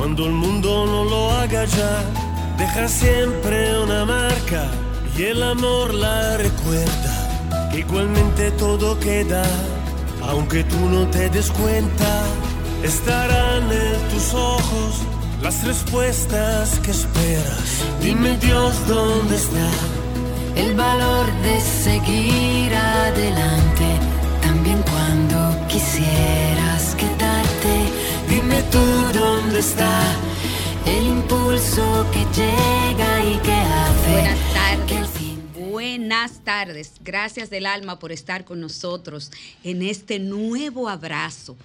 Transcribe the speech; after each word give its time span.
Cuando 0.00 0.24
el 0.24 0.32
mundo 0.32 0.86
no 0.86 1.04
lo 1.04 1.30
haga 1.30 1.66
ya, 1.66 2.02
deja 2.56 2.88
siempre 2.88 3.78
una 3.82 4.06
marca 4.06 4.64
y 5.14 5.24
el 5.24 5.42
amor 5.42 5.92
la 5.92 6.38
recuerda. 6.38 7.68
Que 7.70 7.80
igualmente 7.80 8.50
todo 8.52 8.98
queda, 8.98 9.42
aunque 10.22 10.64
tú 10.64 10.88
no 10.88 11.06
te 11.08 11.28
des 11.28 11.50
cuenta, 11.50 12.24
estarán 12.82 13.70
en 13.70 14.08
tus 14.08 14.32
ojos 14.32 15.02
las 15.42 15.62
respuestas 15.64 16.78
que 16.78 16.92
esperas. 16.92 17.84
Dime 18.00 18.38
Dios 18.38 18.72
dónde 18.88 19.36
está 19.36 19.68
el 20.56 20.74
valor 20.76 21.26
de 21.42 21.60
seguir 21.60 22.74
adelante, 22.74 23.84
también 24.40 24.82
cuando 24.82 25.66
quedarte. 25.68 26.49
Dime 28.50 28.62
tú 28.64 28.78
dónde 29.16 29.60
está 29.60 30.02
el 30.84 31.06
impulso 31.06 32.04
que 32.12 32.18
llega 32.34 33.24
y 33.24 33.36
que 33.38 33.52
hace. 33.52 34.10
Buenas 34.10 34.52
tardes. 34.52 35.10
Buenas 35.54 36.40
tardes. 36.40 36.92
Gracias 37.00 37.48
del 37.48 37.64
alma 37.64 38.00
por 38.00 38.10
estar 38.10 38.44
con 38.44 38.60
nosotros 38.60 39.30
en 39.62 39.82
este 39.82 40.18
nuevo 40.18 40.88
abrazo 40.88 41.56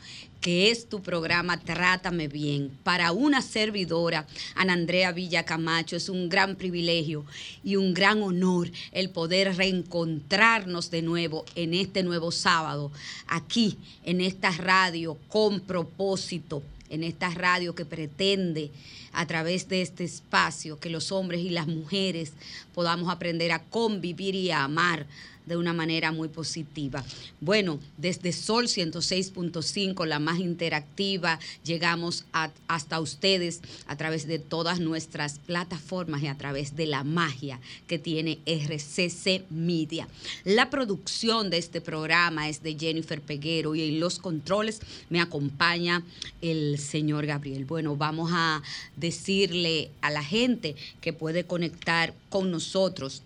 que 0.41 0.69
es 0.69 0.87
tu 0.87 1.01
programa 1.01 1.59
Trátame 1.59 2.27
Bien. 2.27 2.69
Para 2.83 3.13
una 3.13 3.41
servidora, 3.41 4.27
Ana 4.53 4.73
Andrea 4.73 5.11
Villa 5.11 5.43
Camacho, 5.43 5.95
es 5.95 6.07
un 6.07 6.29
gran 6.29 6.55
privilegio 6.55 7.25
y 7.63 7.77
un 7.77 7.95
gran 7.95 8.21
honor 8.21 8.69
el 8.91 9.09
poder 9.09 9.57
reencontrarnos 9.57 10.91
de 10.91 11.01
nuevo 11.01 11.45
en 11.55 11.73
este 11.73 12.03
nuevo 12.03 12.31
sábado, 12.31 12.91
aquí 13.25 13.79
en 14.03 14.21
esta 14.21 14.51
radio 14.51 15.17
con 15.29 15.61
propósito, 15.61 16.61
en 16.89 17.03
esta 17.03 17.29
radio 17.29 17.75
que 17.75 17.85
pretende 17.85 18.71
a 19.13 19.25
través 19.25 19.67
de 19.67 19.81
este 19.81 20.03
espacio 20.03 20.79
que 20.79 20.89
los 20.89 21.11
hombres 21.11 21.41
y 21.41 21.49
las 21.49 21.67
mujeres 21.67 22.33
podamos 22.73 23.09
aprender 23.09 23.51
a 23.51 23.63
convivir 23.63 24.35
y 24.35 24.51
a 24.51 24.63
amar 24.63 25.05
de 25.45 25.57
una 25.57 25.73
manera 25.73 26.11
muy 26.11 26.27
positiva. 26.27 27.03
Bueno, 27.41 27.79
desde 27.97 28.31
Sol 28.31 28.65
106.5, 28.65 30.05
la 30.05 30.19
más 30.19 30.39
interactiva, 30.39 31.39
llegamos 31.63 32.25
hasta 32.67 32.99
ustedes 32.99 33.61
a 33.87 33.95
través 33.95 34.27
de 34.27 34.39
todas 34.39 34.79
nuestras 34.79 35.39
plataformas 35.39 36.23
y 36.23 36.27
a 36.27 36.37
través 36.37 36.75
de 36.75 36.87
la 36.87 37.03
magia 37.03 37.59
que 37.87 37.99
tiene 37.99 38.39
RCC 38.45 39.45
Media. 39.49 40.07
La 40.43 40.69
producción 40.69 41.49
de 41.49 41.57
este 41.57 41.81
programa 41.81 42.49
es 42.49 42.63
de 42.63 42.77
Jennifer 42.77 43.21
Peguero 43.21 43.75
y 43.75 43.83
en 43.83 43.99
los 43.99 44.19
controles 44.19 44.81
me 45.09 45.21
acompaña 45.21 46.03
el 46.41 46.79
señor 46.79 47.25
Gabriel. 47.25 47.65
Bueno, 47.65 47.95
vamos 47.95 48.31
a 48.33 48.61
decirle 48.95 49.91
a 50.01 50.09
la 50.11 50.23
gente 50.23 50.75
que 51.01 51.13
puede 51.13 51.45
conectar 51.45 52.13
con 52.29 52.51
nosotros 52.51 53.21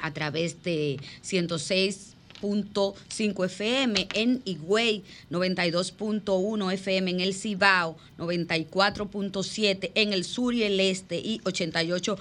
a 0.00 0.12
través 0.12 0.62
de 0.62 0.98
106.5 1.24 3.46
FM 3.46 4.08
en 4.14 4.42
Higüey, 4.44 5.02
92.1 5.30 6.72
FM 6.72 7.10
en 7.10 7.20
el 7.20 7.34
Cibao, 7.34 7.96
94.7 8.18 9.90
en 9.94 10.12
el 10.12 10.24
sur 10.24 10.54
y 10.54 10.64
el 10.64 10.80
este 10.80 11.18
y 11.18 11.40
88 11.44 12.18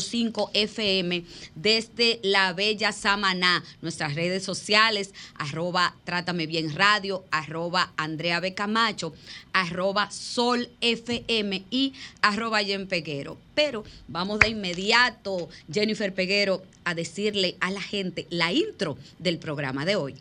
cinco 0.00 0.50
FM 0.54 1.24
desde 1.54 2.20
la 2.22 2.52
Bella 2.52 2.92
Samaná. 2.92 3.64
Nuestras 3.82 4.14
redes 4.14 4.44
sociales, 4.44 5.12
arroba 5.36 5.94
Trátame 6.04 6.46
Bien 6.46 6.74
Radio, 6.74 7.24
arroba 7.30 7.92
Andrea 7.96 8.40
B. 8.40 8.54
Camacho, 8.54 9.12
arroba 9.52 10.10
Sol 10.10 10.68
FM 10.80 11.64
y 11.70 11.92
arroba 12.22 12.60
Jen 12.60 12.86
Peguero. 12.86 13.36
Pero 13.54 13.84
vamos 14.06 14.38
de 14.38 14.48
inmediato, 14.48 15.48
Jennifer 15.72 16.14
Peguero, 16.14 16.62
a 16.84 16.94
decirle 16.94 17.56
a 17.60 17.70
la 17.70 17.82
gente 17.82 18.26
la 18.30 18.52
intro 18.52 18.96
del 19.18 19.38
programa 19.38 19.84
de 19.84 19.96
hoy. 19.96 20.14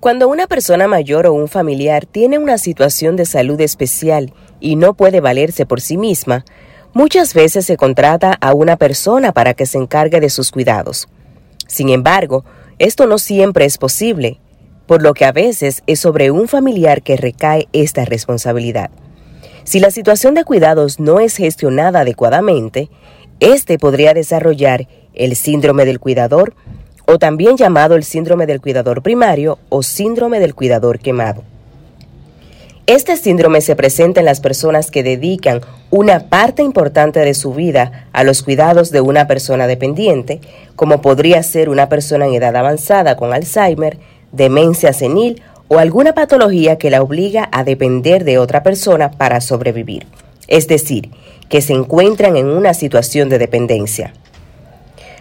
Cuando 0.00 0.28
una 0.28 0.46
persona 0.46 0.86
mayor 0.88 1.26
o 1.26 1.32
un 1.32 1.48
familiar 1.48 2.04
tiene 2.04 2.38
una 2.38 2.58
situación 2.58 3.16
de 3.16 3.24
salud 3.24 3.60
especial 3.60 4.34
y 4.60 4.76
no 4.76 4.94
puede 4.94 5.20
valerse 5.20 5.64
por 5.64 5.80
sí 5.80 5.96
misma, 5.96 6.44
Muchas 6.96 7.34
veces 7.34 7.66
se 7.66 7.76
contrata 7.76 8.32
a 8.40 8.54
una 8.54 8.78
persona 8.78 9.32
para 9.32 9.52
que 9.52 9.66
se 9.66 9.76
encargue 9.76 10.18
de 10.18 10.30
sus 10.30 10.50
cuidados. 10.50 11.08
Sin 11.68 11.90
embargo, 11.90 12.46
esto 12.78 13.06
no 13.06 13.18
siempre 13.18 13.66
es 13.66 13.76
posible, 13.76 14.40
por 14.86 15.02
lo 15.02 15.12
que 15.12 15.26
a 15.26 15.32
veces 15.32 15.82
es 15.86 16.00
sobre 16.00 16.30
un 16.30 16.48
familiar 16.48 17.02
que 17.02 17.18
recae 17.18 17.68
esta 17.74 18.06
responsabilidad. 18.06 18.88
Si 19.64 19.78
la 19.78 19.90
situación 19.90 20.32
de 20.32 20.44
cuidados 20.44 20.98
no 20.98 21.20
es 21.20 21.36
gestionada 21.36 22.00
adecuadamente, 22.00 22.88
este 23.40 23.78
podría 23.78 24.14
desarrollar 24.14 24.88
el 25.12 25.36
síndrome 25.36 25.84
del 25.84 26.00
cuidador 26.00 26.54
o 27.04 27.18
también 27.18 27.58
llamado 27.58 27.94
el 27.94 28.04
síndrome 28.04 28.46
del 28.46 28.62
cuidador 28.62 29.02
primario 29.02 29.58
o 29.68 29.82
síndrome 29.82 30.40
del 30.40 30.54
cuidador 30.54 30.98
quemado. 30.98 31.44
Este 32.86 33.16
síndrome 33.16 33.62
se 33.62 33.74
presenta 33.74 34.20
en 34.20 34.26
las 34.26 34.38
personas 34.38 34.92
que 34.92 35.02
dedican 35.02 35.60
una 35.90 36.28
parte 36.28 36.62
importante 36.62 37.18
de 37.18 37.34
su 37.34 37.52
vida 37.52 38.06
a 38.12 38.22
los 38.22 38.44
cuidados 38.44 38.92
de 38.92 39.00
una 39.00 39.26
persona 39.26 39.66
dependiente, 39.66 40.40
como 40.76 41.02
podría 41.02 41.42
ser 41.42 41.68
una 41.68 41.88
persona 41.88 42.26
en 42.26 42.34
edad 42.34 42.54
avanzada 42.54 43.16
con 43.16 43.32
Alzheimer, 43.32 43.98
demencia 44.30 44.92
senil 44.92 45.42
o 45.66 45.80
alguna 45.80 46.14
patología 46.14 46.78
que 46.78 46.90
la 46.90 47.02
obliga 47.02 47.48
a 47.50 47.64
depender 47.64 48.22
de 48.22 48.38
otra 48.38 48.62
persona 48.62 49.10
para 49.10 49.40
sobrevivir, 49.40 50.06
es 50.46 50.68
decir, 50.68 51.10
que 51.48 51.62
se 51.62 51.72
encuentran 51.72 52.36
en 52.36 52.46
una 52.46 52.72
situación 52.72 53.28
de 53.28 53.38
dependencia. 53.38 54.14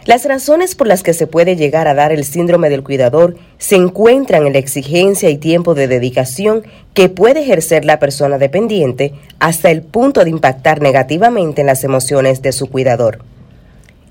Las 0.06 0.24
razones 0.26 0.76
por 0.76 0.86
las 0.86 1.02
que 1.02 1.16
se 1.16 1.26
puede 1.26 1.56
llegar 1.56 1.88
a 1.88 1.96
dar 1.96 2.12
el 2.12 2.26
síndrome 2.26 2.70
del 2.70 2.84
cuidador 2.84 3.38
se 3.58 3.76
encuentran 3.76 4.46
en 4.46 4.54
la 4.54 4.60
exigencia 4.60 5.32
y 5.32 5.38
tiempo 5.38 5.74
de 5.74 5.88
dedicación 5.88 6.64
que 6.94 7.10
puede 7.10 7.42
ejercer 7.42 7.86
la 7.86 7.98
persona 7.98 8.38
dependiente 8.38 9.16
hasta 9.40 9.72
el 9.72 9.82
punto 9.82 10.24
de 10.24 10.30
impactar 10.30 10.80
negativamente 10.80 11.62
en 11.62 11.68
las 11.68 11.84
emociones 11.84 12.44
de 12.44 12.52
su 12.52 12.68
cuidador. 12.68 13.24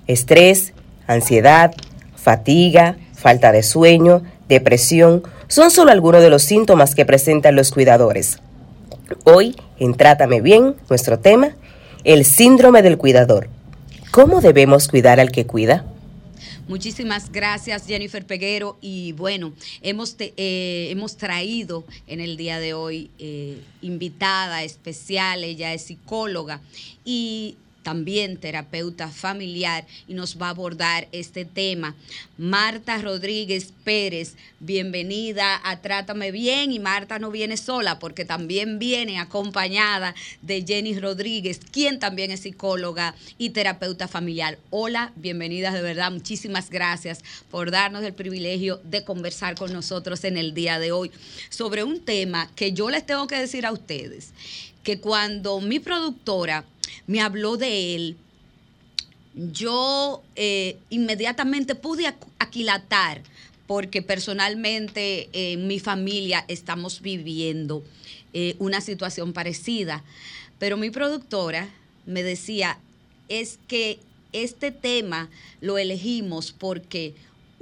Estrés, 0.09 0.73
ansiedad, 1.07 1.73
fatiga, 2.17 2.97
falta 3.15 3.53
de 3.53 3.63
sueño, 3.63 4.23
depresión 4.49 5.23
son 5.47 5.71
solo 5.71 5.93
algunos 5.93 6.23
de 6.23 6.31
los 6.31 6.43
síntomas 6.43 6.97
que 6.97 7.07
presentan 7.07 7.55
los 7.55 7.71
cuidadores. 7.71 8.41
Hoy, 9.23 9.55
en 9.79 9.95
Trátame 9.95 10.41
Bien, 10.41 10.75
nuestro 10.89 11.21
tema, 11.21 11.51
el 12.03 12.25
síndrome 12.25 12.83
del 12.83 12.99
cuidador. 12.99 13.49
¿Cómo 14.15 14.41
debemos 14.41 14.87
cuidar 14.87 15.19
al 15.19 15.33
que 15.33 15.45
cuida? 15.45 15.85
Muchísimas 16.69 17.33
gracias, 17.33 17.85
Jennifer 17.85 18.25
Peguero. 18.25 18.79
Y 18.81 19.11
bueno, 19.11 19.53
hemos, 19.83 20.15
eh, 20.21 20.87
hemos 20.93 21.17
traído 21.17 21.83
en 22.07 22.21
el 22.21 22.37
día 22.37 22.61
de 22.61 22.75
hoy 22.75 23.11
eh, 23.19 23.59
invitada 23.83 24.63
especial, 24.63 25.43
ella 25.43 25.75
es 25.75 25.87
psicóloga. 25.87 26.61
Y 27.05 27.57
también 27.85 28.39
terapeuta 28.39 29.09
familiar, 29.09 29.87
y 30.09 30.15
nos 30.15 30.41
va 30.41 30.49
a 30.49 30.51
abordar 30.51 31.07
este 31.13 31.45
tema. 31.45 31.95
Marta 32.37 32.99
Rodríguez 32.99 33.73
Pérez, 33.85 34.35
bienvenida 34.59 35.61
a 35.63 35.81
Trátame 35.81 36.33
Bien, 36.33 36.73
y 36.73 36.81
Marta 36.81 37.21
no 37.21 37.31
viene 37.31 37.57
sola 37.57 38.01
porque 38.01 38.25
también 38.25 38.81
viene 38.81 39.21
acompañada 39.21 40.17
de 40.43 40.65
Jenny 40.67 40.99
Rodríguez, 40.99 41.61
quien 41.71 42.01
también 42.01 42.33
es 42.33 42.41
psicóloga 42.41 43.15
y 43.39 43.51
terapeuta 43.51 44.09
familiar. 44.09 44.59
Hola, 44.71 45.13
bienvenidas 45.15 45.75
de 45.75 45.83
verdad, 45.83 46.11
muchísimas 46.11 46.71
gracias 46.71 47.23
por 47.51 47.71
darnos 47.71 48.03
el 48.03 48.15
privilegio 48.15 48.81
de 48.83 49.05
conversar 49.05 49.55
con 49.55 49.73
nosotros 49.73 50.25
en 50.25 50.39
el 50.39 50.55
día 50.55 50.79
de 50.79 50.91
hoy 50.91 51.11
sobre 51.51 51.85
un 51.85 52.01
tema 52.01 52.51
que 52.57 52.73
yo 52.73 52.89
les 52.89 53.05
tengo 53.05 53.27
que 53.27 53.39
decir 53.39 53.67
a 53.67 53.73
ustedes, 53.73 54.33
que 54.83 55.01
cuando 55.01 55.61
mi 55.61 55.79
productora 55.79 56.65
me 57.07 57.21
habló 57.21 57.57
de 57.57 57.95
él, 57.95 58.17
yo 59.35 60.23
eh, 60.37 60.79
inmediatamente 60.91 61.75
pude 61.75 62.07
aquilatar, 62.39 63.23
porque 63.67 64.03
personalmente 64.03 65.29
en 65.33 65.67
mi 65.67 65.81
familia 65.81 66.45
estamos 66.49 67.01
viviendo 67.01 67.83
eh, 68.33 68.57
una 68.59 68.81
situación 68.81 69.33
parecida. 69.33 70.05
Pero 70.59 70.77
mi 70.77 70.91
productora 70.91 71.69
me 72.07 72.23
decía, 72.23 72.79
es 73.29 73.59
que 73.67 73.99
este 74.33 74.71
tema 74.71 75.31
lo 75.61 75.79
elegimos 75.79 76.53
porque 76.53 77.15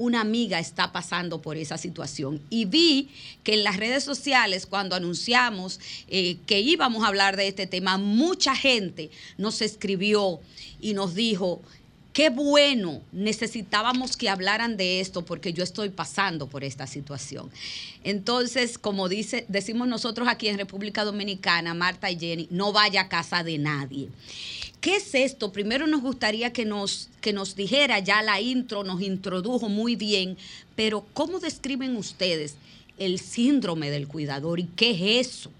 una 0.03 0.21
amiga 0.21 0.59
está 0.59 0.91
pasando 0.91 1.41
por 1.41 1.57
esa 1.57 1.79
situación. 1.79 2.41
Y 2.51 2.65
vi 2.65 3.09
que 3.45 3.55
en 3.55 3.63
las 3.63 3.77
redes 3.77 4.03
sociales, 4.03 4.67
cuando 4.67 4.97
anunciamos 4.97 5.79
eh, 6.09 6.39
que 6.47 6.61
íbamos 6.61 7.05
a 7.05 7.09
hablar 7.09 7.37
de 7.37 7.47
este 7.47 7.69
tema, 7.69 7.99
mucha 7.99 8.57
gente 8.57 9.11
nos 9.39 9.63
escribió 9.63 10.41
y 10.81 10.95
nos 10.95 11.15
dijo, 11.15 11.63
qué 12.13 12.31
bueno, 12.31 13.01
necesitábamos 13.13 14.17
que 14.17 14.29
hablaran 14.29 14.77
de 14.77 15.01
esto 15.01 15.25
porque 15.25 15.53
yo 15.53 15.63
estoy 15.63 15.91
pasando 15.91 16.49
por 16.49 16.65
esta 16.65 16.89
situación. 16.89 17.49
Entonces, 18.03 18.79
como 18.79 19.09
dice, 19.09 19.47
decimos 19.49 19.87
nosotros 19.87 20.27
aquí 20.27 20.49
en 20.49 20.59
República 20.59 21.05
Dominicana, 21.05 21.75
Marta 21.75 22.11
y 22.11 22.19
Jenny, 22.19 22.49
no 22.51 22.73
vaya 22.73 23.03
a 23.03 23.09
casa 23.09 23.45
de 23.45 23.59
nadie. 23.59 24.09
¿Qué 24.83 24.97
es 24.97 25.15
esto? 25.15 25.53
Primero 25.53 25.87
nos 25.87 26.03
gustaría 26.03 26.53
que 26.53 26.65
nos, 26.65 27.09
que 27.21 27.33
nos 27.33 27.55
dijera, 27.55 28.01
ya 28.01 28.21
la 28.21 28.41
intro 28.41 28.83
nos 28.83 29.01
introdujo 29.01 29.69
muy 29.69 29.95
bien, 29.95 30.37
pero 30.75 31.07
¿cómo 31.15 31.39
describen 31.39 31.97
ustedes 31.97 32.57
el 32.99 33.21
síndrome 33.21 33.93
del 33.93 34.09
cuidador 34.09 34.59
y 34.59 34.65
qué 34.65 34.91
es 34.91 35.29
eso? 35.29 35.53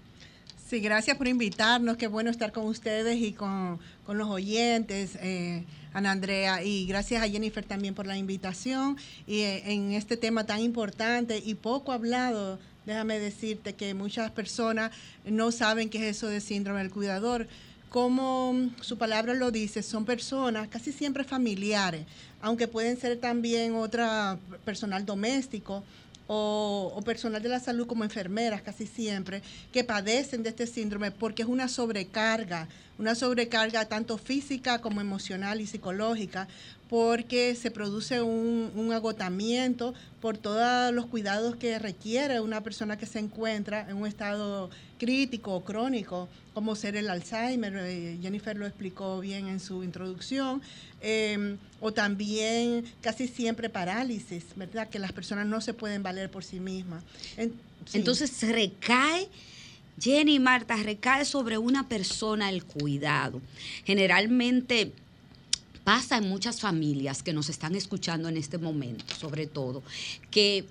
Sí, 0.69 0.81
gracias 0.81 1.15
por 1.15 1.29
invitarnos, 1.29 1.95
qué 1.95 2.07
bueno 2.07 2.31
estar 2.31 2.51
con 2.51 2.65
ustedes 2.65 3.17
y 3.21 3.31
con, 3.31 3.79
los 4.09 4.27
oyentes. 4.27 5.11
Eh, 5.21 5.63
Ana 5.93 6.11
Andrea, 6.11 6.61
y 6.61 6.85
gracias 6.85 7.23
a 7.23 7.29
Jennifer 7.29 7.63
también 7.63 7.93
por 7.93 8.05
la 8.05 8.17
invitación 8.17 8.97
y 9.25 9.39
eh, 9.39 9.71
en 9.71 9.93
este 9.93 10.17
tema 10.17 10.45
tan 10.45 10.59
importante 10.59 11.41
y 11.45 11.53
poco 11.53 11.93
hablado. 11.93 12.59
Déjame 12.85 13.19
decirte 13.19 13.71
que 13.71 13.93
muchas 13.93 14.31
personas 14.31 14.91
no 15.23 15.53
saben 15.53 15.89
qué 15.89 16.09
es 16.09 16.17
eso 16.17 16.27
de 16.27 16.41
síndrome 16.41 16.79
del 16.79 16.91
cuidador. 16.91 17.47
Como 17.93 18.71
su 18.81 18.97
palabra 18.97 19.35
lo 19.35 19.51
dice, 19.51 19.83
son 19.83 20.03
personas 20.03 20.67
casi 20.67 20.91
siempre 20.91 21.23
familiares, 21.23 22.07
aunque 22.41 22.67
pueden 22.67 22.99
ser 22.99 23.19
también 23.19 23.75
otra 23.75 24.39
personal 24.65 25.05
doméstico 25.05 25.83
o, 26.25 26.99
personal 27.05 27.43
de 27.43 27.49
la 27.49 27.59
salud 27.59 27.85
como 27.85 28.03
enfermeras 28.03 28.63
casi 28.63 28.87
siempre, 28.87 29.43
que 29.71 29.83
padecen 29.83 30.41
de 30.41 30.49
este 30.49 30.65
síndrome 30.65 31.11
porque 31.11 31.43
es 31.43 31.47
una 31.47 31.67
sobrecarga, 31.67 32.67
una 32.97 33.13
sobrecarga 33.13 33.85
tanto 33.85 34.17
física 34.17 34.81
como 34.81 34.99
emocional 34.99 35.61
y 35.61 35.67
psicológica, 35.67 36.47
porque 36.93 37.55
se 37.55 37.71
produce 37.71 38.21
un, 38.21 38.91
agotamiento 38.93 39.95
por 40.21 40.37
todos 40.37 40.93
los 40.93 41.07
cuidados 41.07 41.55
que 41.55 41.79
requiere 41.79 42.39
una 42.39 42.61
persona 42.61 42.99
que 42.99 43.07
se 43.07 43.17
encuentra 43.17 43.89
en 43.89 43.97
un 43.97 44.05
estado 44.05 44.69
crítico 44.99 45.55
o 45.55 45.63
crónico, 45.63 46.29
como 46.53 46.75
ser 46.75 46.95
el 46.95 47.09
Alzheimer, 47.09 47.73
eh, 47.77 48.19
Jennifer 48.21 48.55
lo 48.55 48.67
explicó 48.67 49.19
bien 49.21 49.47
en 49.47 49.59
su 49.59 49.83
introducción, 49.83 50.61
em, 51.01 51.57
o 51.81 51.91
también 51.91 52.85
casi 53.01 53.27
siempre 53.27 53.71
parálisis, 53.71 54.43
¿verdad? 54.55 54.87
Que 54.87 54.99
las 54.99 55.13
personas 55.13 55.47
no 55.47 55.61
se 55.61 55.73
pueden 55.73 56.03
valer 56.03 56.29
por 56.29 56.43
sí 56.43 56.59
mismas. 56.59 57.03
Entonces 57.91 58.39
recae... 58.43 59.27
Jenny 59.99 60.39
Marta, 60.39 60.75
recae 60.75 61.23
sobre 61.23 61.59
una 61.59 61.87
persona 61.87 62.49
el 62.49 62.63
cuidado. 62.65 63.39
Generalmente 63.85 64.91
pasa 65.83 66.17
en 66.17 66.29
muchas 66.29 66.59
familias 66.61 67.23
que 67.23 67.33
nos 67.33 67.49
están 67.49 67.75
escuchando 67.75 68.29
en 68.29 68.37
este 68.37 68.57
momento, 68.57 69.13
sobre 69.15 69.47
todo, 69.47 69.83
que 70.31 70.65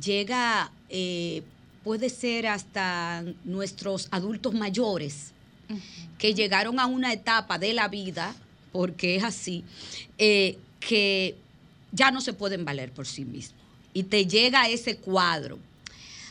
llega, 0.00 0.72
eh, 0.88 1.42
puede 1.84 2.08
ser 2.08 2.46
hasta 2.46 3.24
nuestros 3.44 4.08
adultos 4.10 4.54
mayores, 4.54 5.32
que 6.18 6.34
llegaron 6.34 6.80
a 6.80 6.86
una 6.86 7.12
etapa 7.12 7.58
de 7.58 7.72
la 7.72 7.86
vida, 7.86 8.34
porque 8.72 9.16
es 9.16 9.22
así, 9.22 9.64
eh, 10.18 10.58
que 10.80 11.36
ya 11.92 12.10
no 12.10 12.20
se 12.20 12.32
pueden 12.32 12.64
valer 12.64 12.90
por 12.90 13.06
sí 13.06 13.24
mismos. 13.24 13.60
Y 13.92 14.04
te 14.04 14.26
llega 14.26 14.68
ese 14.68 14.96
cuadro, 14.96 15.58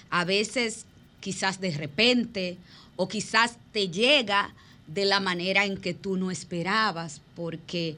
a 0.10 0.25
veces 0.25 0.86
quizás 1.22 1.62
de 1.62 1.72
repente, 1.72 2.57
o 2.95 3.07
quizás 3.07 3.57
te 3.72 3.88
llega 3.89 4.54
de 4.94 5.06
la 5.06 5.19
manera 5.19 5.65
en 5.65 5.77
que 5.77 5.94
tú 5.94 6.18
no 6.18 6.31
esperabas, 6.31 7.21
porque 7.36 7.95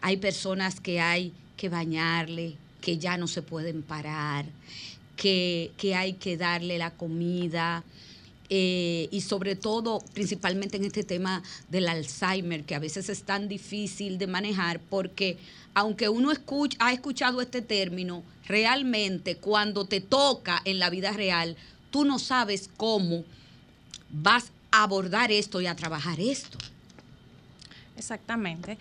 hay 0.00 0.18
personas 0.18 0.80
que 0.80 1.00
hay 1.00 1.32
que 1.56 1.68
bañarle, 1.68 2.56
que 2.80 2.98
ya 2.98 3.16
no 3.16 3.26
se 3.26 3.42
pueden 3.42 3.82
parar, 3.82 4.46
que, 5.16 5.72
hay 5.96 6.14
que 6.14 6.36
darle 6.36 6.78
la 6.78 6.90
comida. 6.90 7.82
Eh, 8.48 9.08
y 9.10 9.22
sobre 9.22 9.56
todo, 9.56 10.00
principalmente 10.14 10.76
en 10.76 10.84
este 10.84 11.02
tema 11.02 11.42
del 11.68 11.88
Alzheimer, 11.88 12.64
que 12.64 12.76
a 12.76 12.78
veces 12.78 13.08
es 13.08 13.24
tan 13.24 13.48
difícil 13.48 14.18
de 14.18 14.28
manejar, 14.28 14.78
porque 14.78 15.38
aunque 15.74 16.08
uno 16.08 16.30
ha 16.78 16.92
escuchado 16.92 17.40
este 17.40 17.60
término, 17.60 18.22
realmente 18.46 19.36
cuando 19.36 19.84
te 19.84 20.00
toca 20.00 20.62
en 20.64 20.78
la 20.78 20.90
vida 20.90 21.10
real, 21.12 21.56
tú 21.90 22.04
no 22.04 22.18
sabes 22.18 22.70
cómo 22.76 23.24
vas 24.10 24.52
abordar 24.82 25.30
esto 25.32 25.60
y 25.60 25.66
a 25.66 25.74
trabajar 25.74 26.20
esto. 26.20 26.58
Exactamente. 27.96 28.78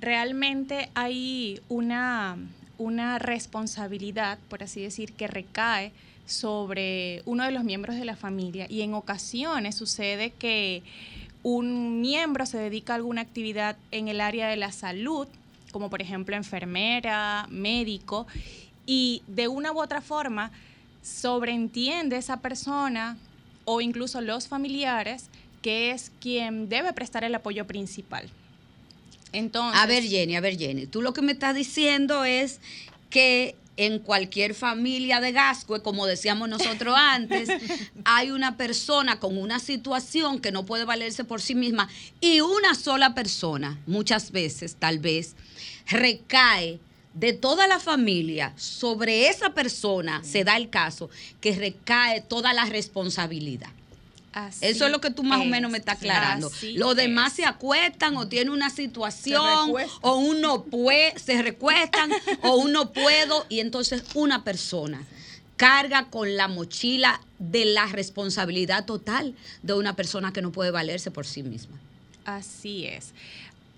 Realmente 0.00 0.90
hay 0.94 1.60
una, 1.68 2.36
una 2.78 3.18
responsabilidad, 3.18 4.38
por 4.48 4.62
así 4.62 4.82
decir, 4.82 5.12
que 5.12 5.26
recae 5.26 5.92
sobre 6.26 7.22
uno 7.24 7.44
de 7.44 7.52
los 7.52 7.64
miembros 7.64 7.96
de 7.96 8.04
la 8.04 8.16
familia 8.16 8.66
y 8.68 8.82
en 8.82 8.94
ocasiones 8.94 9.76
sucede 9.76 10.30
que 10.30 10.82
un 11.42 12.00
miembro 12.00 12.44
se 12.44 12.58
dedica 12.58 12.92
a 12.92 12.96
alguna 12.96 13.20
actividad 13.20 13.76
en 13.92 14.08
el 14.08 14.20
área 14.20 14.48
de 14.48 14.56
la 14.56 14.72
salud, 14.72 15.28
como 15.70 15.88
por 15.88 16.02
ejemplo 16.02 16.34
enfermera, 16.34 17.46
médico, 17.48 18.26
y 18.84 19.22
de 19.28 19.46
una 19.46 19.70
u 19.72 19.80
otra 19.80 20.00
forma 20.00 20.50
sobreentiende 21.02 22.16
esa 22.16 22.38
persona 22.38 23.16
o 23.66 23.82
incluso 23.82 24.22
los 24.22 24.48
familiares, 24.48 25.26
que 25.60 25.90
es 25.90 26.10
quien 26.20 26.70
debe 26.70 26.94
prestar 26.94 27.24
el 27.24 27.34
apoyo 27.34 27.66
principal. 27.66 28.30
Entonces, 29.32 29.78
a 29.78 29.86
ver, 29.86 30.04
Jenny, 30.04 30.36
a 30.36 30.40
ver, 30.40 30.56
Jenny, 30.56 30.86
tú 30.86 31.02
lo 31.02 31.12
que 31.12 31.20
me 31.20 31.32
estás 31.32 31.54
diciendo 31.54 32.24
es 32.24 32.60
que 33.10 33.56
en 33.76 33.98
cualquier 33.98 34.54
familia 34.54 35.20
de 35.20 35.32
Gascue, 35.32 35.82
como 35.82 36.06
decíamos 36.06 36.48
nosotros 36.48 36.94
antes, 36.98 37.50
hay 38.04 38.30
una 38.30 38.56
persona 38.56 39.20
con 39.20 39.36
una 39.36 39.58
situación 39.58 40.40
que 40.40 40.52
no 40.52 40.64
puede 40.64 40.84
valerse 40.84 41.24
por 41.24 41.42
sí 41.42 41.54
misma 41.54 41.88
y 42.20 42.40
una 42.40 42.74
sola 42.74 43.14
persona, 43.14 43.78
muchas 43.86 44.30
veces, 44.30 44.76
tal 44.76 45.00
vez, 45.00 45.34
recae 45.88 46.80
de 47.16 47.32
toda 47.32 47.66
la 47.66 47.80
familia 47.80 48.52
sobre 48.56 49.28
esa 49.28 49.50
persona, 49.50 50.22
se 50.22 50.44
da 50.44 50.56
el 50.56 50.68
caso, 50.68 51.08
que 51.40 51.56
recae 51.56 52.20
toda 52.20 52.52
la 52.52 52.66
responsabilidad. 52.66 53.70
Eso 54.60 54.84
es 54.84 54.92
lo 54.92 55.00
que 55.00 55.10
tú 55.10 55.22
más 55.22 55.40
o 55.40 55.46
menos 55.46 55.70
me 55.70 55.78
estás 55.78 55.96
aclarando. 55.96 56.52
Los 56.74 56.94
demás 56.94 57.32
se 57.32 57.46
acuestan 57.46 58.18
o 58.18 58.28
tienen 58.28 58.52
una 58.52 58.68
situación 58.68 59.72
o 60.02 60.16
uno 60.16 60.64
puede, 60.64 61.18
se 61.18 61.40
recuestan 61.40 62.10
o 62.42 62.56
uno 62.56 62.92
puedo 62.92 63.46
y 63.48 63.60
entonces 63.60 64.04
una 64.12 64.44
persona 64.44 65.02
carga 65.56 66.10
con 66.10 66.36
la 66.36 66.48
mochila 66.48 67.22
de 67.38 67.64
la 67.64 67.86
responsabilidad 67.86 68.84
total 68.84 69.34
de 69.62 69.72
una 69.72 69.96
persona 69.96 70.34
que 70.34 70.42
no 70.42 70.52
puede 70.52 70.70
valerse 70.70 71.10
por 71.10 71.26
sí 71.26 71.42
misma. 71.42 71.78
Así 72.26 72.84
es 72.84 73.14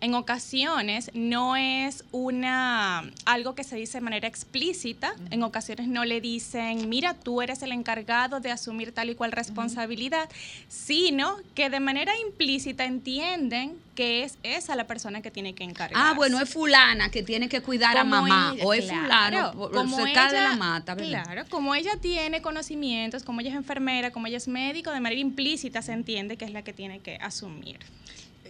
en 0.01 0.15
ocasiones 0.15 1.11
no 1.15 1.57
es 1.57 2.05
una 2.13 3.11
algo 3.25 3.55
que 3.55 3.65
se 3.65 3.77
dice 3.77 3.99
de 3.99 4.03
manera 4.03 4.29
explícita, 4.29 5.15
en 5.31 5.43
ocasiones 5.43 5.89
no 5.89 6.05
le 6.05 6.21
dicen, 6.21 6.89
mira, 6.89 7.15
tú 7.15 7.43
eres 7.43 7.63
el 7.63 7.73
encargado 7.73 8.41
de 8.41 8.51
asumir 8.51 8.93
tal 8.93 9.11
y 9.11 9.15
cual 9.15 9.33
responsabilidad, 9.33 10.29
sino 10.69 11.37
que 11.55 11.71
de 11.71 11.81
manera 11.81 12.13
implícita 12.19 12.85
entienden 12.85 13.77
que 13.95 14.23
es 14.23 14.39
esa 14.45 14.77
la 14.77 14.87
persona 14.87 15.23
que 15.23 15.33
tiene 15.33 15.55
que 15.55 15.65
encargar. 15.65 16.01
Ah, 16.01 16.13
bueno, 16.15 16.41
es 16.41 16.49
fulana 16.49 17.11
que 17.11 17.25
tiene 17.25 17.49
que 17.49 17.61
cuidar 17.63 17.97
a 17.97 18.05
mamá, 18.05 18.55
o 18.63 18.73
es 18.73 18.89
fulano 18.89 19.53
como 19.73 19.97
cerca 19.97 20.31
de 20.31 20.41
la 20.41 20.55
mata, 20.55 20.97
Claro, 20.97 21.45
como 21.51 21.75
ella 21.75 21.93
tiene 22.01 22.41
conocimientos, 22.41 23.25
como 23.25 23.41
ella 23.41 23.51
es 23.51 23.57
enfermera, 23.57 24.13
como 24.13 24.29
ella 24.29 24.37
es 24.37 24.47
médico, 24.47 24.93
de 24.93 25.01
manera 25.01 25.21
implícita 25.21 25.83
se 25.83 25.93
entiende 25.93 26.37
que 26.37 26.45
es 26.45 26.53
la 26.53 26.63
que 26.63 26.73
tiene 26.73 27.01
que 27.01 27.17
asumir. 27.17 27.79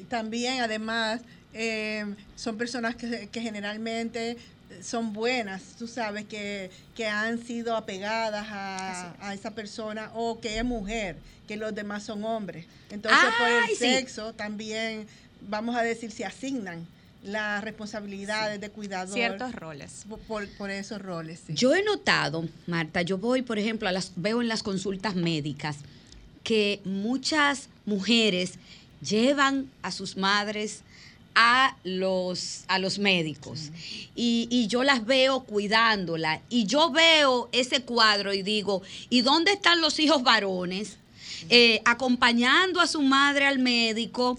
También, 0.09 0.61
además, 0.61 1.23
eh, 1.55 2.05
son 2.37 2.57
personas 2.57 2.95
que, 2.97 3.29
generalmente 3.33 4.37
son 4.83 5.13
buenas, 5.13 5.63
tú 5.79 5.87
sabes, 5.87 6.25
que, 6.27 6.71
han 7.07 7.45
sido 7.45 7.77
apegadas 7.77 8.47
a, 8.51 9.35
esa 9.35 9.53
persona 9.53 10.11
o 10.15 10.41
que 10.41 10.59
es 10.59 10.65
mujer, 10.65 11.17
que 11.47 11.57
los 11.57 11.75
demás 11.75 12.03
son 12.03 12.25
hombres. 12.25 12.67
Entonces, 12.91 13.21
por 13.39 13.49
el 13.49 13.77
sexo 13.77 14.33
también, 14.35 15.07
vamos 15.49 15.77
a 15.77 15.83
decir, 15.83 16.11
se 16.11 16.25
asignan 16.25 16.87
las 17.23 17.65
responsabilidades 17.65 18.61
de 18.61 18.71
cuidador. 18.71 19.15
Ciertos 19.15 19.55
roles. 19.55 20.05
Por, 20.27 20.71
esos 20.71 21.01
roles. 21.01 21.43
Yo 21.49 21.75
he 21.75 21.83
notado, 21.83 22.49
Marta, 22.67 23.03
yo 23.03 23.19
voy, 23.19 23.43
por 23.43 23.59
ejemplo, 23.59 23.89
a 23.89 23.93
las, 23.93 24.13
veo 24.17 24.41
en 24.41 24.49
las 24.49 24.63
consultas 24.63 25.15
médicas 25.15 25.79
que 26.45 26.81
muchas 26.85 27.69
mujeres 27.85 28.55
llevan 29.01 29.71
a 29.83 29.91
sus 29.91 30.17
madres 30.17 30.83
a 31.41 31.77
los, 31.85 32.65
a 32.67 32.81
los 32.81 32.99
médicos 32.99 33.71
y, 34.17 34.67
yo 34.69 34.83
las 34.83 35.07
veo 35.07 35.45
cuidándola 35.45 36.43
y 36.51 36.67
yo 36.67 36.91
veo 36.91 37.49
ese 37.53 37.83
cuadro 37.83 38.35
y 38.35 38.43
digo, 38.43 38.83
¿y 39.09 39.21
dónde 39.21 39.53
están 39.53 39.81
los 39.81 40.01
hijos 40.01 40.25
varones? 40.25 40.97
Eh, 41.49 41.81
acompañando 41.85 42.81
a 42.81 42.89
su 42.89 43.01
madre 43.01 43.47
al 43.47 43.61
médico, 43.61 44.37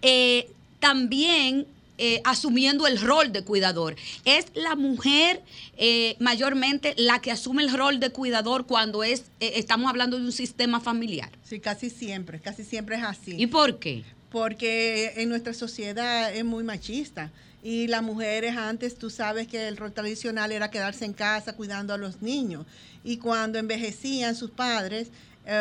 eh, 0.00 0.50
también 0.78 1.66
eh, 2.02 2.22
asumiendo 2.24 2.86
el 2.86 2.98
rol 2.98 3.30
de 3.30 3.44
cuidador. 3.44 3.94
Es 4.24 4.46
la 4.54 4.74
mujer 4.74 5.42
eh, 5.76 6.16
mayormente 6.18 6.94
la 6.96 7.20
que 7.20 7.30
asume 7.30 7.62
el 7.62 7.70
rol 7.70 8.00
de 8.00 8.08
cuidador 8.08 8.64
cuando 8.64 9.04
es 9.04 9.24
eh, 9.40 9.52
estamos 9.56 9.90
hablando 9.90 10.16
de 10.16 10.24
un 10.24 10.32
sistema 10.32 10.80
familiar. 10.80 11.30
Sí, 11.44 11.60
casi 11.60 11.90
siempre, 11.90 12.40
casi 12.40 12.64
siempre 12.64 12.96
es 12.96 13.02
así. 13.02 13.34
¿Y 13.36 13.48
por 13.48 13.78
qué? 13.78 14.02
Porque 14.30 15.14
en 15.16 15.28
nuestra 15.28 15.54
sociedad 15.54 16.34
es 16.34 16.44
muy 16.44 16.64
machista. 16.64 17.30
Y 17.62 17.88
las 17.88 18.02
mujeres 18.02 18.56
antes, 18.56 18.96
tú 18.96 19.10
sabes 19.10 19.46
que 19.46 19.68
el 19.68 19.76
rol 19.76 19.92
tradicional 19.92 20.52
era 20.52 20.70
quedarse 20.70 21.04
en 21.04 21.12
casa 21.12 21.54
cuidando 21.54 21.92
a 21.92 21.98
los 21.98 22.22
niños. 22.22 22.64
Y 23.04 23.18
cuando 23.18 23.58
envejecían 23.58 24.34
sus 24.34 24.50
padres, 24.50 25.08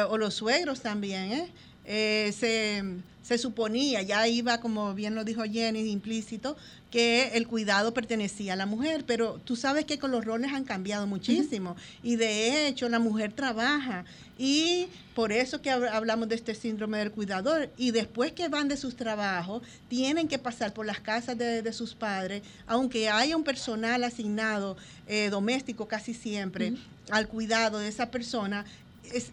o 0.09 0.17
los 0.17 0.35
suegros 0.35 0.81
también, 0.81 1.47
se, 1.85 2.83
se 3.29 3.37
suponía, 3.37 4.01
ya 4.01 4.27
iba, 4.27 4.59
como 4.59 4.95
bien 4.95 5.13
lo 5.13 5.23
dijo 5.23 5.43
Jenny, 5.43 5.91
implícito, 5.91 6.57
que 6.89 7.27
el 7.35 7.47
cuidado 7.47 7.93
pertenecía 7.93 8.53
a 8.53 8.55
la 8.55 8.65
mujer, 8.65 9.03
pero 9.05 9.39
tú 9.45 9.55
sabes 9.55 9.85
que 9.85 9.99
con 9.99 10.09
los 10.09 10.25
roles 10.25 10.51
han 10.51 10.63
cambiado 10.63 11.05
muchísimo. 11.05 11.75
Y 12.01 12.15
de 12.15 12.67
hecho 12.67 12.89
la 12.89 12.97
mujer 12.97 13.31
trabaja. 13.31 14.03
Y 14.39 14.87
por 15.13 15.31
eso 15.31 15.61
que 15.61 15.69
hablamos 15.69 16.27
de 16.27 16.33
este 16.33 16.55
síndrome 16.55 16.97
del 16.97 17.11
cuidador. 17.11 17.69
Y 17.77 17.91
después 17.91 18.31
que 18.31 18.47
van 18.47 18.67
de 18.67 18.77
sus 18.77 18.95
trabajos 18.95 19.61
tienen 19.89 20.27
que 20.27 20.39
pasar 20.39 20.73
por 20.73 20.87
las 20.87 20.99
casas 20.99 21.37
de, 21.37 21.71
sus 21.71 21.93
padres, 21.93 22.41
aunque 22.65 23.09
haya 23.09 23.37
un 23.37 23.43
personal 23.43 24.03
asignado 24.03 24.75
eh, 25.05 25.29
doméstico 25.29 25.87
casi 25.87 26.15
siempre 26.15 26.73
al 27.11 27.27
cuidado 27.27 27.77
de 27.77 27.89
esa 27.89 28.09
persona, 28.09 28.65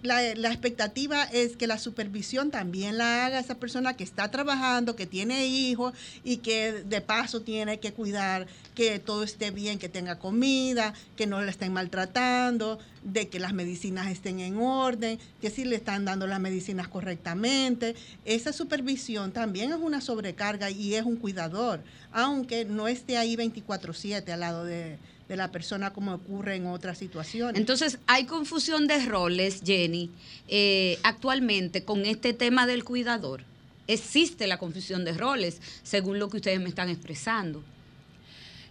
la, 0.03 0.49
expectativa 0.49 1.25
es 1.25 1.57
que 1.57 1.67
la 1.67 1.79
supervisión 1.79 2.51
también 2.51 2.97
la 2.97 3.27
haga 3.27 3.39
esa 3.39 3.57
persona 3.57 3.95
que 3.95 4.05
está 4.05 4.31
trabajando, 4.31 4.97
que 4.97 5.07
tiene 5.07 5.47
hijos 5.47 5.93
y 6.25 6.39
que 6.39 6.73
de 6.73 7.01
paso 7.01 7.43
tiene 7.43 7.79
que 7.79 7.93
cuidar 7.93 8.47
que 8.75 8.99
todo 8.99 9.23
esté 9.23 9.51
bien, 9.51 9.79
que 9.79 9.89
tenga 9.89 10.19
comida, 10.19 10.95
que 11.17 11.27
no 11.27 11.43
le 11.43 11.51
estén 11.51 11.73
maltratando, 11.73 12.79
de 13.03 13.29
que 13.29 13.39
las 13.39 13.53
medicinas 13.53 14.09
estén 14.09 14.41
en 14.41 14.59
orden, 14.59 15.19
que 15.41 15.51
si 15.51 15.65
le 15.65 15.77
están 15.77 16.05
dando 16.05 16.27
las 16.27 16.41
medicinas 16.41 16.89
correctamente. 16.89 17.95
Esa 18.25 18.53
supervisión 18.53 19.33
también 19.33 19.73
es 19.73 19.79
una 19.79 20.01
sobrecarga 20.01 20.71
y 20.71 20.95
es 20.95 21.05
un 21.05 21.17
cuidador, 21.17 21.83
aunque 22.13 22.65
no 22.65 22.89
esté 22.89 23.17
ahí 23.17 23.37
24/7 23.37 24.33
al 24.33 24.41
lado 24.41 24.65
de 24.65 24.99
de 25.29 25.37
la 25.37 25.51
persona 25.51 25.93
como 25.93 26.15
ocurre 26.15 26.57
en 26.57 26.67
otras 26.67 26.99
situaciones. 26.99 27.59
Entonces, 27.59 27.99
hay 28.07 28.27
confusión 28.27 28.87
de 28.87 29.05
roles, 29.05 29.63
Jenny, 29.65 30.11
eh, 30.49 30.99
actualmente 31.03 31.85
con 31.85 32.05
este 32.07 32.33
tema 32.33 32.67
del 32.67 32.85
cuidador. 32.85 33.43
Existe 33.89 34.47
la 34.47 34.59
confusión 34.59 35.05
de 35.05 35.13
roles, 35.15 35.61
según 35.83 36.19
lo 36.19 36.29
que 36.29 36.39
ustedes 36.39 36.61
me 36.61 36.69
están 36.69 36.89
expresando. 36.89 37.63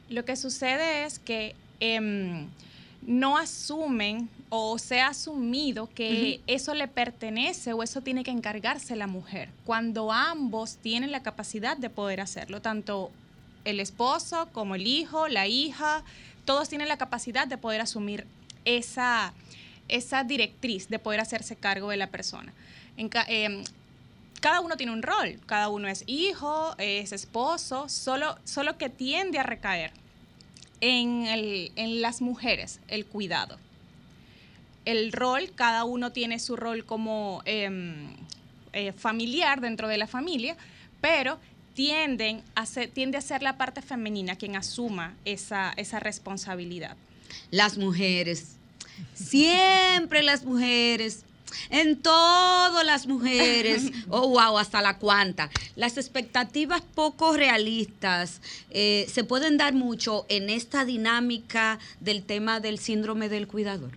Lo 0.09 0.23
que 0.23 0.35
sucede 0.35 1.05
es 1.05 1.19
que 1.19 1.55
em, 1.79 2.47
no 3.01 3.37
asumen 3.37 4.29
o 4.49 4.77
se 4.77 5.01
ha 5.01 5.07
asumido 5.07 5.89
que 5.93 6.41
eso 6.47 6.73
le 6.73 6.87
pertenece 6.87 7.73
o 7.73 7.83
eso 7.83 8.01
tiene 8.01 8.23
que 8.23 8.31
encargarse 8.31 8.95
la 8.95 9.07
mujer, 9.07 9.49
cuando 9.65 10.11
ambos 10.11 10.77
tienen 10.77 11.11
la 11.11 11.23
capacidad 11.23 11.75
de 11.75 11.89
poder 11.89 12.21
hacerlo, 12.21 12.61
tanto 12.61 13.11
el 13.65 13.79
esposo 13.79 14.47
como 14.53 14.75
el 14.75 14.87
hijo, 14.87 15.27
la 15.27 15.47
hija, 15.47 16.03
todos 16.45 16.69
tienen 16.69 16.87
la 16.87 16.97
capacidad 16.97 17.47
de 17.47 17.57
poder 17.57 17.81
asumir 17.81 18.25
esa, 18.63 19.33
esa 19.87 20.23
directriz, 20.23 20.87
de 20.89 20.99
poder 20.99 21.19
hacerse 21.19 21.55
cargo 21.55 21.89
de 21.89 21.97
la 21.97 22.07
persona. 22.07 22.53
Em, 22.97 23.63
cada 24.39 24.61
uno 24.61 24.77
tiene 24.77 24.93
un 24.93 25.01
rol, 25.01 25.39
cada 25.45 25.69
uno 25.69 25.87
es 25.87 26.03
hijo, 26.07 26.75
es 26.77 27.11
esposo, 27.11 27.89
solo, 27.89 28.37
solo 28.43 28.77
que 28.77 28.89
tiende 28.89 29.39
a 29.39 29.43
recaer 29.43 29.91
en, 30.81 31.25
en 31.27 32.01
las 32.01 32.21
mujeres 32.21 32.79
el 32.87 33.05
cuidado. 33.05 33.57
El 34.85 35.11
rol, 35.11 35.51
cada 35.55 35.83
uno 35.83 36.11
tiene 36.11 36.37
su 36.37 36.55
rol 36.55 36.85
como 36.85 37.41
em, 37.45 38.15
eh, 38.77 38.91
familiar 38.91 39.61
dentro 39.61 39.87
de 39.87 39.97
la 39.97 40.05
familia, 40.05 40.57
pero 40.99 41.39
tienden 41.75 42.41
a 42.55 42.65
ser, 42.65 42.89
tiende 42.89 43.17
a 43.17 43.21
ser 43.21 43.43
la 43.43 43.57
parte 43.57 43.81
femenina 43.81 44.35
quien 44.35 44.55
asuma 44.55 45.13
esa, 45.25 45.73
esa 45.77 45.99
responsabilidad. 45.99 46.97
Las 47.51 47.77
mujeres, 47.77 48.55
siempre 49.13 50.23
las 50.23 50.43
mujeres, 50.45 51.23
en 51.69 52.01
todas 52.01 52.85
las 52.85 53.07
mujeres, 53.07 53.91
oh 54.09 54.29
wow, 54.29 54.57
hasta 54.57 54.81
la 54.81 54.97
cuanta. 54.97 55.51
Las 55.75 55.97
expectativas 55.97 56.81
poco 56.81 57.35
realistas 57.35 58.41
eh, 58.71 59.05
se 59.11 59.23
pueden 59.23 59.57
dar 59.57 59.73
mucho 59.73 60.25
en 60.29 60.49
esta 60.49 60.85
dinámica 60.85 61.77
del 61.99 62.23
tema 62.23 62.59
del 62.59 62.79
síndrome 62.79 63.29
del 63.29 63.47
cuidador. 63.47 63.91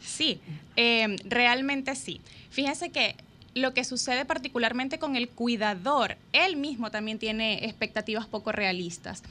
Sí, 0.00 0.40
eh, 0.76 1.16
realmente 1.24 1.94
sí. 1.94 2.20
Fíjese 2.50 2.90
que 2.90 3.16
lo 3.54 3.74
que 3.74 3.84
sucede 3.84 4.24
particularmente 4.24 4.98
con 4.98 5.16
el 5.16 5.28
cuidador, 5.28 6.16
él 6.32 6.56
mismo 6.56 6.90
también 6.90 7.18
tiene 7.18 7.64
expectativas 7.64 8.26
poco 8.26 8.52
realistas. 8.52 9.22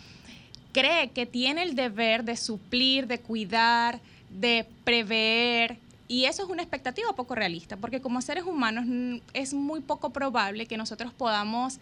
Cree 0.73 1.09
que 1.09 1.25
tiene 1.25 1.63
el 1.63 1.75
deber 1.75 2.23
de 2.23 2.37
suplir, 2.37 3.07
de 3.07 3.19
cuidar, 3.19 3.99
de 4.29 4.65
prever, 4.83 5.77
y 6.07 6.25
eso 6.25 6.43
es 6.43 6.49
una 6.49 6.61
expectativa 6.61 7.13
poco 7.13 7.35
realista, 7.35 7.75
porque 7.75 7.99
como 7.99 8.21
seres 8.21 8.45
humanos 8.45 8.85
es 9.33 9.53
muy 9.53 9.81
poco 9.81 10.11
probable 10.11 10.65
que 10.65 10.77
nosotros 10.77 11.11
podamos 11.13 11.79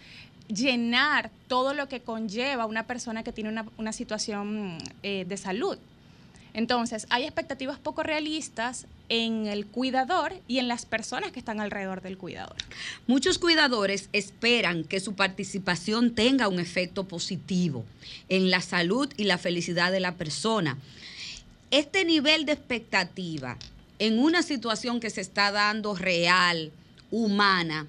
llenar 0.47 1.29
todo 1.47 1.73
lo 1.73 1.87
que 1.87 2.01
conlleva 2.01 2.65
una 2.65 2.83
persona 2.83 3.23
que 3.23 3.31
tiene 3.31 3.63
una, 3.77 3.91
situación 3.93 4.77
eh, 5.03 5.25
de 5.27 5.37
salud. 5.37 5.77
Entonces, 6.55 7.05
hay 7.09 7.25
expectativas 7.25 7.77
poco 7.77 8.01
realistas 8.01 8.87
en 9.09 9.45
el 9.45 9.65
cuidador 9.65 10.33
y 10.47 10.59
en 10.59 10.69
las 10.69 10.85
personas 10.85 11.33
que 11.33 11.39
están 11.39 11.59
alrededor 11.59 12.01
del 12.01 12.17
cuidador. 12.17 12.55
Muchos 13.07 13.39
cuidadores 13.39 14.07
esperan 14.13 14.85
que 14.85 15.01
su 15.01 15.15
participación 15.15 16.15
tenga 16.15 16.47
un 16.47 16.61
efecto 16.61 17.03
positivo 17.03 17.83
en 18.29 18.49
la 18.49 18.61
salud 18.61 19.09
y 19.17 19.25
la 19.25 19.37
felicidad 19.37 19.91
de 19.91 19.99
la 19.99 20.13
persona. 20.15 20.77
Este 21.71 22.05
nivel 22.05 22.45
de 22.45 22.53
expectativa 22.53 23.57
en 23.99 24.17
una 24.17 24.41
situación 24.41 25.01
que 25.01 25.09
se 25.09 25.19
está 25.19 25.51
dando 25.51 25.93
real, 25.93 26.71
humana, 27.11 27.85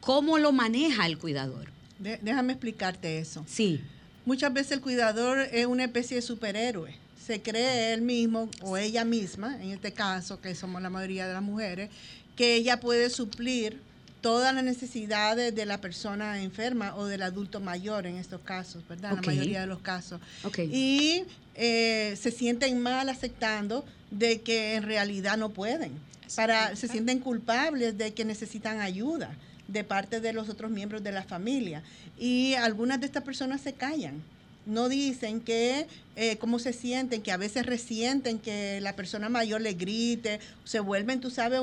¿cómo 0.00 0.38
lo 0.38 0.52
maneja 0.52 1.06
el 1.06 1.18
cuidador? 1.18 1.72
déjame 1.98 2.52
explicarte 2.52 3.18
eso. 3.18 3.44
Sí. 3.48 3.80
Muchas 4.24 4.52
veces 4.52 4.72
el 4.72 4.80
cuidador 4.80 5.38
es 5.52 5.66
una 5.66 5.84
especie 5.84 6.16
de 6.16 6.22
superhéroe 6.22 7.02
se 7.24 7.40
cree 7.40 7.92
él 7.92 8.02
mismo 8.02 8.48
o 8.62 8.76
ella 8.76 9.04
misma, 9.04 9.56
en 9.60 9.70
este 9.70 9.92
caso, 9.92 10.40
que 10.40 10.54
somos 10.54 10.82
la 10.82 10.90
mayoría 10.90 11.26
de 11.26 11.34
las 11.34 11.42
mujeres, 11.42 11.90
que 12.36 12.54
ella 12.54 12.80
puede 12.80 13.10
suplir 13.10 13.80
todas 14.20 14.54
las 14.54 14.64
necesidades 14.64 15.54
de 15.54 15.66
la 15.66 15.80
persona 15.80 16.42
enferma 16.42 16.94
o 16.96 17.06
del 17.06 17.22
adulto 17.22 17.60
mayor 17.60 18.06
en 18.06 18.16
estos 18.16 18.40
casos, 18.40 18.86
¿verdad? 18.88 19.14
La 19.14 19.22
mayoría 19.22 19.60
de 19.60 19.66
los 19.66 19.80
casos. 19.80 20.20
Y 20.58 21.24
eh, 21.54 22.16
se 22.20 22.30
sienten 22.30 22.80
mal 22.80 23.08
aceptando 23.08 23.84
de 24.10 24.40
que 24.40 24.74
en 24.74 24.84
realidad 24.84 25.36
no 25.36 25.50
pueden. 25.50 25.92
Para, 26.36 26.76
se 26.76 26.88
sienten 26.88 27.18
culpables 27.18 27.98
de 27.98 28.14
que 28.14 28.24
necesitan 28.24 28.80
ayuda 28.80 29.36
de 29.68 29.84
parte 29.84 30.20
de 30.20 30.32
los 30.32 30.48
otros 30.48 30.70
miembros 30.70 31.02
de 31.02 31.12
la 31.12 31.24
familia. 31.24 31.82
Y 32.18 32.54
algunas 32.54 33.00
de 33.00 33.06
estas 33.06 33.24
personas 33.24 33.60
se 33.60 33.74
callan 33.74 34.22
no 34.66 34.88
dicen 34.88 35.40
que 35.40 35.86
eh, 36.16 36.36
cómo 36.38 36.58
se 36.58 36.72
sienten, 36.72 37.22
que 37.22 37.32
a 37.32 37.36
veces 37.36 37.66
resienten 37.66 38.38
que 38.38 38.80
la 38.80 38.94
persona 38.94 39.28
mayor 39.28 39.60
le 39.60 39.74
grite, 39.74 40.40
se 40.64 40.80
vuelven, 40.80 41.20
tú 41.20 41.30
sabes, 41.30 41.60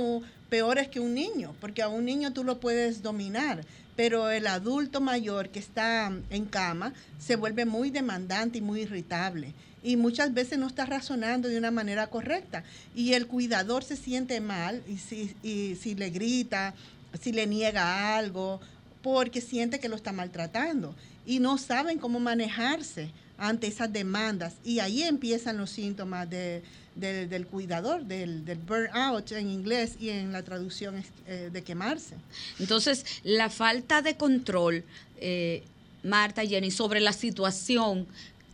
peores 0.50 0.88
que 0.88 1.00
un 1.00 1.13
niño, 1.13 1.56
porque 1.62 1.82
a 1.82 1.88
un 1.88 2.06
niño 2.06 2.34
tú 2.34 2.44
lo 2.44 2.60
puedes 2.60 3.01
dominar, 3.01 3.63
pero 3.96 4.29
el 4.29 4.48
adulto 4.48 5.01
mayor 5.01 5.50
que 5.50 5.60
está 5.60 6.12
en 6.29 6.46
cama 6.46 6.94
se 7.20 7.36
vuelve 7.36 7.65
muy 7.65 7.89
demandante 7.89 8.58
y 8.58 8.62
muy 8.62 8.82
irritable 8.82 9.53
y 9.84 9.96
muchas 9.96 10.34
veces 10.34 10.58
no 10.58 10.68
está 10.68 10.86
razonando 10.86 11.48
de 11.48 11.58
una 11.58 11.72
manera 11.72 12.08
correcta 12.08 12.63
y 12.96 13.13
el 13.13 13.27
cuidador 13.27 13.84
se 13.84 13.96
siente 13.96 14.41
mal 14.41 14.84
y 14.88 14.98
si 14.98 15.96
le 15.96 16.10
grita, 16.10 16.74
si 17.22 17.32
le 17.32 17.48
niega 17.48 18.18
algo, 18.18 18.60
porque 19.01 19.41
siente 19.41 19.79
que 19.79 19.89
lo 19.89 19.96
está 19.96 20.12
maltratando 20.12 20.96
y 21.29 21.38
no 21.38 21.59
saben 21.59 22.00
cómo 22.00 22.19
manejarse 22.19 23.12
ante 23.38 23.67
esas 23.67 23.93
demandas. 23.93 24.55
Y 24.63 24.79
ahí 24.79 25.03
empiezan 25.03 25.57
los 25.57 25.69
síntomas 25.69 26.27
del 26.27 27.45
cuidador, 27.45 28.03
del, 28.03 28.41
burnout 28.65 29.31
en 29.33 29.51
inglés 29.51 29.95
y 30.00 30.09
en 30.09 30.31
la 30.31 30.41
traducción 30.41 31.03
eh, 31.27 31.51
de 31.53 31.62
quemarse. 31.62 32.15
Entonces, 32.57 33.05
la 33.24 33.51
falta 33.51 34.01
de 34.01 34.17
control, 34.17 34.83
eh, 35.17 35.62
Marta 36.01 36.43
y 36.43 36.50
Jenny, 36.50 36.71
sobre 36.71 37.00
la 37.00 37.13
situación 37.13 38.07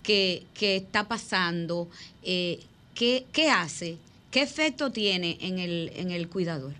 que, 0.03 0.45
está 0.59 1.07
pasando, 1.07 1.87
eh, 2.23 2.59
¿qué, 2.93 3.25
hace? 3.49 3.97
¿Qué 4.31 4.41
efecto 4.41 4.91
tiene 4.91 5.37
en 5.39 5.59
el, 5.59 5.93
en 5.95 6.11
el 6.11 6.27
cuidador? 6.27 6.73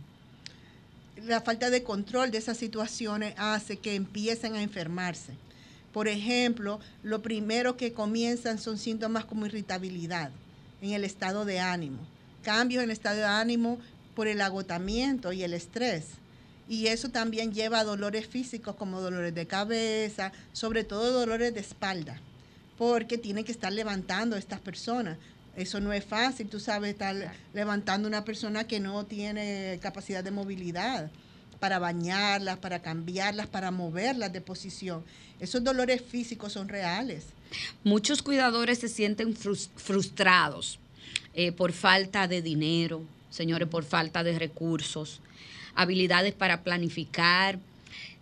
la 1.24 1.42
falta 1.42 1.72
de 1.72 1.82
control 1.82 2.30
de 2.30 2.38
esas 2.38 2.58
situaciones 2.58 3.34
hace 3.38 3.78
que 3.78 3.96
empiecen 3.96 4.54
a 4.54 4.62
enfermarse. 4.62 5.34
Por 5.96 6.10
ejemplo, 6.10 6.82
lo 7.04 7.22
primero 7.22 7.78
que 7.78 7.94
comienzan 7.94 8.60
son 8.60 8.78
síntomas 8.78 9.24
como 9.24 9.46
irritabilidad 9.46 10.30
en 10.82 10.92
el 10.92 11.06
estado 11.06 11.46
de 11.46 11.62
ánimo, 11.62 12.00
cambios 12.44 12.84
en 12.84 12.90
el 12.90 12.94
estado 12.94 13.20
de 13.20 13.24
ánimo 13.24 13.80
por 14.14 14.28
el 14.28 14.42
agotamiento 14.42 15.32
y 15.32 15.44
el 15.44 15.54
estrés. 15.54 16.08
Y 16.68 16.88
eso 16.88 17.12
también 17.12 17.54
lleva 17.54 17.80
a 17.80 17.86
dolores 17.86 18.28
físicos 18.28 18.76
como 18.76 19.00
dolores 19.00 19.34
de 19.34 19.48
cabeza, 19.48 20.34
sobre 20.52 20.84
todo 20.84 21.14
dolores 21.14 21.54
de 21.54 21.62
espalda, 21.62 22.20
porque 22.78 23.18
tienen 23.18 23.46
que 23.46 23.54
estar 23.54 23.72
levantando 23.72 24.36
a 24.36 24.40
estas 24.40 24.60
personas. 24.60 25.18
Eso 25.56 25.80
no 25.80 25.94
es 25.94 26.04
fácil, 26.04 26.50
tú 26.50 26.60
sabes, 26.60 26.92
estar 26.92 27.16
levantando 27.54 28.06
una 28.06 28.26
persona 28.26 28.68
que 28.68 28.82
no 28.82 29.06
tiene 29.06 29.80
capacidad 29.82 30.26
de 30.26 30.32
movilidad 30.32 31.10
para 31.60 31.80
bañarlas, 31.80 32.58
para 32.58 32.82
cambiarlas, 32.82 33.48
para 33.48 33.72
moverlas 33.72 34.32
de 34.32 34.42
posición. 34.42 35.04
Esos 35.40 35.64
dolores 35.64 36.02
físicos 36.02 36.54
son 36.54 36.70
reales. 36.70 37.26
Muchos 37.84 38.22
cuidadores 38.22 38.80
se 38.80 38.88
sienten 38.88 39.36
frustrados 39.36 40.80
eh, 41.34 41.52
por 41.52 41.74
falta 41.74 42.28
de 42.28 42.42
dinero, 42.42 43.04
señores, 43.30 43.68
por 43.68 43.84
falta 43.84 44.24
de 44.24 44.40
recursos, 44.40 45.22
habilidades 45.76 46.34
para 46.34 46.64
planificar, 46.64 47.60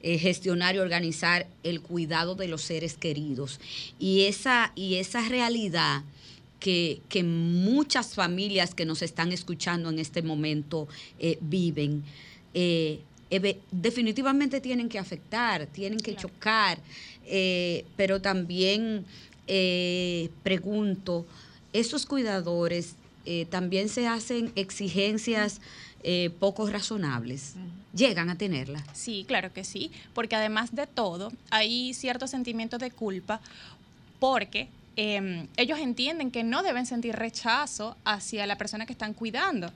eh, 0.01 0.17
gestionar 0.17 0.75
y 0.75 0.79
organizar 0.79 1.47
el 1.63 1.81
cuidado 1.81 2.35
de 2.35 2.47
los 2.47 2.61
seres 2.61 2.95
queridos. 2.95 3.59
Y 3.99 4.23
esa, 4.23 4.71
y 4.75 4.95
esa 4.95 5.21
realidad 5.29 6.03
que, 6.59 7.23
muchas 7.23 8.13
familias 8.13 8.73
que 8.73 8.85
nos 8.85 9.01
están 9.01 9.31
escuchando 9.31 9.89
en 9.89 9.99
este 9.99 10.21
momento 10.21 10.87
eh, 11.19 11.37
viven, 11.41 12.03
definitivamente 13.71 14.61
tienen 14.61 14.89
que 14.89 14.99
afectar, 14.99 15.65
tienen 15.67 15.99
que 15.99 16.15
chocar, 16.15 16.79
pero 17.95 18.21
también 18.21 19.05
pregunto, 20.43 21.25
esos 21.71 22.05
cuidadores 22.05 22.95
también 23.49 23.89
se 23.89 24.07
hacen 24.07 24.51
exigencias 24.55 25.61
eh, 26.05 26.31
poco 26.37 26.67
razonables, 26.69 27.53
llegan 27.95 28.29
a 28.29 28.37
tenerla. 28.37 28.83
Sí, 28.91 29.23
claro 29.25 29.53
que 29.53 29.63
sí, 29.63 29.89
porque 30.13 30.35
además 30.35 30.75
de 30.75 30.85
todo, 30.85 31.31
hay 31.49 31.93
cierto 31.93 32.27
sentimiento 32.27 32.77
de 32.77 32.91
culpa 32.91 33.39
porque 34.19 34.67
em, 34.97 35.47
ellos 35.55 35.79
entienden 35.79 36.29
que 36.29 36.43
no 36.43 36.61
deben 36.61 36.85
sentir 36.85 37.15
rechazo 37.15 37.95
hacia 38.03 38.45
la 38.47 38.57
persona 38.57 38.85
que 38.85 38.91
están 38.91 39.13
cuidando, 39.13 39.71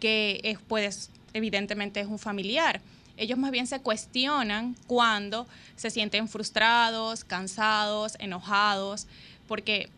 que 0.00 0.40
es, 0.42 0.58
pues, 0.66 1.10
evidentemente 1.32 2.00
es 2.00 2.08
un 2.08 2.18
familiar. 2.18 2.80
Ellos 3.18 3.38
más 3.38 3.50
bien 3.50 3.66
se 3.66 3.80
cuestionan 3.80 4.76
cuando 4.86 5.46
se 5.76 5.90
sienten 5.90 6.28
frustrados, 6.28 7.24
cansados, 7.24 8.16
enojados, 8.18 9.06
porque 9.46 9.88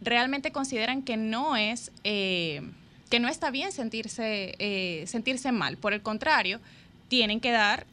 realmente 0.00 0.52
consideran 0.52 1.02
que 1.02 1.16
no 1.16 1.56
es... 1.56 1.90
Eh, 2.04 2.62
que 3.10 3.20
no 3.20 3.28
está 3.28 3.50
bien 3.50 3.70
sentirse, 3.70 4.56
eh, 4.58 5.04
sentirse 5.06 5.52
mal. 5.52 5.76
Por 5.76 5.92
el 5.92 6.02
contrario, 6.02 6.60
tienen 7.08 7.40
que 7.40 7.52
dar 7.52 7.86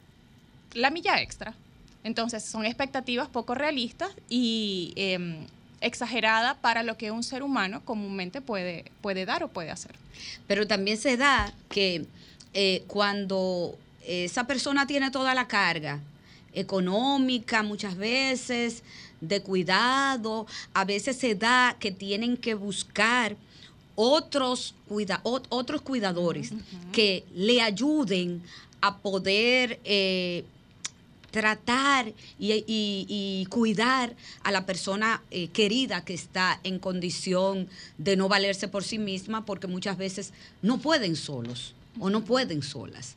la 0.72 0.90
milla 0.90 1.20
extra. 1.20 1.54
Entonces, 2.02 2.44
son 2.44 2.66
expectativas 2.66 3.28
poco 3.28 3.54
realistas 3.54 4.10
y 4.28 4.92
eh, 4.96 5.46
exageradas 5.80 6.56
para 6.56 6.82
lo 6.82 6.96
que 6.96 7.10
un 7.10 7.22
ser 7.22 7.42
humano 7.42 7.82
comúnmente 7.84 8.40
puede, 8.40 8.90
puede 9.00 9.24
dar 9.24 9.44
o 9.44 9.48
puede 9.48 9.70
hacer. 9.70 9.92
Pero 10.46 10.66
también 10.66 10.96
se 10.96 11.16
da 11.16 11.52
que 11.68 12.06
eh, 12.52 12.84
cuando 12.86 13.78
esa 14.06 14.46
persona 14.46 14.86
tiene 14.86 15.10
toda 15.10 15.34
la 15.34 15.48
carga 15.48 16.00
económica 16.52 17.62
muchas 17.62 17.96
veces, 17.96 18.82
de 19.20 19.40
cuidado, 19.42 20.46
a 20.72 20.84
veces 20.84 21.16
se 21.16 21.34
da 21.34 21.76
que 21.78 21.90
tienen 21.90 22.36
que 22.36 22.54
buscar 22.54 23.36
otros, 23.96 24.74
cuida, 24.88 25.20
otros 25.22 25.82
cuidadores 25.82 26.52
que 26.92 27.24
le 27.34 27.62
ayuden 27.62 28.42
a 28.80 28.98
poder 28.98 29.80
eh, 29.84 30.44
tratar 31.30 32.12
y, 32.38 33.46
cuidar 33.50 34.14
a 34.42 34.50
la 34.50 34.66
persona 34.66 35.22
eh, 35.30 35.48
querida 35.48 36.04
que 36.04 36.14
está 36.14 36.60
en 36.64 36.78
condición 36.78 37.68
de 37.98 38.16
no 38.16 38.28
valerse 38.28 38.68
por 38.68 38.84
sí 38.84 38.98
misma 38.98 39.44
porque 39.44 39.66
muchas 39.66 39.96
veces 39.96 40.32
no 40.62 40.78
pueden 40.78 41.16
solos 41.16 41.74
o 41.98 42.10
no 42.10 42.24
pueden 42.24 42.62
solas. 42.62 43.16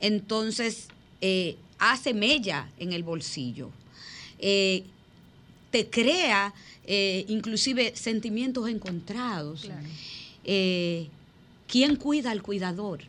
Entonces, 0.00 0.88
eh, 1.20 1.56
hace 1.78 2.14
mella 2.14 2.70
en 2.78 2.92
el 2.92 3.02
bolsillo. 3.02 3.70
te 4.38 5.90
crea 5.90 6.54
eh, 6.88 7.24
inclusive 7.28 7.96
sentimientos 7.96 8.68
encontrados. 8.68 9.68
Eh, 10.44 11.08
¿Quién 11.66 11.96
cuida 11.96 12.30
al 12.30 12.42
cuidador? 12.42 13.00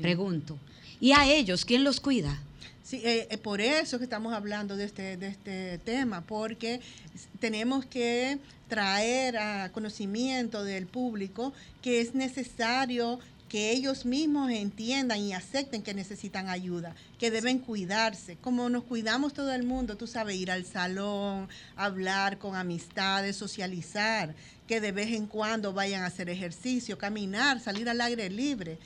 Pregunto. 0.00 0.56
¿Y 1.00 1.12
a 1.12 1.30
ellos 1.30 1.66
quién 1.66 1.84
los 1.84 2.00
cuida? 2.00 2.40
Sí, 2.82 3.02
eh, 3.04 3.38
por 3.42 3.60
eso 3.60 3.98
que 3.98 4.04
estamos 4.04 4.32
hablando 4.32 4.76
de 4.76 4.84
este, 4.84 5.18
de 5.18 5.28
este 5.28 5.78
tema, 5.78 6.22
porque 6.22 6.80
tenemos 7.40 7.84
que 7.84 8.38
traer 8.68 9.36
a 9.36 9.70
conocimiento 9.70 10.64
del 10.64 10.86
público 10.86 11.52
que 11.82 12.00
es 12.00 12.14
necesario 12.14 13.18
que 13.50 13.72
ellos 13.72 14.06
mismos 14.06 14.52
entiendan 14.52 15.18
y 15.18 15.32
acepten 15.32 15.82
que 15.82 15.92
necesitan 15.92 16.48
ayuda, 16.48 16.94
que 17.18 17.32
deben 17.32 17.58
cuidarse, 17.58 18.36
como 18.36 18.68
nos 18.70 18.84
cuidamos 18.84 19.34
todo 19.34 19.52
el 19.52 19.64
mundo, 19.64 19.96
tú 19.96 20.06
sabes, 20.06 20.36
ir 20.36 20.52
al 20.52 20.64
salón, 20.64 21.48
hablar 21.74 22.38
con 22.38 22.54
amistades, 22.54 23.34
socializar, 23.34 24.36
que 24.68 24.80
de 24.80 24.92
vez 24.92 25.08
en 25.08 25.26
cuando 25.26 25.72
vayan 25.72 26.04
a 26.04 26.06
hacer 26.06 26.30
ejercicio, 26.30 26.96
caminar, 26.96 27.58
salir 27.58 27.88
al 27.88 28.00
aire 28.00 28.30
libre, 28.30 28.78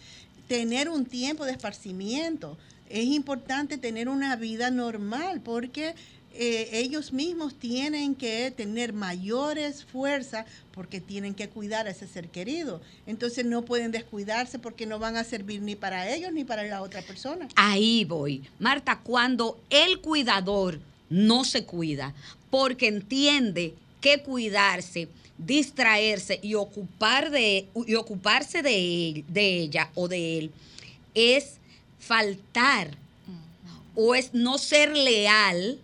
tener 0.48 0.88
un 0.88 1.04
tiempo 1.04 1.44
de 1.44 1.52
esparcimiento. 1.52 2.56
Es 2.88 3.04
importante 3.04 3.76
tener 3.76 4.08
una 4.08 4.34
vida 4.36 4.70
normal 4.70 5.42
porque 5.42 5.94
eh, 6.36 6.68
ellos 6.72 7.12
mismos 7.12 7.54
tienen 7.54 8.14
que 8.14 8.50
tener 8.50 8.92
mayores 8.92 9.84
fuerzas 9.84 10.46
porque 10.72 11.00
tienen 11.00 11.34
que 11.34 11.48
cuidar 11.48 11.86
a 11.86 11.90
ese 11.90 12.08
ser 12.08 12.28
querido. 12.28 12.80
Entonces 13.06 13.44
no 13.44 13.64
pueden 13.64 13.92
descuidarse 13.92 14.58
porque 14.58 14.86
no 14.86 14.98
van 14.98 15.16
a 15.16 15.24
servir 15.24 15.62
ni 15.62 15.76
para 15.76 16.12
ellos 16.12 16.32
ni 16.32 16.44
para 16.44 16.64
la 16.64 16.82
otra 16.82 17.02
persona. 17.02 17.48
Ahí 17.54 18.04
voy. 18.04 18.42
Marta, 18.58 18.98
cuando 18.98 19.60
el 19.70 20.00
cuidador 20.00 20.80
no 21.08 21.44
se 21.44 21.64
cuida 21.64 22.14
porque 22.50 22.88
entiende 22.88 23.74
que 24.00 24.22
cuidarse, 24.22 25.08
distraerse 25.38 26.40
y, 26.42 26.54
ocupar 26.54 27.30
de, 27.30 27.68
y 27.86 27.94
ocuparse 27.94 28.62
de, 28.62 29.24
de 29.28 29.60
ella 29.60 29.90
o 29.94 30.08
de 30.08 30.38
él 30.38 30.50
es 31.14 31.58
faltar 31.98 32.96
o 33.94 34.14
es 34.14 34.34
no 34.34 34.58
ser 34.58 34.96
leal 34.96 35.78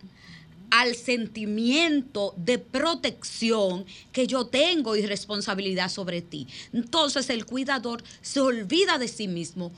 al 0.71 0.95
sentimiento 0.95 2.33
de 2.37 2.57
protección 2.57 3.85
que 4.11 4.25
yo 4.25 4.47
tengo 4.47 4.95
y 4.95 5.05
responsabilidad 5.05 5.89
sobre 5.89 6.21
ti. 6.21 6.47
Entonces 6.73 7.29
el 7.29 7.45
cuidador 7.45 8.03
se 8.21 8.39
olvida 8.39 8.97
de 8.97 9.07
sí 9.07 9.27
mismo 9.27 9.71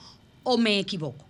o 0.43 0.57
me 0.57 0.79
equivoco. 0.79 1.25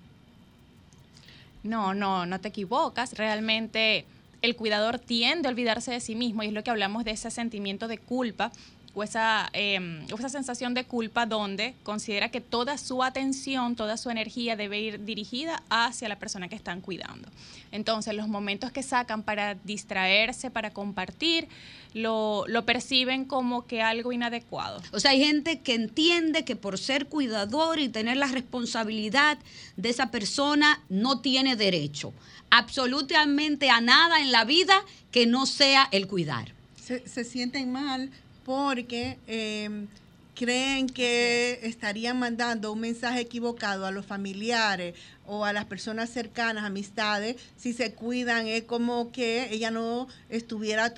No, 1.63 1.93
no, 1.93 2.25
no 2.25 2.39
te 2.41 2.49
equivocas. 2.49 3.13
Realmente 3.13 4.05
el 4.41 4.57
cuidador 4.57 4.99
tiende 4.99 5.47
a 5.47 5.51
olvidarse 5.51 5.91
de 5.91 6.01
sí 6.01 6.13
mismo 6.13 6.43
y 6.43 6.47
es 6.47 6.53
lo 6.53 6.63
que 6.63 6.69
hablamos 6.69 7.05
de 7.05 7.11
ese 7.11 7.31
sentimiento 7.31 7.87
de 7.87 7.97
culpa 7.97 8.51
o 8.95 9.03
esa, 9.03 9.49
em, 9.53 10.05
esa 10.05 10.29
sensación 10.29 10.73
de 10.73 10.85
culpa 10.85 11.25
donde 11.25 11.73
considera 11.83 12.29
que 12.29 12.41
toda 12.41 12.77
su 12.77 13.03
atención, 13.03 13.75
toda 13.75 13.97
su 13.97 14.09
energía 14.09 14.55
debe 14.55 14.79
ir 14.79 15.03
dirigida 15.03 15.63
hacia 15.69 16.07
la 16.07 16.19
persona 16.19 16.47
que 16.47 16.55
están 16.55 16.81
cuidando. 16.81 17.27
Entonces, 17.71 18.13
los 18.13 18.27
momentos 18.27 18.71
que 18.71 18.83
sacan 18.83 19.23
para 19.23 19.55
distraerse, 19.55 20.51
para 20.51 20.71
compartir, 20.71 21.47
lo, 21.93 22.45
lo 22.47 22.65
perciben 22.65 23.25
como 23.25 23.65
que 23.65 23.81
algo 23.81 24.11
inadecuado. 24.11 24.81
O 24.91 24.99
sea, 24.99 25.11
hay 25.11 25.23
gente 25.23 25.61
que 25.61 25.73
entiende 25.73 26.45
que 26.45 26.55
por 26.55 26.77
ser 26.77 27.07
cuidador 27.07 27.79
y 27.79 27.89
tener 27.89 28.17
la 28.17 28.27
responsabilidad 28.27 29.39
de 29.75 29.89
esa 29.89 30.11
persona 30.11 30.83
no 30.89 31.19
tiene 31.21 31.55
derecho 31.55 32.13
absolutamente 32.55 33.71
a 33.71 33.81
nada 33.81 34.19
en 34.19 34.31
la 34.31 34.45
vida 34.45 34.75
que 35.09 35.25
no 35.25 35.47
sea 35.47 35.89
el 35.91 36.07
cuidar. 36.07 36.53
Se, 36.79 37.07
se 37.07 37.23
sienten 37.23 37.71
mal 37.71 38.11
porque 38.45 39.17
em, 39.27 39.87
creen 40.35 40.87
que 40.87 41.59
estarían 41.63 42.17
mandando 42.19 42.71
un 42.71 42.79
mensaje 42.79 43.21
equivocado 43.21 43.85
a 43.85 43.91
los 43.91 44.05
familiares 44.05 44.95
o 45.25 45.45
a 45.45 45.53
las 45.53 45.65
personas 45.65 46.09
cercanas, 46.09 46.63
amistades, 46.63 47.37
si 47.57 47.73
se 47.73 47.93
cuidan, 47.93 48.47
es 48.47 48.63
como 48.63 49.11
que 49.11 49.53
ella 49.53 49.71
no 49.71 50.07
estuviera 50.29 50.93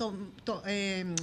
em, 0.66 1.14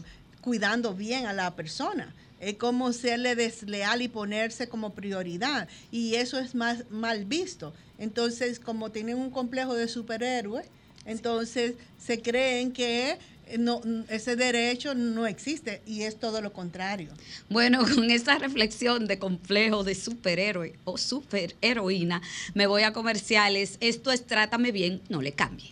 cuidando 0.42 0.94
bien 0.94 1.26
a 1.26 1.34
la 1.34 1.56
persona. 1.56 2.14
es 2.40 2.56
como 2.56 2.92
serle 2.92 3.36
desleal 3.36 4.02
y 4.02 4.10
ponerse 4.10 4.68
como 4.68 4.90
prioridad. 4.94 5.70
Y 5.92 6.16
eso 6.16 6.40
es 6.40 6.56
más 6.56 6.84
mal 6.90 7.24
visto. 7.24 7.74
Entonces, 7.98 8.60
como 8.60 8.92
tienen 8.92 9.18
un 9.18 9.30
complejo 9.30 9.76
de 9.76 9.88
superhéroe, 9.88 10.64
entonces 11.06 11.76
se 11.98 12.22
creen 12.22 12.74
que 12.74 13.18
no, 13.58 13.82
ese 14.10 14.36
derecho 14.36 14.96
no 14.96 15.28
existe 15.28 15.82
y 15.86 16.04
es 16.04 16.18
todo 16.20 16.42
lo 16.42 16.54
contrario. 16.54 17.10
Bueno, 17.50 17.84
con 17.96 18.10
esa 18.12 18.38
reflexión 18.38 19.08
de 19.08 19.20
complejo 19.20 19.84
de 19.84 19.96
superhéroe 19.96 20.74
o 20.84 20.98
superheroína, 20.98 22.22
me 22.54 22.68
voy 22.68 22.84
a 22.84 22.94
comerciales. 22.94 23.78
Esto 23.80 24.12
es 24.12 24.26
Trátame 24.26 24.72
bien, 24.72 25.02
no 25.10 25.22
le 25.22 25.32
cambie. 25.32 25.72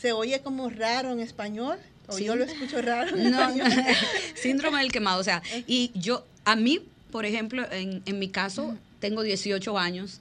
¿Se 0.00 0.12
oye 0.12 0.40
como 0.40 0.68
raro 0.70 1.12
en 1.12 1.20
español? 1.20 1.78
O 2.08 2.18
yo 2.18 2.36
lo 2.36 2.44
escucho 2.44 2.82
raro. 2.82 3.16
no, 3.16 3.48
síndrome 4.34 4.80
del 4.80 4.92
quemado. 4.92 5.20
O 5.20 5.24
sea, 5.24 5.42
y 5.66 5.90
yo, 5.94 6.26
a 6.44 6.56
mí, 6.56 6.80
por 7.10 7.24
ejemplo, 7.24 7.64
en, 7.70 8.02
en 8.04 8.18
mi 8.18 8.28
caso, 8.28 8.76
tengo 9.00 9.22
18 9.22 9.78
años 9.78 10.20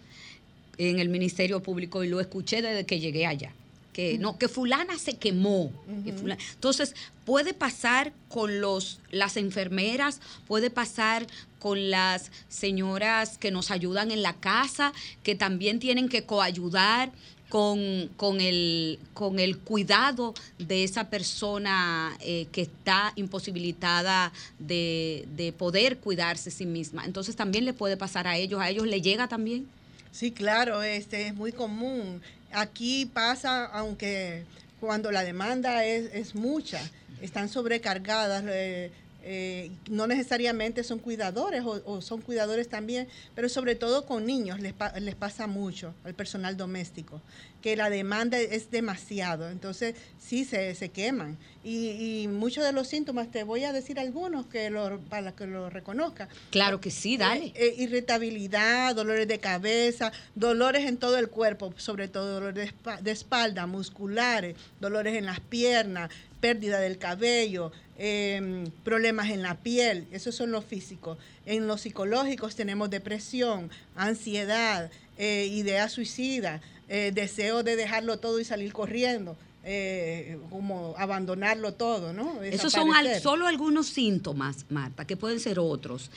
en 0.78 1.00
el 1.00 1.10
Ministerio 1.10 1.62
Público 1.62 2.04
y 2.04 2.08
lo 2.08 2.20
escuché 2.20 2.62
desde 2.62 2.86
que 2.86 3.00
llegué 3.00 3.26
allá. 3.26 3.54
Que 3.94 4.18
no, 4.18 4.38
que 4.40 4.48
fulana 4.48 4.98
se 4.98 5.18
quemó. 5.18 5.72
entonces, 5.88 6.96
puede 7.26 7.54
pasar 7.54 8.12
con 8.28 8.60
los, 8.60 9.00
las 9.12 9.38
enfermeras, 9.38 10.20
puede 10.48 10.72
pasar 10.72 11.28
con 11.60 11.92
las 11.92 12.32
señoras 12.50 13.38
que 13.38 13.52
nos 13.52 13.72
ayudan 13.72 14.12
en 14.12 14.24
la 14.24 14.34
casa, 14.34 14.94
que 15.22 15.36
también 15.36 15.80
tienen 15.80 16.10
que 16.10 16.24
coayudar 16.24 17.12
con, 17.54 18.42
el, 18.42 19.00
con 19.14 19.38
el 19.38 19.60
cuidado 19.60 20.34
de 20.58 20.84
esa 20.84 21.12
persona 21.12 22.18
eh, 22.20 22.48
que 22.52 22.64
está 22.64 23.14
imposibilitada 23.16 24.34
de, 24.58 25.54
poder 25.56 26.00
cuidarse 26.00 26.50
a 26.50 26.52
sí 26.52 26.66
misma. 26.66 27.06
Entonces 27.06 27.36
también 27.36 27.64
le 27.66 27.74
puede 27.74 27.96
pasar 27.96 28.26
a 28.26 28.38
ellos, 28.38 28.60
a 28.60 28.72
ellos 28.72 28.88
le 28.88 29.02
llega 29.02 29.28
también. 29.28 29.68
Sí, 30.12 30.32
claro, 30.32 30.82
este 30.82 31.28
es 31.28 31.36
muy 31.36 31.52
común. 31.52 32.24
Aquí 32.54 33.06
pasa, 33.06 33.66
aunque 33.66 34.46
cuando 34.80 35.12
la 35.12 35.24
demanda 35.24 35.86
es, 35.86 36.14
es 36.14 36.36
mucha, 36.36 36.80
están 37.22 37.50
sobrecargadas. 37.50 38.44
Eh, 38.48 38.92
eh, 39.26 39.72
no 39.90 40.06
necesariamente 40.06 40.84
son 40.84 41.00
cuidadores 41.00 41.64
o, 41.66 42.02
son 42.02 42.20
cuidadores 42.22 42.68
también, 42.68 43.08
pero 43.36 43.48
sobre 43.48 43.76
todo 43.76 44.06
con 44.06 44.26
niños 44.26 44.60
les, 44.60 44.74
les 45.00 45.16
pasa 45.16 45.48
mucho 45.48 45.94
al 46.04 46.14
personal 46.14 46.58
doméstico, 46.58 47.22
que 47.62 47.78
la 47.78 47.90
demanda 47.90 48.38
es 48.38 48.70
demasiado, 48.70 49.50
entonces 49.50 49.96
sí 50.20 50.44
se, 50.44 50.76
se 50.76 50.90
queman. 50.90 51.38
Y, 51.64 52.28
muchos 52.28 52.64
de 52.64 52.74
los 52.74 52.88
síntomas, 52.88 53.32
te 53.32 53.44
voy 53.44 53.64
a 53.64 53.72
decir 53.72 54.00
algunos 54.00 54.46
que 54.48 54.70
lo, 54.70 55.00
para 55.02 55.32
que 55.34 55.48
lo 55.48 55.70
reconozca. 55.70 56.28
Claro 56.52 56.82
que 56.82 56.92
sí, 56.92 57.16
dale. 57.16 57.48
Eh, 57.48 57.54
eh, 57.56 57.76
irritabilidad, 57.78 58.96
dolores 58.96 59.28
de 59.28 59.40
cabeza, 59.40 60.12
dolores 60.36 60.86
en 60.86 60.98
todo 60.98 61.18
el 61.18 61.30
cuerpo, 61.30 61.74
sobre 61.78 62.08
todo 62.08 62.34
dolores 62.34 62.74
de 63.02 63.12
espalda, 63.12 63.66
musculares, 63.66 64.58
dolores 64.82 65.16
en 65.16 65.26
las 65.26 65.40
piernas, 65.40 66.10
pérdida 66.42 66.80
del 66.80 66.98
cabello, 66.98 67.72
Em, 67.98 68.72
problemas 68.84 69.30
en 69.30 69.44
la 69.44 69.56
piel, 69.56 70.08
esos 70.12 70.36
son 70.36 70.52
los 70.52 70.66
físicos. 70.66 71.18
En 71.46 71.68
los 71.68 71.82
psicológicos 71.82 72.56
tenemos 72.56 72.90
depresión, 72.90 73.70
ansiedad, 73.96 74.90
eh, 75.20 75.48
idea 75.52 75.88
suicida, 75.90 76.60
eh, 76.90 77.12
deseo 77.14 77.62
de 77.62 77.76
dejarlo 77.76 78.18
todo 78.18 78.40
y 78.40 78.46
salir 78.46 78.74
corriendo. 78.74 79.38
Eh, 79.66 80.38
como 80.50 80.94
abandonarlo 80.98 81.74
todo, 81.74 82.12
¿no? 82.12 82.44
Esos 82.44 82.74
son 82.74 82.90
solo 83.22 83.48
algunos 83.48 83.88
síntomas, 83.88 84.66
Marta, 84.70 85.06
que 85.06 85.16
pueden 85.16 85.40
ser 85.40 85.58
otros. 85.58 86.12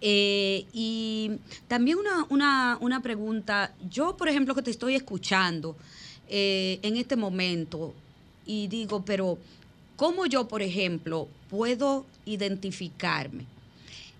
y 0.00 1.30
también 1.68 1.98
una, 1.98 2.26
una, 2.28 2.78
una, 2.80 3.00
pregunta, 3.00 3.72
yo 3.88 4.16
por 4.16 4.28
ejemplo 4.28 4.52
que 4.54 4.62
te 4.62 4.72
estoy 4.72 4.96
escuchando 4.96 5.76
en 6.28 6.96
este 6.96 7.14
momento 7.14 7.94
y 8.44 8.66
digo, 8.66 9.04
pero 9.04 9.38
¿Cómo 9.98 10.26
yo, 10.26 10.46
por 10.46 10.62
ejemplo, 10.62 11.26
puedo 11.50 12.06
identificarme 12.24 13.46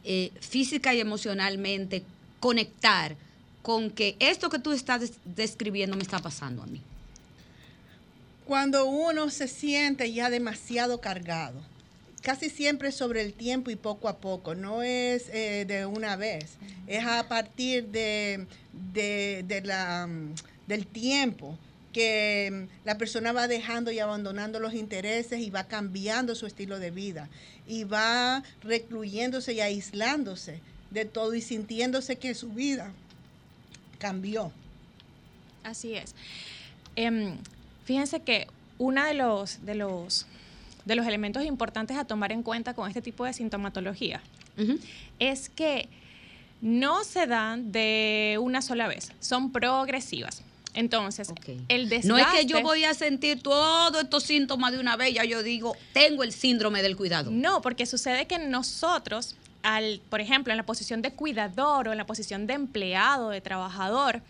eh, 0.02 0.32
física 0.40 0.92
y 0.92 0.98
emocionalmente, 0.98 2.02
conectar 2.40 3.14
con 3.62 3.90
que 3.90 4.16
esto 4.18 4.50
que 4.50 4.58
tú 4.58 4.72
estás 4.72 5.12
describiendo 5.24 5.96
me 5.96 6.02
está 6.02 6.18
pasando 6.18 6.64
a 6.64 6.66
mí? 6.66 6.80
Cuando 8.48 8.86
uno 8.86 9.28
se 9.28 9.46
siente 9.46 10.10
ya 10.10 10.30
demasiado 10.30 11.02
cargado, 11.02 11.60
casi 12.22 12.48
siempre 12.48 12.92
sobre 12.92 13.20
el 13.20 13.34
tiempo 13.34 13.70
y 13.70 13.76
poco 13.76 14.08
a 14.08 14.16
poco, 14.16 14.54
no 14.54 14.82
es 14.82 15.28
eh, 15.28 15.66
de 15.68 15.84
una 15.84 16.16
vez, 16.16 16.56
es 16.86 17.04
a 17.04 17.28
partir 17.28 17.88
de, 17.88 18.46
la, 19.64 20.08
del 20.66 20.86
tiempo 20.86 21.58
que 21.92 22.48
mm, 22.50 22.86
la 22.86 22.96
persona 22.96 23.32
va 23.32 23.48
dejando 23.48 23.92
y 23.92 23.98
abandonando 23.98 24.60
los 24.60 24.72
intereses 24.72 25.40
y 25.40 25.50
va 25.50 25.64
cambiando 25.64 26.34
su 26.34 26.46
estilo 26.46 26.78
de 26.78 26.90
vida 26.90 27.28
y 27.66 27.84
va 27.84 28.42
recluyéndose 28.62 29.52
y 29.52 29.60
aislándose 29.60 30.62
de 30.90 31.04
todo 31.04 31.34
y 31.34 31.42
sintiéndose 31.42 32.16
que 32.16 32.34
su 32.34 32.48
vida 32.48 32.94
cambió. 33.98 34.52
Así 35.64 35.92
es. 35.96 36.14
Em, 36.96 37.36
fíjense 37.88 38.20
que 38.20 38.46
uno 38.76 39.02
de 39.02 39.14
los, 39.14 39.64
de, 39.64 39.74
los, 39.74 40.26
de 40.84 40.94
los 40.94 41.06
elementos 41.06 41.42
importantes 41.46 41.96
a 41.96 42.04
tomar 42.04 42.32
en 42.32 42.42
cuenta 42.42 42.74
con 42.74 42.86
este 42.86 43.00
tipo 43.00 43.24
de 43.24 43.32
sintomatología 43.32 44.20
es 45.18 45.48
que 45.48 45.88
no 46.60 47.02
se 47.02 47.26
dan 47.26 47.72
de 47.72 48.36
una 48.42 48.60
sola 48.60 48.88
vez, 48.88 49.12
son 49.20 49.52
progresivas. 49.52 50.42
Entonces, 50.74 51.32
el 51.68 51.88
desgaste... 51.88 52.08
No 52.08 52.18
es 52.18 52.26
que 52.26 52.44
yo 52.44 52.60
voy 52.60 52.84
a 52.84 52.92
sentir 52.92 53.42
todos 53.42 54.02
estos 54.02 54.22
síntomas 54.22 54.72
de 54.72 54.80
una 54.80 54.96
vez, 54.96 55.14
ya 55.14 55.24
yo 55.24 55.42
digo, 55.42 55.74
tengo 55.94 56.24
el 56.24 56.32
síndrome 56.32 56.82
del 56.82 56.94
cuidado. 56.94 57.30
No, 57.30 57.62
porque 57.62 57.86
sucede 57.86 58.26
que 58.26 58.38
nosotros, 58.38 59.34
al, 59.62 60.02
por 60.10 60.20
ejemplo, 60.20 60.52
en 60.52 60.58
la 60.58 60.66
posición 60.66 61.00
de 61.00 61.12
cuidador 61.12 61.88
o 61.88 61.92
en 61.92 61.98
la 61.98 62.06
posición 62.06 62.46
de 62.46 62.52
empleado, 62.52 63.30
de 63.30 63.40
trabajador, 63.40 64.20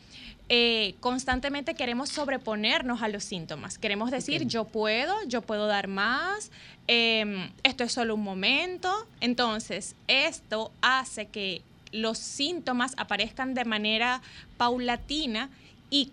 eh, 0.50 0.94
constantemente 1.00 1.74
queremos 1.74 2.08
sobreponernos 2.08 3.02
a 3.02 3.08
los 3.08 3.24
síntomas. 3.24 3.76
Queremos 3.76 4.10
decir, 4.10 4.46
yo 4.46 4.64
puedo, 4.64 5.14
yo 5.26 5.42
puedo 5.42 5.66
dar 5.66 5.88
más, 5.88 6.50
em, 6.86 7.50
esto 7.62 7.84
es 7.84 7.92
solo 7.92 8.14
un 8.14 8.22
momento. 8.22 8.90
Entonces, 9.20 9.94
esto 10.06 10.72
hace 10.80 11.26
que 11.26 11.62
los 11.92 12.18
síntomas 12.18 12.94
aparezcan 12.96 13.54
de 13.54 13.64
manera 13.64 14.22
paulatina 14.56 15.50
y 15.90 16.12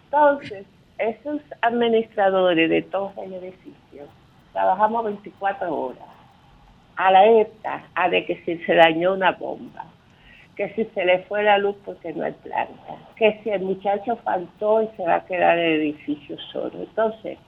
Entonces, 0.04 0.66
esos 0.98 1.40
administradores 1.62 2.68
de 2.68 2.82
torres 2.82 3.30
y 3.30 3.34
edificios 3.34 4.08
trabajamos 4.52 5.04
24 5.04 5.74
horas 5.74 6.10
a 6.96 7.10
la 7.10 7.26
ETA, 7.26 7.82
a 7.94 8.08
de 8.10 8.26
que 8.26 8.36
si 8.44 8.58
se 8.64 8.74
dañó 8.74 9.14
una 9.14 9.32
bomba, 9.32 9.86
que 10.60 10.68
si 10.74 10.84
se 10.92 11.06
le 11.06 11.20
fue 11.20 11.42
la 11.42 11.56
luz 11.56 11.74
porque 11.86 12.12
no 12.12 12.22
hay 12.22 12.32
planta, 12.32 12.98
que 13.16 13.40
si 13.42 13.48
el 13.48 13.62
muchacho 13.62 14.16
faltó 14.16 14.82
y 14.82 14.88
se 14.94 15.04
va 15.04 15.14
a 15.14 15.24
quedar 15.24 15.58
el 15.58 15.80
edificio 15.80 16.36
solo. 16.52 16.72
Entonces, 16.80 17.38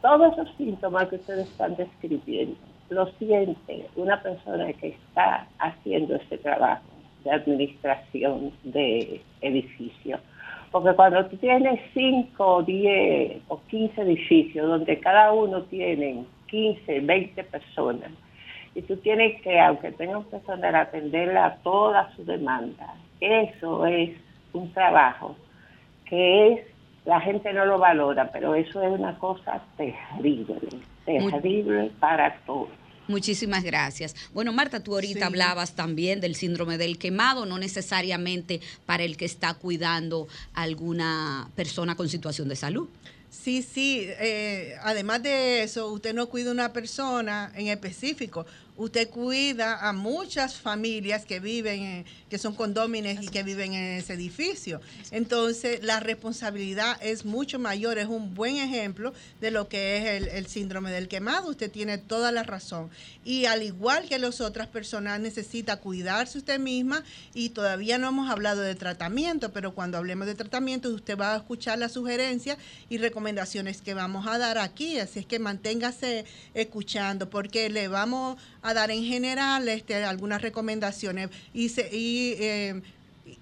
todos 0.00 0.32
esos 0.32 0.56
síntomas 0.56 1.08
que 1.08 1.16
ustedes 1.16 1.48
están 1.48 1.74
describiendo, 1.74 2.54
lo 2.88 3.06
siente 3.18 3.88
una 3.96 4.22
persona 4.22 4.72
que 4.74 4.90
está 4.90 5.48
haciendo 5.58 6.14
este 6.14 6.38
trabajo 6.38 6.84
de 7.24 7.32
administración 7.32 8.52
de 8.62 9.20
edificios. 9.40 10.20
Porque 10.70 10.94
cuando 10.94 11.26
tú 11.26 11.36
tienes 11.38 11.80
5, 11.94 12.62
10 12.62 13.42
o 13.48 13.60
15 13.68 14.02
edificios 14.02 14.68
donde 14.68 15.00
cada 15.00 15.32
uno 15.32 15.62
tiene 15.62 16.24
15, 16.46 17.00
20 17.00 17.42
personas, 17.42 18.12
y 18.76 18.82
tú 18.82 18.98
tienes 18.98 19.40
que, 19.40 19.58
aunque 19.58 19.90
tengas 19.92 20.26
personal, 20.26 20.74
atenderla 20.74 21.46
a 21.46 21.56
toda 21.62 22.14
su 22.14 22.26
demanda. 22.26 22.94
Eso 23.22 23.86
es 23.86 24.10
un 24.52 24.70
trabajo 24.74 25.34
que 26.04 26.52
es, 26.52 26.60
la 27.06 27.18
gente 27.22 27.54
no 27.54 27.64
lo 27.64 27.78
valora, 27.78 28.30
pero 28.30 28.54
eso 28.54 28.82
es 28.82 28.90
una 28.90 29.18
cosa 29.18 29.62
terrible, 29.78 30.56
terrible 31.06 31.90
para 31.98 32.36
todos. 32.44 32.68
Muchísimas 33.08 33.64
gracias. 33.64 34.14
Bueno, 34.34 34.52
Marta, 34.52 34.82
tú 34.82 34.92
ahorita 34.92 35.24
hablabas 35.24 35.74
también 35.74 36.20
del 36.20 36.34
síndrome 36.34 36.76
del 36.76 36.98
quemado, 36.98 37.46
no 37.46 37.56
necesariamente 37.56 38.60
para 38.84 39.04
el 39.04 39.16
que 39.16 39.24
está 39.24 39.54
cuidando 39.54 40.28
a 40.52 40.62
alguna 40.62 41.48
persona 41.56 41.94
con 41.94 42.10
situación 42.10 42.48
de 42.48 42.56
salud. 42.56 42.90
Sí, 43.30 43.62
sí. 43.62 44.06
Eh, 44.20 44.74
además 44.82 45.22
de 45.22 45.62
eso, 45.62 45.92
usted 45.92 46.14
no 46.14 46.26
cuida 46.28 46.50
a 46.50 46.52
una 46.52 46.72
persona 46.72 47.52
en 47.54 47.68
específico 47.68 48.44
usted 48.76 49.08
cuida 49.08 49.88
a 49.88 49.92
muchas 49.92 50.56
familias 50.56 51.24
que 51.24 51.40
viven, 51.40 52.04
que 52.28 52.38
son 52.38 52.54
condóminos 52.54 53.22
y 53.22 53.28
que 53.28 53.42
viven 53.42 53.72
en 53.72 53.98
ese 53.98 54.14
edificio. 54.14 54.80
Entonces, 55.10 55.82
la 55.82 56.00
responsabilidad 56.00 56.98
es 57.00 57.24
mucho 57.24 57.58
mayor, 57.58 57.98
es 57.98 58.06
un 58.06 58.34
buen 58.34 58.56
ejemplo 58.56 59.12
de 59.40 59.50
lo 59.50 59.68
que 59.68 59.96
es 59.96 60.32
el, 60.32 60.46
síndrome 60.46 60.90
del 60.90 61.08
quemado. 61.08 61.50
Usted 61.50 61.70
tiene 61.70 61.98
toda 61.98 62.32
la 62.32 62.42
razón. 62.42 62.90
Y 63.24 63.46
al 63.46 63.62
igual 63.62 64.08
que 64.08 64.18
las 64.18 64.40
otras 64.40 64.68
personas, 64.68 65.20
necesita 65.20 65.78
cuidarse 65.78 66.38
usted 66.38 66.58
misma 66.58 67.02
y 67.34 67.50
todavía 67.50 67.98
no 67.98 68.08
hemos 68.08 68.30
hablado 68.30 68.62
de 68.62 68.74
tratamiento, 68.74 69.52
pero 69.52 69.74
cuando 69.74 69.98
hablemos 69.98 70.26
de 70.26 70.34
tratamiento, 70.34 70.90
usted 70.90 71.18
va 71.18 71.34
a 71.34 71.36
escuchar 71.36 71.78
las 71.78 71.92
sugerencias 71.92 72.58
y 72.88 72.98
recomendaciones 72.98 73.80
que 73.80 73.94
vamos 73.94 74.26
a 74.26 74.38
dar 74.38 74.58
aquí. 74.58 74.98
Así 74.98 75.20
es 75.20 75.26
que 75.26 75.38
manténgase 75.38 76.24
escuchando 76.54 77.28
porque 77.30 77.68
le 77.68 77.88
vamos 77.88 78.36
a 78.66 78.74
dar 78.74 78.90
en 78.90 79.04
general 79.04 79.68
este, 79.68 80.04
algunas 80.04 80.42
recomendaciones 80.42 81.30
y, 81.54 81.70
eh, 81.78 82.80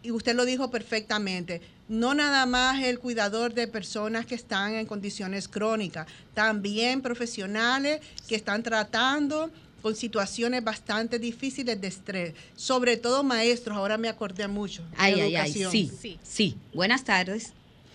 y, 0.02 0.10
usted 0.10 0.34
lo 0.34 0.44
dijo 0.44 0.70
perfectamente. 0.70 1.60
No 1.88 2.14
nada 2.14 2.46
más 2.46 2.82
el 2.82 2.98
cuidador 2.98 3.52
de 3.52 3.66
personas 3.66 4.26
que 4.26 4.34
están 4.34 4.74
en 4.74 4.86
condiciones 4.86 5.48
crónicas, 5.48 6.06
también 6.32 7.02
profesionales 7.02 8.00
que 8.26 8.36
están 8.36 8.62
tratando 8.62 9.50
con 9.82 9.94
situaciones 9.94 10.64
bastante 10.64 11.18
difíciles 11.18 11.78
de 11.78 11.88
estrés, 11.88 12.34
sobre 12.54 12.96
todo 12.96 13.22
maestros, 13.22 13.76
ahora 13.76 13.98
me 13.98 14.08
acordé 14.08 14.48
mucho. 14.48 14.82
Ay, 14.96 15.20
ay, 15.20 15.36
ay, 15.36 15.52
sí, 15.52 15.90
sí, 15.94 16.18
sí. 16.22 16.56
Buenas 16.72 17.04
tardes. 17.04 17.52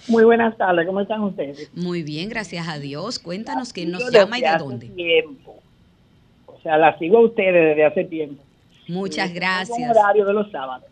Muy 0.08 0.24
buenas 0.24 0.56
tardes, 0.58 0.86
¿cómo 0.86 1.02
están 1.02 1.22
ustedes? 1.22 1.70
Muy 1.74 2.04
bien, 2.04 2.30
gracias 2.30 2.68
a 2.68 2.80
Dios. 2.80 3.20
Cuéntanos 3.20 3.74
quién 3.74 3.92
nos 3.92 4.12
llama 4.12 4.38
y 4.38 4.42
de 4.42 4.58
dónde. 4.58 4.92
O 6.60 6.62
sea, 6.62 6.78
la 6.78 6.98
sigo 6.98 7.20
a 7.20 7.22
ustedes 7.22 7.54
desde 7.54 7.86
hace 7.86 8.04
tiempo. 8.04 8.44
Muchas 8.88 9.34
gracias. 9.34 9.90
horario 9.90 10.26
de 10.26 10.34
los 10.34 10.52
sábados. 10.52 10.90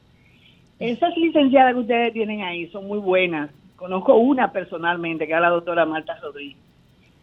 Esas 0.79 1.15
licenciadas 1.17 1.73
que 1.73 1.79
ustedes 1.79 2.13
tienen 2.13 2.41
ahí 2.41 2.67
son 2.67 2.87
muy 2.87 2.99
buenas. 2.99 3.49
Conozco 3.75 4.15
una 4.15 4.51
personalmente, 4.51 5.27
que 5.27 5.33
es 5.33 5.41
la 5.41 5.49
doctora 5.49 5.85
Marta 5.85 6.17
Rodríguez. 6.21 6.57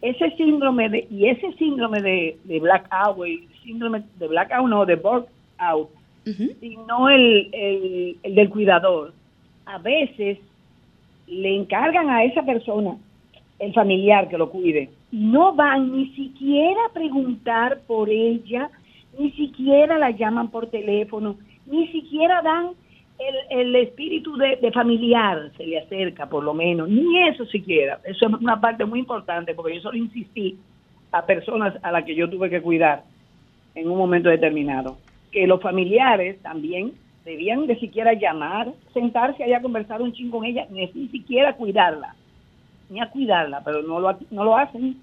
Ese 0.02 0.30
síndrome 0.36 0.90
de, 0.90 1.06
y 1.10 1.28
ese 1.28 1.52
síndrome 1.54 2.02
de, 2.02 2.36
de 2.44 2.60
blackout, 2.60 3.16
síndrome 3.62 4.02
de 4.18 4.28
blackout 4.28 4.68
no, 4.68 4.84
de 4.84 4.96
burnout, 4.96 5.88
y 6.26 6.76
no 6.86 7.08
el, 7.08 7.48
el, 7.52 8.18
el 8.22 8.34
del 8.34 8.50
cuidador, 8.50 9.14
a 9.64 9.78
veces 9.78 10.38
le 11.26 11.56
encargan 11.56 12.10
a 12.10 12.24
esa 12.24 12.42
persona, 12.42 12.96
el 13.58 13.72
familiar 13.72 14.28
que 14.28 14.36
lo 14.36 14.50
cuide, 14.50 14.90
no 15.14 15.54
van 15.54 15.92
ni 15.92 16.08
siquiera 16.16 16.86
a 16.86 16.92
preguntar 16.92 17.82
por 17.86 18.10
ella, 18.10 18.68
ni 19.16 19.30
siquiera 19.30 19.96
la 19.96 20.10
llaman 20.10 20.50
por 20.50 20.66
teléfono, 20.66 21.36
ni 21.66 21.86
siquiera 21.92 22.42
dan 22.42 22.70
el, 23.48 23.76
espíritu 23.76 24.36
de, 24.36 24.72
familiar, 24.72 25.52
se 25.56 25.68
le 25.68 25.78
acerca 25.78 26.26
por 26.28 26.42
lo 26.42 26.52
menos, 26.52 26.88
ni 26.88 27.28
eso 27.28 27.46
siquiera. 27.46 28.00
Eso 28.02 28.26
es 28.26 28.34
una 28.34 28.60
parte 28.60 28.84
muy 28.84 28.98
importante 28.98 29.54
porque 29.54 29.76
yo 29.76 29.82
solo 29.82 29.96
insistí 29.98 30.58
a 31.12 31.24
personas 31.24 31.74
a 31.84 31.92
las 31.92 32.02
que 32.02 32.16
yo 32.16 32.28
tuve 32.28 32.50
que 32.50 32.60
cuidar 32.60 33.04
en 33.76 33.88
un 33.88 33.96
momento 33.96 34.28
determinado, 34.30 34.98
que 35.30 35.46
los 35.46 35.62
familiares 35.62 36.42
también 36.42 36.92
debían 37.24 37.68
de 37.68 37.78
siquiera 37.78 38.14
llamar, 38.14 38.72
sentarse 38.92 39.44
allá 39.44 39.58
a 39.58 39.62
conversar 39.62 40.02
un 40.02 40.12
ching 40.12 40.30
con 40.30 40.44
ella, 40.44 40.66
ni 40.70 40.88
siquiera 40.88 41.52
cuidarla 41.52 42.16
ni 42.88 43.00
a 43.00 43.10
cuidarla, 43.10 43.62
pero 43.64 43.82
no 43.82 44.00
lo, 44.00 44.18
no 44.30 44.44
lo 44.44 44.56
hacen. 44.56 45.00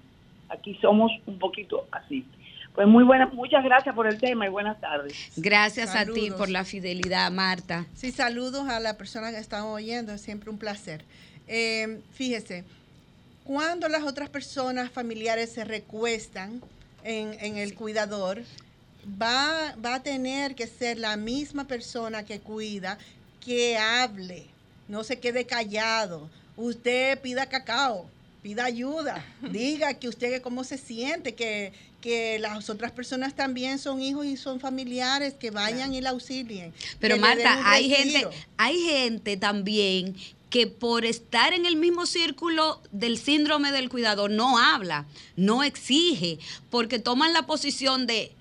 Aquí 0.48 0.78
somos 0.80 1.10
un 1.26 1.38
poquito 1.38 1.86
así. 1.90 2.26
Pues 2.74 2.86
muy 2.86 3.04
buenas, 3.04 3.32
muchas 3.34 3.62
gracias 3.64 3.94
por 3.94 4.06
el 4.06 4.18
tema 4.18 4.46
y 4.46 4.48
buenas 4.48 4.80
tardes. 4.80 5.14
Gracias 5.36 5.94
a 5.94 6.06
ti 6.06 6.30
por 6.30 6.48
la 6.48 6.64
fidelidad, 6.64 7.30
Marta. 7.30 7.84
Sí, 7.94 8.12
saludos 8.12 8.68
a 8.68 8.80
la 8.80 8.96
persona 8.96 9.30
que 9.30 9.38
están 9.38 9.64
oyendo, 9.64 10.12
es 10.12 10.22
siempre 10.22 10.48
un 10.48 10.56
placer. 10.56 11.04
Eh, 11.48 12.00
fíjese, 12.12 12.64
cuando 13.44 13.88
las 13.88 14.04
otras 14.04 14.30
personas 14.30 14.90
familiares 14.90 15.52
se 15.52 15.64
recuestan 15.64 16.62
en, 17.04 17.34
en 17.40 17.58
el 17.58 17.74
cuidador, 17.74 18.42
va, 19.20 19.74
va 19.84 19.96
a 19.96 20.02
tener 20.02 20.54
que 20.54 20.66
ser 20.66 20.98
la 20.98 21.16
misma 21.16 21.66
persona 21.66 22.24
que 22.24 22.40
cuida 22.40 22.96
que 23.44 23.76
hable, 23.76 24.46
no 24.88 25.04
se 25.04 25.18
quede 25.18 25.44
callado, 25.46 26.30
usted 26.56 27.20
pida 27.20 27.46
cacao, 27.46 28.06
pida 28.42 28.64
ayuda, 28.64 29.24
diga 29.50 29.94
que 29.94 30.08
usted 30.08 30.42
cómo 30.42 30.64
se 30.64 30.78
siente, 30.78 31.34
que, 31.34 31.72
que 32.00 32.38
las 32.38 32.68
otras 32.68 32.92
personas 32.92 33.34
también 33.34 33.78
son 33.78 34.00
hijos 34.02 34.26
y 34.26 34.36
son 34.36 34.60
familiares, 34.60 35.34
que 35.34 35.50
vayan 35.50 35.94
y 35.94 36.00
la 36.00 36.10
auxilien. 36.10 36.72
Pero 36.98 37.16
Marta, 37.16 37.70
hay 37.70 37.88
gente, 37.88 38.26
hay 38.56 38.78
gente 38.80 39.36
también 39.36 40.16
que 40.50 40.66
por 40.66 41.06
estar 41.06 41.54
en 41.54 41.64
el 41.64 41.76
mismo 41.76 42.04
círculo 42.04 42.82
del 42.90 43.16
síndrome 43.16 43.72
del 43.72 43.88
cuidador 43.88 44.30
no 44.30 44.58
habla, 44.58 45.06
no 45.34 45.62
exige, 45.62 46.38
porque 46.68 46.98
toman 46.98 47.32
la 47.32 47.46
posición 47.46 48.06
de 48.06 48.32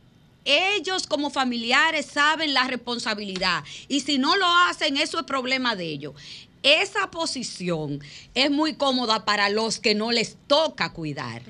ellos 0.44 1.08
como 1.08 1.30
familiares 1.30 2.08
saben 2.08 2.54
la 2.54 2.66
responsabilidad 2.66 3.64
y 3.88 4.02
si 4.02 4.18
no 4.18 4.36
lo 4.36 4.48
hacen, 4.68 4.98
eso 4.98 5.20
es 5.20 5.26
problema 5.26 5.76
de 5.76 5.86
ellos 5.86 6.16
esa 6.64 7.10
posición 7.12 8.02
es 8.34 8.52
muy 8.52 8.76
cómoda 8.76 9.26
para 9.26 9.50
los 9.50 9.80
que 9.80 9.96
no 9.96 10.12
les 10.12 10.38
toca 10.48 10.94
cuidar. 10.94 11.42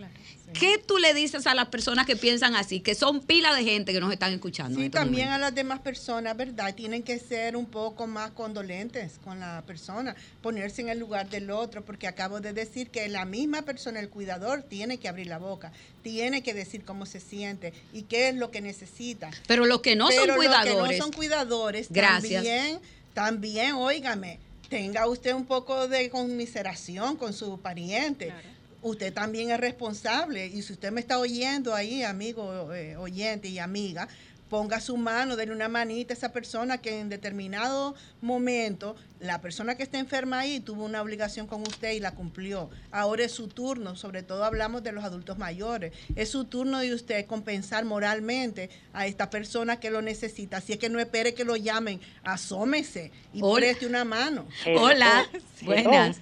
¿Qué 0.54 0.78
tú 0.78 0.97
le 0.97 1.13
dices 1.13 1.47
a 1.47 1.56
las 1.56 1.67
personas 1.67 2.06
que 2.06 2.15
piensan 2.15 2.56
así, 2.56 2.82
que 2.82 2.93
son 2.93 3.21
pila 3.21 3.56
de 3.56 3.63
gente 3.63 3.93
que 3.93 4.00
nos 4.00 4.12
están 4.12 4.34
escuchando? 4.34 4.80
Sí, 4.80 4.89
también 4.89 5.30
a 5.30 5.38
las 5.38 5.56
demás 5.56 5.80
personas, 5.80 6.36
¿verdad? 6.36 6.76
Tienen 6.76 7.04
que 7.04 7.19
ser 7.19 7.56
un 7.56 7.65
poco 7.65 8.06
más 8.08 8.32
condolentes 8.32 9.13
con 9.24 9.39
la 9.39 9.63
persona, 9.65 10.15
ponerse 10.41 10.82
en 10.82 10.89
el 10.89 11.00
lugar 11.00 11.30
del 11.30 11.52
otro, 11.52 11.84
porque 11.86 12.08
acabo 12.08 12.41
de 12.41 12.54
decir 12.54 12.89
que 12.89 13.08
la 13.08 13.26
misma 13.26 13.62
persona, 13.62 14.00
el 14.00 14.10
cuidador, 14.10 14.63
tiene 14.63 14.97
que 14.97 15.08
abrir 15.08 15.28
la 15.28 15.38
boca, 15.38 15.71
tiene 16.04 16.43
que 16.43 16.54
decir 16.54 16.84
cómo 16.84 17.06
se 17.06 17.19
siente 17.19 17.74
y 17.93 18.04
qué 18.04 18.30
es 18.30 18.36
lo 18.36 18.52
que 18.52 18.62
necesita. 18.62 19.32
Pero 19.47 19.65
los 19.65 19.82
que 19.82 19.95
no 19.95 20.12
son 20.12 20.36
cuidadores. 20.36 20.76
Los 20.76 20.89
que 20.89 20.97
no 20.97 21.04
son 21.04 21.13
cuidadores, 21.13 21.88
gracias. 21.89 22.43
también, 22.43 22.80
también, 23.13 23.76
óigame 23.76 24.39
tenga 24.72 25.06
usted 25.06 25.34
un 25.34 25.46
poco 25.46 25.90
de 25.90 26.10
conmiseración 26.10 27.18
con 27.18 27.34
su 27.34 27.60
pariente. 27.60 28.34
usted 28.82 29.14
también 29.14 29.52
es 29.52 29.60
responsable. 29.60 30.48
Y 30.48 30.62
si 30.62 30.74
usted 30.74 30.92
me 30.92 31.02
está 31.02 31.20
oyendo 31.20 31.76
ahí, 31.76 32.04
amigo, 32.04 32.74
eh, 32.74 32.96
oyente 32.96 33.50
y 33.50 33.60
amiga, 33.60 34.08
ponga 34.52 34.82
su 34.82 34.98
mano, 34.98 35.38
denle 35.38 35.56
una 35.56 35.70
manita 35.70 36.14
a 36.14 36.18
esa 36.18 36.34
persona 36.34 36.80
que 36.80 37.00
en 37.00 37.08
determinado 37.08 37.96
momento, 38.20 38.98
la 39.22 39.40
persona 39.40 39.78
que 39.78 39.84
está 39.84 39.98
enferma 39.98 40.40
ahí 40.40 40.60
tuvo 40.60 40.84
una 40.84 41.02
obligación 41.02 41.48
con 41.48 41.62
usted 41.62 41.94
y 41.94 42.02
la 42.02 42.16
cumplió. 42.16 42.70
Ahora 42.92 43.24
es 43.24 43.32
su 43.32 43.48
turno, 43.48 43.96
sobre 43.96 44.24
todo 44.24 44.44
hablamos 44.44 44.84
de 44.84 44.92
los 44.92 45.06
adultos 45.06 45.38
mayores, 45.38 45.94
es 46.18 46.30
su 46.30 46.44
turno 46.44 46.80
de 46.80 46.94
usted 46.94 47.26
compensar 47.28 47.86
moralmente 47.86 48.70
a 48.92 49.08
esta 49.08 49.30
persona 49.30 49.80
que 49.80 49.90
lo 49.90 50.02
necesita. 50.02 50.58
Así 50.58 50.74
es 50.74 50.80
que 50.80 50.90
no 50.90 51.00
espere 51.00 51.34
que 51.34 51.46
lo 51.46 51.56
llamen, 51.56 52.02
asómese 52.26 53.14
y 53.34 53.42
preste 53.42 53.88
una 53.88 54.04
mano. 54.04 54.48
Hola, 54.78 55.28
buenas. 55.64 56.20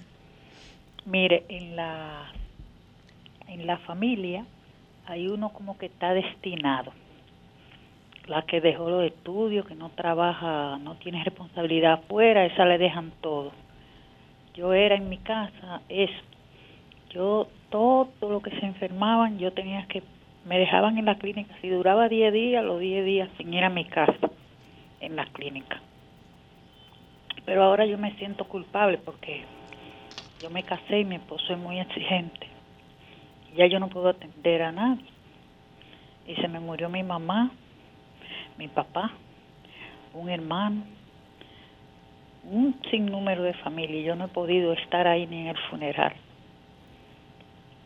Mire, 1.04 1.46
en 1.48 1.74
la, 1.74 2.32
en 3.48 3.66
la 3.66 3.78
familia 3.78 4.46
hay 5.06 5.26
uno 5.26 5.52
como 5.52 5.76
que 5.78 5.86
está 5.86 6.14
destinado 6.14 6.92
la 8.30 8.42
que 8.42 8.60
dejó 8.60 8.88
los 8.88 9.02
estudios, 9.02 9.66
que 9.66 9.74
no 9.74 9.90
trabaja, 9.90 10.78
no 10.78 10.94
tiene 10.94 11.24
responsabilidad 11.24 11.94
afuera, 11.94 12.46
esa 12.46 12.64
le 12.64 12.78
dejan 12.78 13.10
todo. 13.20 13.50
Yo 14.54 14.72
era 14.72 14.94
en 14.94 15.08
mi 15.08 15.18
casa 15.18 15.82
eso. 15.88 16.22
Yo 17.10 17.48
todo 17.70 18.08
lo 18.20 18.40
que 18.40 18.52
se 18.52 18.64
enfermaban, 18.64 19.40
yo 19.40 19.52
tenía 19.52 19.84
que, 19.88 20.04
me 20.44 20.60
dejaban 20.60 20.96
en 20.96 21.06
la 21.06 21.16
clínica. 21.16 21.52
Si 21.60 21.68
duraba 21.68 22.08
10 22.08 22.32
días, 22.32 22.64
los 22.64 22.78
10 22.78 23.04
días 23.04 23.28
sin 23.36 23.52
ir 23.52 23.64
a 23.64 23.68
mi 23.68 23.84
casa, 23.84 24.30
en 25.00 25.16
la 25.16 25.26
clínica. 25.26 25.80
Pero 27.44 27.64
ahora 27.64 27.84
yo 27.84 27.98
me 27.98 28.14
siento 28.14 28.44
culpable 28.44 28.98
porque 28.98 29.42
yo 30.40 30.50
me 30.50 30.62
casé 30.62 31.00
y 31.00 31.04
mi 31.04 31.16
esposo 31.16 31.52
es 31.52 31.58
muy 31.58 31.80
exigente. 31.80 32.46
ya 33.56 33.66
yo 33.66 33.80
no 33.80 33.88
puedo 33.88 34.10
atender 34.10 34.62
a 34.62 34.70
nadie. 34.70 35.04
Y 36.28 36.36
se 36.36 36.46
me 36.46 36.60
murió 36.60 36.88
mi 36.88 37.02
mamá 37.02 37.50
mi 38.60 38.68
papá, 38.68 39.10
un 40.12 40.28
hermano, 40.28 40.84
un 42.44 42.78
sinnúmero 42.90 43.42
de 43.42 43.54
familia. 43.54 44.02
Yo 44.02 44.14
no 44.14 44.26
he 44.26 44.28
podido 44.28 44.74
estar 44.74 45.06
ahí 45.06 45.26
ni 45.26 45.40
en 45.40 45.46
el 45.46 45.58
funeral. 45.70 46.12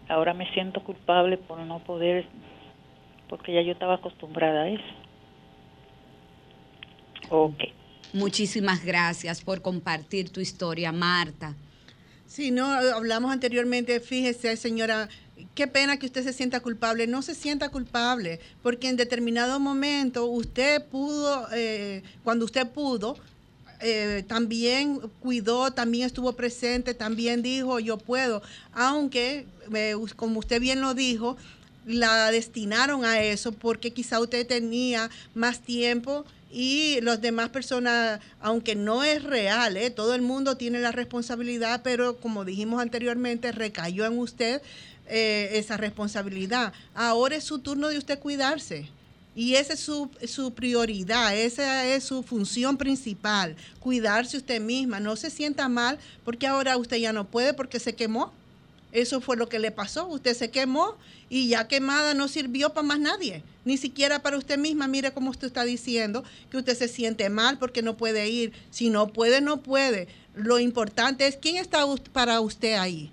Ahora 0.08 0.34
me 0.34 0.52
siento 0.52 0.82
culpable 0.82 1.38
por 1.38 1.60
no 1.60 1.78
poder, 1.78 2.26
porque 3.28 3.54
ya 3.54 3.62
yo 3.62 3.72
estaba 3.72 3.94
acostumbrada 3.94 4.62
a 4.62 4.68
eso. 4.68 4.92
Ok. 7.30 7.62
Muchísimas 8.12 8.84
gracias 8.84 9.44
por 9.44 9.62
compartir 9.62 10.32
tu 10.32 10.40
historia, 10.40 10.90
Marta. 10.90 11.54
Sí, 12.34 12.50
no, 12.50 12.66
hablamos 12.66 13.30
anteriormente, 13.30 14.00
fíjese, 14.00 14.56
señora, 14.56 15.08
qué 15.54 15.68
pena 15.68 16.00
que 16.00 16.06
usted 16.06 16.24
se 16.24 16.32
sienta 16.32 16.58
culpable. 16.58 17.06
No 17.06 17.22
se 17.22 17.32
sienta 17.32 17.68
culpable, 17.68 18.40
porque 18.60 18.88
en 18.88 18.96
determinado 18.96 19.60
momento 19.60 20.26
usted 20.26 20.82
pudo, 20.82 21.46
eh, 21.52 22.02
cuando 22.24 22.44
usted 22.44 22.66
pudo, 22.66 23.16
eh, 23.80 24.24
también 24.26 24.98
cuidó, 25.20 25.70
también 25.70 26.06
estuvo 26.06 26.32
presente, 26.32 26.92
también 26.92 27.40
dijo 27.40 27.78
yo 27.78 27.98
puedo, 27.98 28.42
aunque, 28.72 29.46
eh, 29.72 29.94
como 30.16 30.40
usted 30.40 30.60
bien 30.60 30.80
lo 30.80 30.92
dijo, 30.92 31.36
la 31.86 32.32
destinaron 32.32 33.04
a 33.04 33.22
eso 33.22 33.52
porque 33.52 33.92
quizá 33.92 34.18
usted 34.18 34.44
tenía 34.44 35.08
más 35.36 35.60
tiempo 35.60 36.24
y 36.54 37.00
las 37.00 37.20
demás 37.20 37.48
personas, 37.48 38.20
aunque 38.40 38.76
no 38.76 39.02
es 39.02 39.24
real, 39.24 39.76
todo 39.96 40.14
el 40.14 40.22
mundo 40.22 40.56
tiene 40.56 40.78
la 40.78 40.92
responsabilidad, 40.92 41.80
pero 41.82 42.18
como 42.18 42.44
dijimos 42.44 42.80
anteriormente, 42.80 43.50
recayó 43.50 44.06
en 44.06 44.16
usted 44.16 44.62
eh, 45.08 45.50
esa 45.54 45.76
responsabilidad. 45.76 46.72
Ahora 46.94 47.34
es 47.34 47.42
su 47.42 47.58
turno 47.58 47.88
de 47.88 47.98
usted 47.98 48.20
cuidarse. 48.20 48.88
Y 49.34 49.56
esa 49.56 49.72
es 49.72 49.80
su, 49.80 50.08
su, 50.28 50.54
prioridad, 50.54 51.36
esa 51.36 51.86
es 51.86 52.04
su 52.04 52.22
función 52.22 52.76
principal, 52.76 53.56
cuidarse 53.80 54.36
usted 54.36 54.60
misma. 54.60 55.00
No 55.00 55.16
se 55.16 55.30
sienta 55.30 55.68
mal 55.68 55.98
porque 56.24 56.46
ahora 56.46 56.76
usted 56.76 56.98
ya 56.98 57.12
no 57.12 57.26
puede 57.26 57.52
porque 57.52 57.80
se 57.80 57.96
quemó. 57.96 58.32
Eso 58.94 59.20
fue 59.20 59.37
lo 59.37 59.48
que 59.48 59.59
le 59.59 59.72
pasó. 59.72 60.07
Usted 60.07 60.35
se 60.35 60.50
quemó 60.50 60.96
y 61.28 61.48
ya 61.48 61.66
quemada 61.66 62.14
no 62.14 62.28
sirvió 62.28 62.72
para 62.72 62.87
más 62.87 63.00
nadie, 63.00 63.42
ni 63.64 63.76
siquiera 63.76 64.22
para 64.22 64.38
usted 64.38 64.57
misma. 64.57 64.87
Mire 64.87 65.12
cómo 65.12 65.30
usted 65.30 65.48
está 65.48 65.64
diciendo 65.64 66.22
que 66.48 66.59
usted 66.59 66.78
se 66.78 66.87
siente 66.87 67.28
mal 67.28 67.59
porque 67.59 67.83
no 67.83 67.96
puede 67.96 68.28
ir. 68.28 68.52
Si 68.70 68.90
no 68.90 69.09
puede, 69.09 69.40
no 69.40 69.62
puede. 69.62 70.07
Lo 70.37 70.61
importante 70.61 71.26
es 71.26 71.37
quién 71.37 71.57
está 71.57 71.85
para 72.12 72.40
usted 72.40 72.74
ahí. 72.74 73.11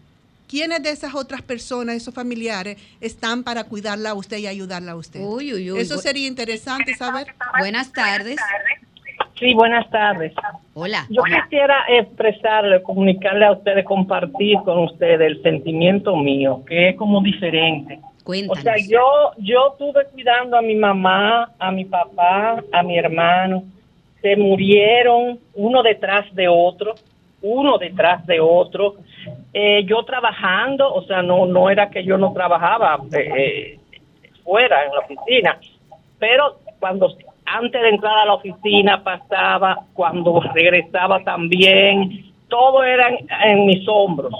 ¿Quiénes 0.48 0.84
de 0.84 0.92
esas 0.92 1.16
otras 1.16 1.42
personas, 1.42 1.96
esos 1.96 2.14
familiares, 2.14 2.78
están 3.00 3.42
para 3.44 3.64
cuidarla 3.64 4.12
a 4.12 4.14
usted 4.14 4.38
y 4.38 4.48
ayudarla 4.48 4.92
a 4.92 4.96
usted? 4.98 5.22
Uy, 5.22 5.54
uy, 5.54 5.72
uy. 5.72 5.80
Eso 5.80 5.98
sería 5.98 6.28
interesante 6.28 6.96
saber. 6.96 7.34
Buenas 7.58 7.92
tardes. 7.92 8.38
Sí, 9.42 9.56
buenas 9.56 9.90
tardes. 9.90 10.34
Hola. 10.76 11.06
Yo 11.10 11.24
quisiera 11.24 11.84
expresarle, 11.90 12.82
comunicarle 12.84 13.46
a 13.46 13.54
ustedes, 13.54 13.84
compartir 13.84 14.60
con 14.64 14.84
ustedes 14.84 15.20
el 15.20 15.42
sentimiento 15.42 16.16
mío, 16.16 16.64
que 16.66 16.90
es 16.90 16.96
como 16.96 17.22
diferente. 17.22 18.00
Cuéntanos. 18.24 18.60
O 18.60 18.62
sea, 18.62 18.76
yo, 18.88 19.32
yo 19.40 19.72
estuve 19.72 20.06
cuidando 20.14 20.58
a 20.58 20.62
mi 20.62 20.76
mamá, 20.76 21.52
a 21.58 21.72
mi 21.72 21.86
papá, 21.86 22.64
a 22.72 22.84
mi 22.84 22.98
hermano. 22.98 23.64
Se 24.22 24.36
murieron 24.38 25.40
uno 25.56 25.82
detrás 25.82 26.34
de 26.36 26.48
otro 26.48 26.94
uno 27.42 27.78
detrás 27.78 28.26
de 28.28 28.40
otro. 28.40 28.96
Eh, 29.54 29.84
yo 29.86 30.04
trabajando, 30.04 30.94
o 30.94 31.04
sea, 31.04 31.22
no, 31.22 31.46
no 31.46 31.70
era 31.70 31.90
que 31.90 32.04
yo 32.04 32.18
no 32.18 32.34
trabajaba 32.34 33.00
eh, 33.14 33.80
fuera 34.44 34.86
en 34.86 34.92
la 34.92 35.00
oficina, 35.00 35.60
pero 36.20 36.60
cuando 36.80 37.10
antes 37.54 37.82
de 37.82 37.90
entrar 37.90 38.18
a 38.20 38.26
la 38.26 38.34
oficina 38.36 39.04
pasaba, 39.04 39.86
cuando 39.94 40.40
regresaba 40.54 41.24
también, 41.24 42.32
todo 42.48 42.84
era 42.84 43.10
en, 43.46 43.66
mis 43.66 43.88
hombros. 43.88 44.34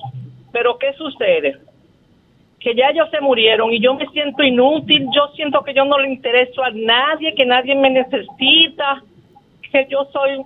Pero 0.52 0.78
¿qué 0.78 0.94
sucede? 0.94 1.58
Que 2.60 2.76
ya 2.76 2.90
ellos 2.90 3.10
se 3.10 3.22
murieron 3.22 3.72
y 3.72 3.80
yo 3.80 3.96
me 3.96 4.08
siento 4.08 4.44
inútil, 4.44 5.08
yo 5.14 5.28
siento 5.36 5.64
que 5.64 5.74
yo 5.74 5.86
no 5.86 5.98
le 5.98 6.10
intereso 6.10 6.64
a 6.64 6.72
nadie, 6.72 7.34
que 7.36 7.46
nadie 7.46 7.76
me 7.76 7.90
necesita, 7.90 9.04
que 9.72 9.88
yo 9.90 10.08
soy 10.12 10.44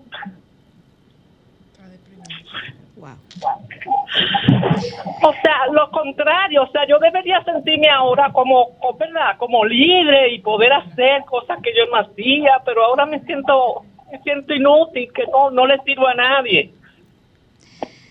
o 5.21 5.33
sea, 5.41 5.67
lo 5.71 5.89
contrario, 5.91 6.63
o 6.63 6.71
sea, 6.71 6.87
yo 6.87 6.97
debería 6.99 7.43
sentirme 7.43 7.89
ahora 7.89 8.31
como, 8.31 8.69
¿verdad? 8.97 9.37
Como 9.37 9.65
libre 9.65 10.33
y 10.33 10.39
poder 10.39 10.73
hacer 10.73 11.23
cosas 11.25 11.59
que 11.61 11.71
yo 11.75 11.85
no 11.91 11.97
hacía, 11.97 12.61
pero 12.65 12.83
ahora 12.83 13.05
me 13.05 13.19
siento, 13.21 13.83
me 14.11 14.21
siento 14.21 14.53
inútil, 14.53 15.11
que 15.13 15.23
no, 15.27 15.51
no 15.51 15.67
le 15.67 15.79
sirvo 15.83 16.07
a 16.07 16.13
nadie. 16.13 16.71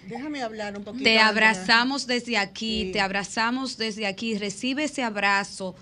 Déjame 0.06 0.42
hablar 0.42 0.76
un 0.76 0.84
poquito. 0.84 1.04
Te 1.04 1.18
abrazamos 1.18 2.06
desde 2.06 2.36
aquí, 2.36 2.90
te 2.92 3.00
abrazamos 3.00 3.78
desde 3.78 4.06
aquí, 4.06 4.36
recibe 4.36 4.84
ese 4.84 5.02
abrazo 5.02 5.74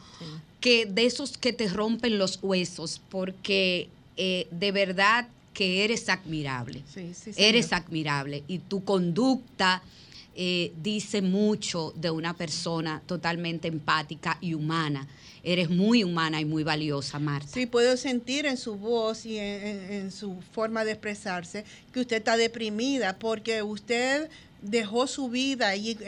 que 0.61 0.87
de 0.87 1.07
esos 1.07 1.37
que 1.37 1.53
te 1.53 1.69
rompen 1.69 2.19
los 2.19 2.39
huesos, 2.43 3.01
porque 3.11 3.89
eh, 4.17 4.47
de 4.51 4.71
verdad 4.71 5.27
que 5.53 5.85
eres 5.85 6.09
admirable. 6.09 6.83
eres 7.37 7.73
admirable 7.73 8.45
y 8.49 8.59
tu 8.59 8.85
conducta 8.85 9.83
eh, 10.35 10.73
dice 10.83 11.21
mucho 11.21 11.93
de 11.95 12.11
una 12.11 12.35
persona 12.35 13.03
totalmente 13.05 13.69
empática 13.69 14.39
y 14.41 14.55
humana. 14.55 15.07
Eres 15.43 15.69
muy 15.69 16.05
humana 16.05 16.41
y 16.41 16.45
muy 16.45 16.63
valiosa, 16.63 17.19
Marta. 17.19 17.49
Sí, 17.53 17.67
puedo 17.67 17.97
sentir 17.97 18.47
en 18.47 18.57
su 18.57 18.77
voz 18.77 19.27
y 19.27 19.39
en, 19.39 20.11
su 20.11 20.41
forma 20.53 20.85
de 20.85 20.93
expresarse 20.93 21.65
que 21.93 22.01
usted 22.01 22.19
está 22.19 22.37
deprimida 22.37 23.19
porque 23.19 23.63
usted 23.63 24.31
dejó 24.63 25.07
su 25.07 25.29
vida 25.29 25.69
ahí 25.69 25.99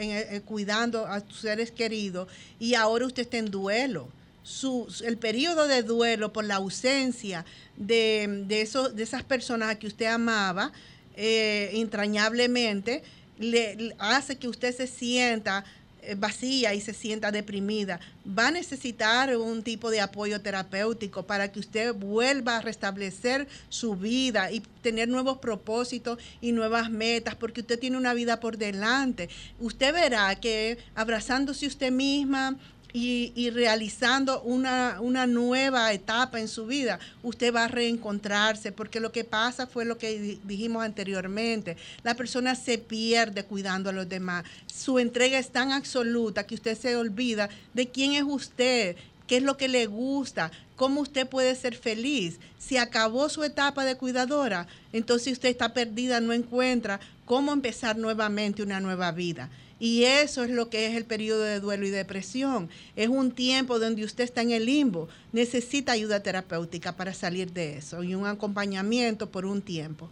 cuidando 0.45 1.05
a 1.05 1.19
sus 1.19 1.41
seres 1.41 1.69
queridos 1.69 2.29
y 2.57 2.73
ahora 2.73 3.05
usted 3.05 3.23
está 3.23 3.37
en 3.37 3.51
duelo 3.51 4.07
su, 4.45 4.87
el 5.03 5.17
periodo 5.17 5.67
de 5.67 5.81
duelo 5.81 6.31
por 6.31 6.45
la 6.45 6.57
ausencia 6.57 7.45
de, 7.77 8.45
de, 8.47 8.69
de 8.93 9.03
esas 9.03 9.23
personas 9.23 9.75
que 9.77 9.87
usted 9.87 10.05
amaba 10.05 10.71
eh, 11.17 11.71
entrañablemente, 11.73 13.01
le, 13.39 13.95
hace 13.97 14.37
que 14.37 14.47
usted 14.47 14.75
se 14.75 14.85
sienta 14.85 15.65
eh, 16.03 16.13
vacía 16.15 16.75
y 16.75 16.81
se 16.81 16.93
sienta 16.93 17.31
deprimida, 17.31 17.99
va 18.27 18.49
a 18.49 18.51
necesitar 18.51 19.35
un 19.35 19.63
tipo 19.63 19.89
de 19.89 20.01
apoyo 20.01 20.39
terapéutico 20.41 21.23
para 21.23 21.51
que 21.51 21.59
usted 21.59 21.95
vuelva 21.95 22.57
a 22.57 22.61
restablecer 22.61 23.47
su 23.69 23.95
vida 23.95 24.51
y 24.51 24.59
tener 24.83 25.07
nuevos 25.07 25.39
propósitos 25.39 26.19
y 26.39 26.51
nuevas 26.51 26.91
metas, 26.91 27.33
porque 27.33 27.61
usted 27.61 27.79
tiene 27.79 27.97
una 27.97 28.13
vida 28.13 28.39
por 28.39 28.59
delante. 28.59 29.29
Usted 29.59 29.91
verá 29.91 30.35
que 30.35 30.77
abrazándose 30.93 31.65
usted 31.65 31.91
misma, 31.91 32.57
y, 32.97 33.49
realizando 33.49 34.41
una, 34.43 35.01
una, 35.01 35.27
nueva 35.27 35.91
etapa 35.91 36.39
en 36.39 36.47
su 36.47 36.65
vida, 36.65 36.97
usted 37.23 37.53
va 37.53 37.65
a 37.65 37.67
reencontrarse, 37.67 38.71
porque 38.71 39.01
lo 39.01 39.11
que 39.11 39.25
pasa 39.25 39.67
fue 39.67 39.83
lo 39.83 39.97
que 39.97 40.39
dijimos 40.45 40.81
anteriormente, 40.81 41.75
la 42.03 42.15
persona 42.15 42.55
se 42.55 42.77
pierde 42.77 43.43
cuidando 43.43 43.89
a 43.89 43.93
los 43.93 44.07
demás, 44.07 44.45
su 44.73 44.97
entrega 44.97 45.37
es 45.37 45.49
tan 45.49 45.73
absoluta 45.73 46.47
que 46.47 46.55
usted 46.55 46.77
se 46.77 46.95
olvida 46.95 47.49
de 47.73 47.89
quién 47.89 48.13
es 48.13 48.23
usted, 48.23 48.95
qué 49.27 49.37
es 49.37 49.43
lo 49.43 49.57
que 49.57 49.67
le 49.67 49.87
gusta, 49.87 50.51
cómo 50.77 51.01
usted 51.01 51.27
puede 51.27 51.53
ser 51.55 51.75
feliz. 51.75 52.39
Si 52.57 52.77
acabó 52.77 53.27
su 53.27 53.43
etapa 53.43 53.83
de 53.83 53.97
cuidadora, 53.97 54.67
entonces 54.93 55.33
usted 55.33 55.49
está 55.49 55.73
perdida, 55.73 56.21
no 56.21 56.31
encuentra 56.31 57.01
cómo 57.25 57.51
empezar 57.51 57.97
nuevamente 57.97 58.63
una 58.63 58.79
nueva 58.79 59.11
vida. 59.11 59.49
Y 59.79 60.03
eso 60.03 60.43
es 60.43 60.49
lo 60.49 60.69
que 60.69 60.87
es 60.87 60.95
el 60.95 61.03
periodo 61.03 61.43
de 61.43 61.59
duelo 61.59 61.85
y 61.85 61.89
depresión. 61.89 62.69
Es 62.95 63.09
un 63.09 63.31
tiempo 63.31 63.77
donde 63.77 64.05
usted 64.05 64.23
está 64.23 64.41
en 64.41 64.51
el 64.51 64.65
limbo, 64.65 65.09
necesita 65.33 65.91
ayuda 65.91 66.23
terapéutica 66.23 66.95
para 66.95 67.13
salir 67.13 67.51
de 67.51 67.77
eso 67.77 68.01
y 68.01 68.15
un 68.15 68.25
acompañamiento 68.25 69.29
por 69.29 69.45
un 69.45 69.61
tiempo. 69.61 70.09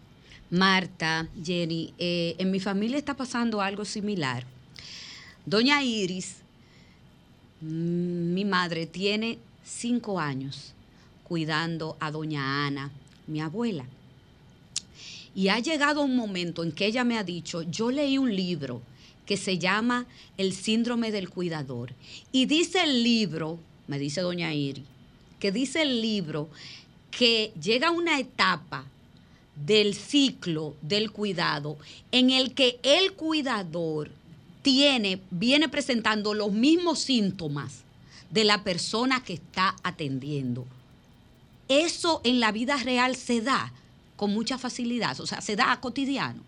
Marta, 0.50 1.28
Jenny, 1.44 1.94
eh, 1.98 2.36
en 2.38 2.52
mi 2.52 2.60
familia 2.60 2.98
está 2.98 3.16
pasando 3.16 3.62
algo 3.62 3.86
similar. 3.86 4.46
Doña 5.46 5.82
Iris, 5.82 6.36
mm, 7.62 8.34
mi 8.34 8.46
madre, 8.46 8.86
tiene 8.86 9.40
cinco 9.64 10.20
años 10.20 10.74
cuidando 11.24 11.96
a 12.00 12.12
doña 12.12 12.68
Ana, 12.68 12.92
mi 13.28 13.40
abuela. 13.40 13.86
Y 15.34 15.48
ha 15.48 15.58
llegado 15.60 16.04
un 16.04 16.16
momento 16.16 16.64
en 16.64 16.72
que 16.72 16.86
ella 16.86 17.04
me 17.04 17.18
ha 17.18 17.24
dicho, 17.24 17.64
yo 17.64 17.90
leí 17.90 18.18
un 18.18 18.36
libro 18.36 18.82
que 19.26 19.38
se 19.38 19.58
llama 19.58 20.06
El 20.38 20.54
síndrome 20.54 21.12
del 21.12 21.30
cuidador. 21.30 21.94
Y 22.32 22.46
dice 22.46 22.84
el 22.84 23.04
libro, 23.04 23.60
me 23.88 24.00
dice 24.00 24.22
doña 24.22 24.54
Iri, 24.54 24.84
que 25.40 25.52
dice 25.52 25.82
el 25.82 26.02
libro 26.02 26.50
que 27.12 27.54
llega 27.62 27.92
una 27.92 28.20
etapa 28.20 28.86
del 29.56 29.94
ciclo 29.94 30.76
del 30.82 31.12
cuidado 31.12 31.78
en 32.12 32.32
el 32.32 32.54
que 32.54 32.80
el 32.84 33.14
cuidador 33.14 34.12
tiene, 34.62 35.22
viene 35.30 35.70
presentando 35.70 36.34
los 36.34 36.52
mismos 36.52 37.00
síntomas 37.00 37.84
de 38.32 38.46
la 38.46 38.64
persona 38.64 39.24
que 39.24 39.34
está 39.34 39.76
atendiendo. 39.84 40.66
Eso 41.68 42.22
en 42.24 42.40
la 42.40 42.52
vida 42.52 42.78
real 42.78 43.16
se 43.16 43.42
da 43.42 43.72
con 44.16 44.34
mucha 44.34 44.58
facilidad, 44.58 45.20
o 45.20 45.28
sea, 45.28 45.42
se 45.42 45.56
da 45.56 45.72
a 45.72 45.82
cotidiano 45.82 46.42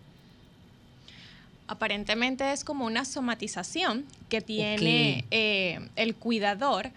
aparentemente 1.68 2.52
es 2.52 2.64
como 2.64 2.86
una 2.86 3.04
somatización 3.04 4.04
que 4.28 4.40
tiene 4.40 5.24
eh, 5.30 5.88
el 5.96 6.14
cuidador 6.14 6.90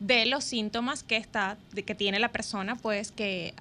de 0.00 0.26
los 0.26 0.44
síntomas 0.44 1.02
que 1.02 1.16
está 1.16 1.56
que 1.74 1.94
tiene 1.94 2.18
la 2.18 2.28
persona 2.28 2.76
pues 2.76 3.10
que, 3.10 3.54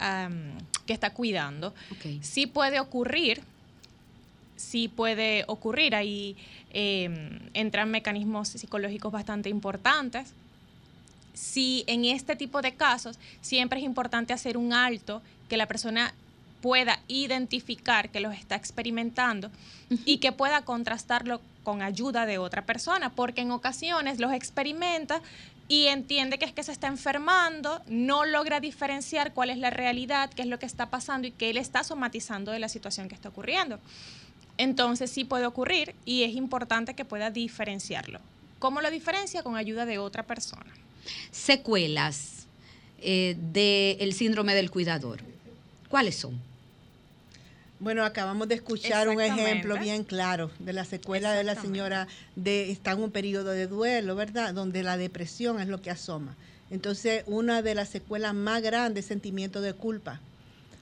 que 0.85 0.93
está 0.93 1.11
cuidando. 1.11 1.73
Sí 2.21 2.45
puede 2.47 2.79
ocurrir 2.79 3.41
sí 4.55 4.87
puede 4.87 5.43
ocurrir. 5.47 5.95
Ahí 5.95 6.35
em, 6.71 7.39
entran 7.53 7.89
mecanismos 7.91 8.49
psicológicos 8.49 9.11
bastante 9.11 9.49
importantes. 9.49 10.33
Sí 11.33 11.83
en 11.87 12.05
este 12.05 12.35
tipo 12.35 12.61
de 12.61 12.73
casos 12.73 13.19
siempre 13.41 13.79
es 13.79 13.85
importante 13.85 14.33
hacer 14.33 14.57
un 14.57 14.73
alto 14.73 15.21
que 15.49 15.57
la 15.57 15.67
persona 15.67 16.13
pueda 16.65 16.99
identificar 17.07 18.09
que 18.09 18.19
los 18.19 18.33
está 18.33 18.55
experimentando 18.55 19.51
y 20.03 20.17
que 20.17 20.31
pueda 20.31 20.63
contrastarlo 20.63 21.39
con 21.61 21.83
ayuda 21.83 22.25
de 22.25 22.39
otra 22.39 22.65
persona, 22.65 23.11
porque 23.11 23.41
en 23.41 23.51
ocasiones 23.51 24.19
los 24.19 24.33
experimenta 24.33 25.21
y 25.67 25.85
entiende 25.85 26.39
que 26.39 26.45
es 26.45 26.53
que 26.53 26.63
se 26.63 26.71
está 26.71 26.87
enfermando, 26.87 27.83
no 27.85 28.25
logra 28.25 28.59
diferenciar 28.61 29.31
cuál 29.31 29.51
es 29.51 29.59
la 29.59 29.69
realidad, 29.69 30.31
qué 30.33 30.41
es 30.41 30.47
lo 30.47 30.57
que 30.57 30.65
está 30.65 30.89
pasando 30.89 31.27
y 31.27 31.31
que 31.31 31.51
él 31.51 31.57
está 31.57 31.83
somatizando 31.83 32.51
de 32.51 32.57
la 32.57 32.67
situación 32.67 33.09
que 33.09 33.13
está 33.13 33.29
ocurriendo. 33.29 33.77
Entonces 34.57 35.11
sí 35.11 35.23
puede 35.23 35.45
ocurrir 35.45 35.93
y 36.03 36.23
es 36.23 36.33
importante 36.33 36.95
que 36.95 37.05
pueda 37.05 37.29
diferenciarlo. 37.29 38.21
¿Cómo 38.57 38.81
lo 38.81 38.89
diferencia? 38.89 39.43
Con 39.43 39.55
ayuda 39.55 39.85
de 39.85 39.99
otra 39.99 40.23
persona. 40.23 40.73
Secuelas 41.29 42.47
eh, 43.03 43.37
del 43.53 44.13
síndrome 44.13 44.55
del 44.55 44.71
cuidador. 44.71 45.21
¿Cuáles 45.89 46.15
son? 46.15 46.54
Bueno, 47.79 48.05
acabamos 48.05 48.47
de 48.47 48.55
escuchar 48.55 49.09
un 49.09 49.19
ejemplo 49.19 49.77
bien 49.77 50.05
claro 50.05 50.49
de 50.59 50.71
la 50.71 50.85
secuela 50.85 51.33
de 51.33 51.43
la 51.43 51.55
señora 51.55 52.07
de 52.37 52.71
está 52.71 52.91
en 52.91 53.03
un 53.03 53.11
periodo 53.11 53.51
de 53.51 53.67
duelo, 53.67 54.15
¿verdad? 54.15 54.53
Donde 54.53 54.81
la 54.81 54.95
depresión 54.95 55.59
es 55.59 55.67
lo 55.67 55.81
que 55.81 55.91
asoma. 55.91 56.35
Entonces, 56.71 57.23
una 57.27 57.61
de 57.61 57.75
las 57.75 57.89
secuelas 57.89 58.33
más 58.33 58.61
grandes 58.61 59.05
es 59.05 59.09
sentimiento 59.09 59.59
de 59.59 59.73
culpa. 59.73 60.21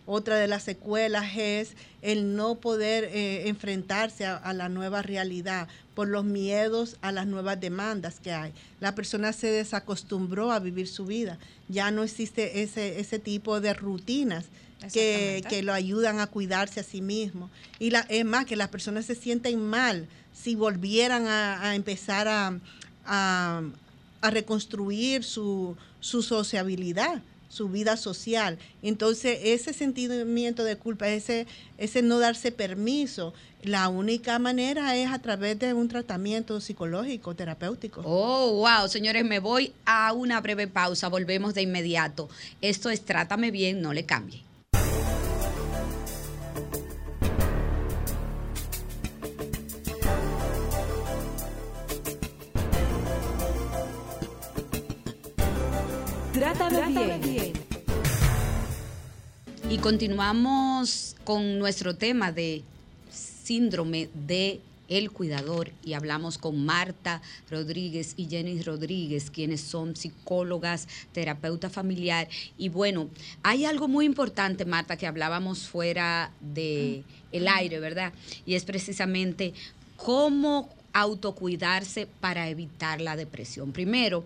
Otra 0.05 0.35
de 0.35 0.47
las 0.47 0.63
secuelas 0.63 1.35
es 1.35 1.73
el 2.01 2.35
no 2.35 2.55
poder 2.55 3.05
eh, 3.05 3.47
enfrentarse 3.47 4.25
a, 4.25 4.53
la 4.53 4.69
nueva 4.69 5.01
realidad 5.01 5.69
por 5.95 6.09
los 6.09 6.25
miedos 6.25 6.97
a 7.01 7.11
las 7.11 7.25
nuevas 7.25 7.59
demandas 7.59 8.19
que 8.19 8.33
hay. 8.33 8.51
La 8.81 8.93
persona 8.95 9.33
se 9.33 9.47
desacostumbró 9.47 10.51
a 10.51 10.59
vivir 10.59 10.87
su 10.87 11.05
vida. 11.05 11.39
Ya 11.69 11.89
no 11.89 12.03
existe 12.03 12.61
ese, 12.61 12.99
ese 12.99 13.17
tipo 13.17 13.61
de 13.61 13.73
rutinas 13.73 14.45
que, 14.91 15.61
lo 15.63 15.73
ayudan 15.73 16.19
a 16.19 16.27
cuidarse 16.27 16.79
a 16.79 16.83
sí 16.83 17.01
mismo. 17.01 17.49
Y 17.79 17.91
la, 17.91 18.01
es 18.09 18.25
más, 18.25 18.45
que 18.45 18.55
las 18.55 18.69
personas 18.69 19.05
se 19.05 19.15
sienten 19.15 19.59
mal 19.59 20.07
si 20.33 20.55
volvieran 20.55 21.27
a, 21.27 21.75
empezar 21.75 22.27
a, 22.27 22.59
a, 23.05 23.61
reconstruir 24.21 25.23
su, 25.23 25.75
su 25.99 26.21
sociabilidad 26.21 27.21
su 27.53 27.69
vida 27.69 27.97
social. 27.97 28.57
Entonces, 28.81 29.37
ese 29.43 29.73
sentimiento 29.73 30.63
de 30.63 30.75
culpa, 30.75 31.07
ese, 31.07 31.45
ese 31.77 32.01
no 32.01 32.17
darse 32.17 32.51
permiso, 32.51 33.33
la 33.61 33.89
única 33.89 34.39
manera 34.39 34.95
es 34.95 35.09
a 35.09 35.19
través 35.19 35.57
de 35.59 35.73
un 35.73 35.87
tratamiento 35.87 36.59
psicológico, 36.59 37.35
terapéutico. 37.35 38.01
Oh, 38.03 38.53
wow, 38.55 38.89
señores, 38.89 39.23
me 39.23 39.39
voy 39.39 39.71
a 39.85 40.11
una 40.13 40.41
breve 40.41 40.67
pausa, 40.67 41.07
volvemos 41.07 41.53
de 41.53 41.61
inmediato. 41.61 42.27
Esto 42.61 42.89
es 42.89 43.05
Trátame 43.05 43.51
bien, 43.51 43.81
no 43.81 43.93
le 43.93 44.05
cambie. 44.05 44.42
Continuamos 59.83 61.17
con 61.25 61.59
nuestro 61.59 61.93
tema 61.93 62.31
de 62.31 62.63
síndrome 63.11 64.07
de 64.13 64.61
el 64.87 65.11
cuidador 65.11 65.71
y 65.83 65.91
hablamos 65.91 66.37
con 66.37 66.63
Marta 66.63 67.21
Rodríguez 67.51 68.13
y 68.15 68.29
Jenny 68.29 68.61
Rodríguez, 68.61 69.29
quienes 69.29 69.59
son 69.59 69.97
psicólogas, 69.97 70.87
terapeuta 71.11 71.69
familiar. 71.69 72.29
Y 72.57 72.69
bueno, 72.69 73.09
hay 73.43 73.65
algo 73.65 73.89
muy 73.89 74.05
importante, 74.05 74.63
Marta, 74.63 74.95
que 74.95 75.05
hablábamos 75.05 75.67
fuera 75.67 76.31
de 76.39 77.03
el 77.33 77.49
aire, 77.49 77.81
¿verdad? 77.81 78.13
Y 78.45 78.55
es 78.55 78.63
precisamente 78.63 79.53
cómo 79.97 80.69
autocuidarse 80.93 82.07
para 82.21 82.47
evitar 82.47 83.01
la 83.01 83.17
depresión. 83.17 83.73
Primero, 83.73 84.23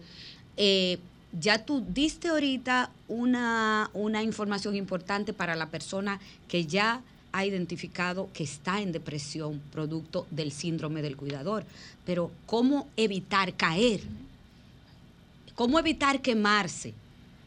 eh, 0.56 1.00
ya 1.32 1.66
tú 1.66 1.86
diste 1.88 2.30
ahorita 2.30 2.90
una, 3.08 3.90
una 3.94 4.24
información 4.24 4.76
importante 4.76 5.34
para 5.34 5.56
la 5.56 5.70
persona 5.70 6.20
que 6.48 6.66
ya 6.66 7.02
ha 7.32 7.46
identificado 7.46 8.30
que 8.34 8.44
está 8.44 8.82
en 8.82 8.92
depresión 8.92 9.62
producto 9.72 10.26
del 10.32 10.52
síndrome 10.52 11.02
del 11.02 11.18
cuidador. 11.18 11.66
Pero 12.06 12.32
¿cómo 12.46 12.88
evitar 12.96 13.54
caer? 13.56 14.02
¿Cómo 15.56 15.80
evitar 15.80 16.22
quemarse 16.22 16.94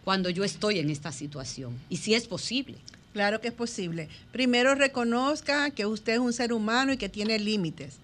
cuando 0.05 0.31
yo 0.31 0.45
estoy 0.45 0.79
en 0.79 0.91
esta 0.91 1.13
situación? 1.13 1.79
Y 1.89 1.97
si 1.97 2.15
es 2.15 2.27
posible. 2.27 2.77
Claro 3.13 3.41
que 3.41 3.49
es 3.49 3.55
posible. 3.55 4.09
Primero 4.31 4.75
reconozca 4.75 5.71
que 5.71 5.87
usted 5.87 6.15
es 6.15 6.19
un 6.21 6.33
ser 6.33 6.53
humano 6.53 6.93
y 6.93 6.97
que 6.97 7.09
tiene 7.09 7.39
límites. 7.39 7.97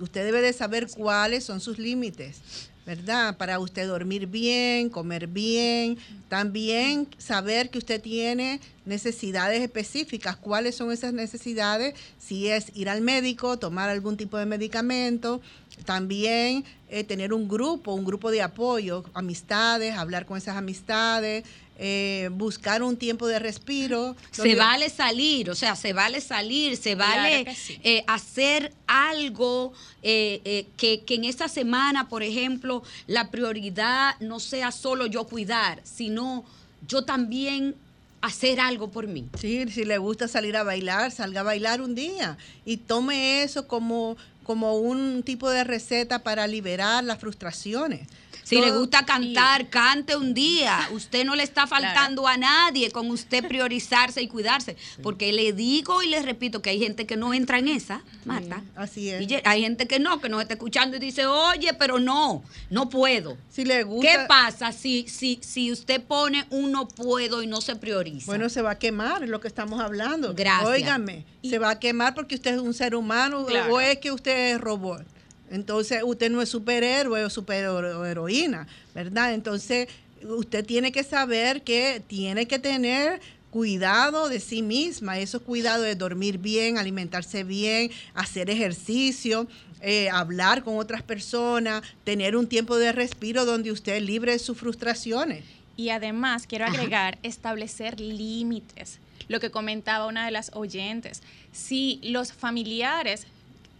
Usted 0.00 0.24
debe 0.24 0.40
de 0.40 0.52
saber 0.52 0.88
cuáles 0.88 1.44
son 1.44 1.60
sus 1.60 1.78
límites. 1.78 2.38
¿Verdad? 2.86 3.36
Para 3.36 3.58
usted 3.58 3.88
dormir 3.88 4.28
bien, 4.28 4.88
comer 4.90 5.26
bien, 5.26 5.98
también 6.28 7.08
saber 7.18 7.68
que 7.68 7.78
usted 7.78 8.00
tiene 8.00 8.60
necesidades 8.84 9.60
específicas. 9.60 10.36
¿Cuáles 10.36 10.76
son 10.76 10.92
esas 10.92 11.12
necesidades? 11.12 11.94
Si 12.18 12.48
es 12.48 12.70
ir 12.74 12.88
al 12.88 13.00
médico, 13.00 13.58
tomar 13.58 13.90
algún 13.90 14.16
tipo 14.16 14.38
de 14.38 14.46
medicamento, 14.46 15.40
También 15.84 16.64
eh, 16.88 17.04
tener 17.04 17.34
un 17.34 17.48
grupo, 17.48 17.92
un 17.92 18.04
grupo 18.04 18.30
de 18.30 18.40
apoyo, 18.40 19.04
amistades, 19.12 19.94
hablar 19.94 20.24
con 20.24 20.38
esas 20.38 20.56
amistades, 20.56 21.44
eh, 21.78 22.28
buscar 22.32 22.82
un 22.82 22.96
tiempo 22.96 23.26
de 23.26 23.38
respiro. 23.38 24.16
Se 24.30 24.54
vale 24.54 24.90
salir, 24.90 25.50
o 25.50 25.54
sea, 25.54 25.76
se 25.76 25.92
vale 25.92 26.20
salir, 26.20 26.76
se 26.76 26.94
vale 26.94 27.46
eh, 27.82 28.04
hacer 28.06 28.72
algo 28.86 29.72
que, 30.02 31.02
que 31.06 31.14
en 31.14 31.24
esta 31.24 31.48
semana, 31.48 32.08
por 32.08 32.22
ejemplo, 32.22 32.82
la 33.06 33.30
prioridad 33.30 34.14
no 34.20 34.40
sea 34.40 34.70
solo 34.70 35.06
yo 35.06 35.24
cuidar, 35.24 35.80
sino 35.84 36.44
yo 36.86 37.04
también 37.04 37.74
hacer 38.20 38.60
algo 38.60 38.90
por 38.90 39.06
mí. 39.06 39.28
Sí, 39.38 39.64
si 39.70 39.84
le 39.84 39.98
gusta 39.98 40.28
salir 40.28 40.56
a 40.56 40.62
bailar, 40.62 41.10
salga 41.12 41.40
a 41.40 41.44
bailar 41.44 41.80
un 41.80 41.94
día 41.94 42.36
y 42.64 42.78
tome 42.78 43.42
eso 43.42 43.68
como, 43.68 44.16
como 44.42 44.76
un 44.76 45.22
tipo 45.22 45.48
de 45.48 45.64
receta 45.64 46.20
para 46.20 46.46
liberar 46.46 47.04
las 47.04 47.18
frustraciones. 47.18 48.08
Si 48.46 48.60
le 48.60 48.70
gusta 48.70 49.04
cantar, 49.04 49.68
cante 49.70 50.14
un 50.14 50.32
día. 50.32 50.88
Usted 50.92 51.24
no 51.24 51.34
le 51.34 51.42
está 51.42 51.66
faltando 51.66 52.28
a 52.28 52.36
nadie 52.36 52.92
con 52.92 53.10
usted 53.10 53.44
priorizarse 53.48 54.22
y 54.22 54.28
cuidarse. 54.28 54.76
Porque 55.02 55.32
le 55.32 55.52
digo 55.52 56.00
y 56.04 56.08
le 56.08 56.22
repito 56.22 56.62
que 56.62 56.70
hay 56.70 56.78
gente 56.78 57.06
que 57.06 57.16
no 57.16 57.34
entra 57.34 57.58
en 57.58 57.66
esa, 57.66 58.02
Marta. 58.24 58.62
así 58.76 59.10
es. 59.10 59.28
Y 59.28 59.36
hay 59.44 59.62
gente 59.62 59.88
que 59.88 59.98
no, 59.98 60.20
que 60.20 60.28
nos 60.28 60.42
está 60.42 60.54
escuchando 60.54 60.96
y 60.96 61.00
dice, 61.00 61.26
oye, 61.26 61.74
pero 61.74 61.98
no, 61.98 62.44
no 62.70 62.88
puedo. 62.88 63.36
Si 63.50 63.64
le 63.64 63.82
gusta. 63.82 64.08
¿Qué 64.08 64.18
pasa 64.28 64.70
si, 64.70 65.08
si, 65.08 65.40
si 65.42 65.72
usted 65.72 66.00
pone 66.00 66.46
un 66.50 66.70
no 66.70 66.86
puedo 66.86 67.42
y 67.42 67.48
no 67.48 67.60
se 67.60 67.74
prioriza? 67.74 68.26
Bueno, 68.26 68.48
se 68.48 68.62
va 68.62 68.72
a 68.72 68.78
quemar, 68.78 69.24
es 69.24 69.28
lo 69.28 69.40
que 69.40 69.48
estamos 69.48 69.80
hablando. 69.80 70.34
Gracias. 70.34 70.68
Óigame, 70.70 71.24
se 71.42 71.58
va 71.58 71.70
a 71.70 71.78
quemar 71.80 72.14
porque 72.14 72.36
usted 72.36 72.54
es 72.54 72.60
un 72.60 72.74
ser 72.74 72.94
humano 72.94 73.40
o 73.70 73.80
es 73.80 73.98
que 73.98 74.12
usted 74.12 74.54
es 74.54 74.60
robot. 74.60 75.15
Entonces, 75.50 76.02
usted 76.04 76.30
no 76.30 76.42
es 76.42 76.48
superhéroe 76.48 77.24
o 77.24 77.30
superheroína, 77.30 78.66
¿verdad? 78.94 79.34
Entonces, 79.34 79.88
usted 80.22 80.64
tiene 80.64 80.92
que 80.92 81.04
saber 81.04 81.62
que 81.62 82.02
tiene 82.06 82.46
que 82.46 82.58
tener 82.58 83.20
cuidado 83.50 84.28
de 84.28 84.40
sí 84.40 84.60
misma, 84.62 85.18
eso 85.18 85.42
cuidado 85.42 85.82
de 85.82 85.94
dormir 85.94 86.38
bien, 86.38 86.76
alimentarse 86.76 87.44
bien, 87.44 87.90
hacer 88.14 88.50
ejercicio, 88.50 89.46
eh, 89.80 90.10
hablar 90.10 90.62
con 90.62 90.78
otras 90.78 91.02
personas, 91.02 91.82
tener 92.04 92.36
un 92.36 92.48
tiempo 92.48 92.76
de 92.76 92.92
respiro 92.92 93.44
donde 93.44 93.72
usted 93.72 94.02
libre 94.02 94.32
de 94.32 94.38
sus 94.38 94.58
frustraciones. 94.58 95.44
Y 95.76 95.90
además 95.90 96.46
quiero 96.46 96.66
agregar, 96.66 97.18
establecer 97.22 98.00
límites. 98.00 98.98
Lo 99.28 99.40
que 99.40 99.50
comentaba 99.50 100.06
una 100.06 100.24
de 100.24 100.32
las 100.32 100.50
oyentes, 100.54 101.22
si 101.52 102.00
los 102.02 102.32
familiares 102.32 103.26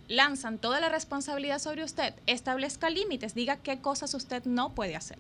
lanzan 0.09 0.59
toda 0.59 0.81
la 0.81 0.89
responsabilidad 0.89 1.59
sobre 1.59 1.85
usted, 1.85 2.15
establezca 2.27 2.91
límites, 2.91 3.35
diga 3.35 3.57
qué 3.57 3.79
cosas 3.81 4.15
usted 4.15 4.45
no 4.45 4.71
puede 4.71 4.97
hacer, 4.97 5.19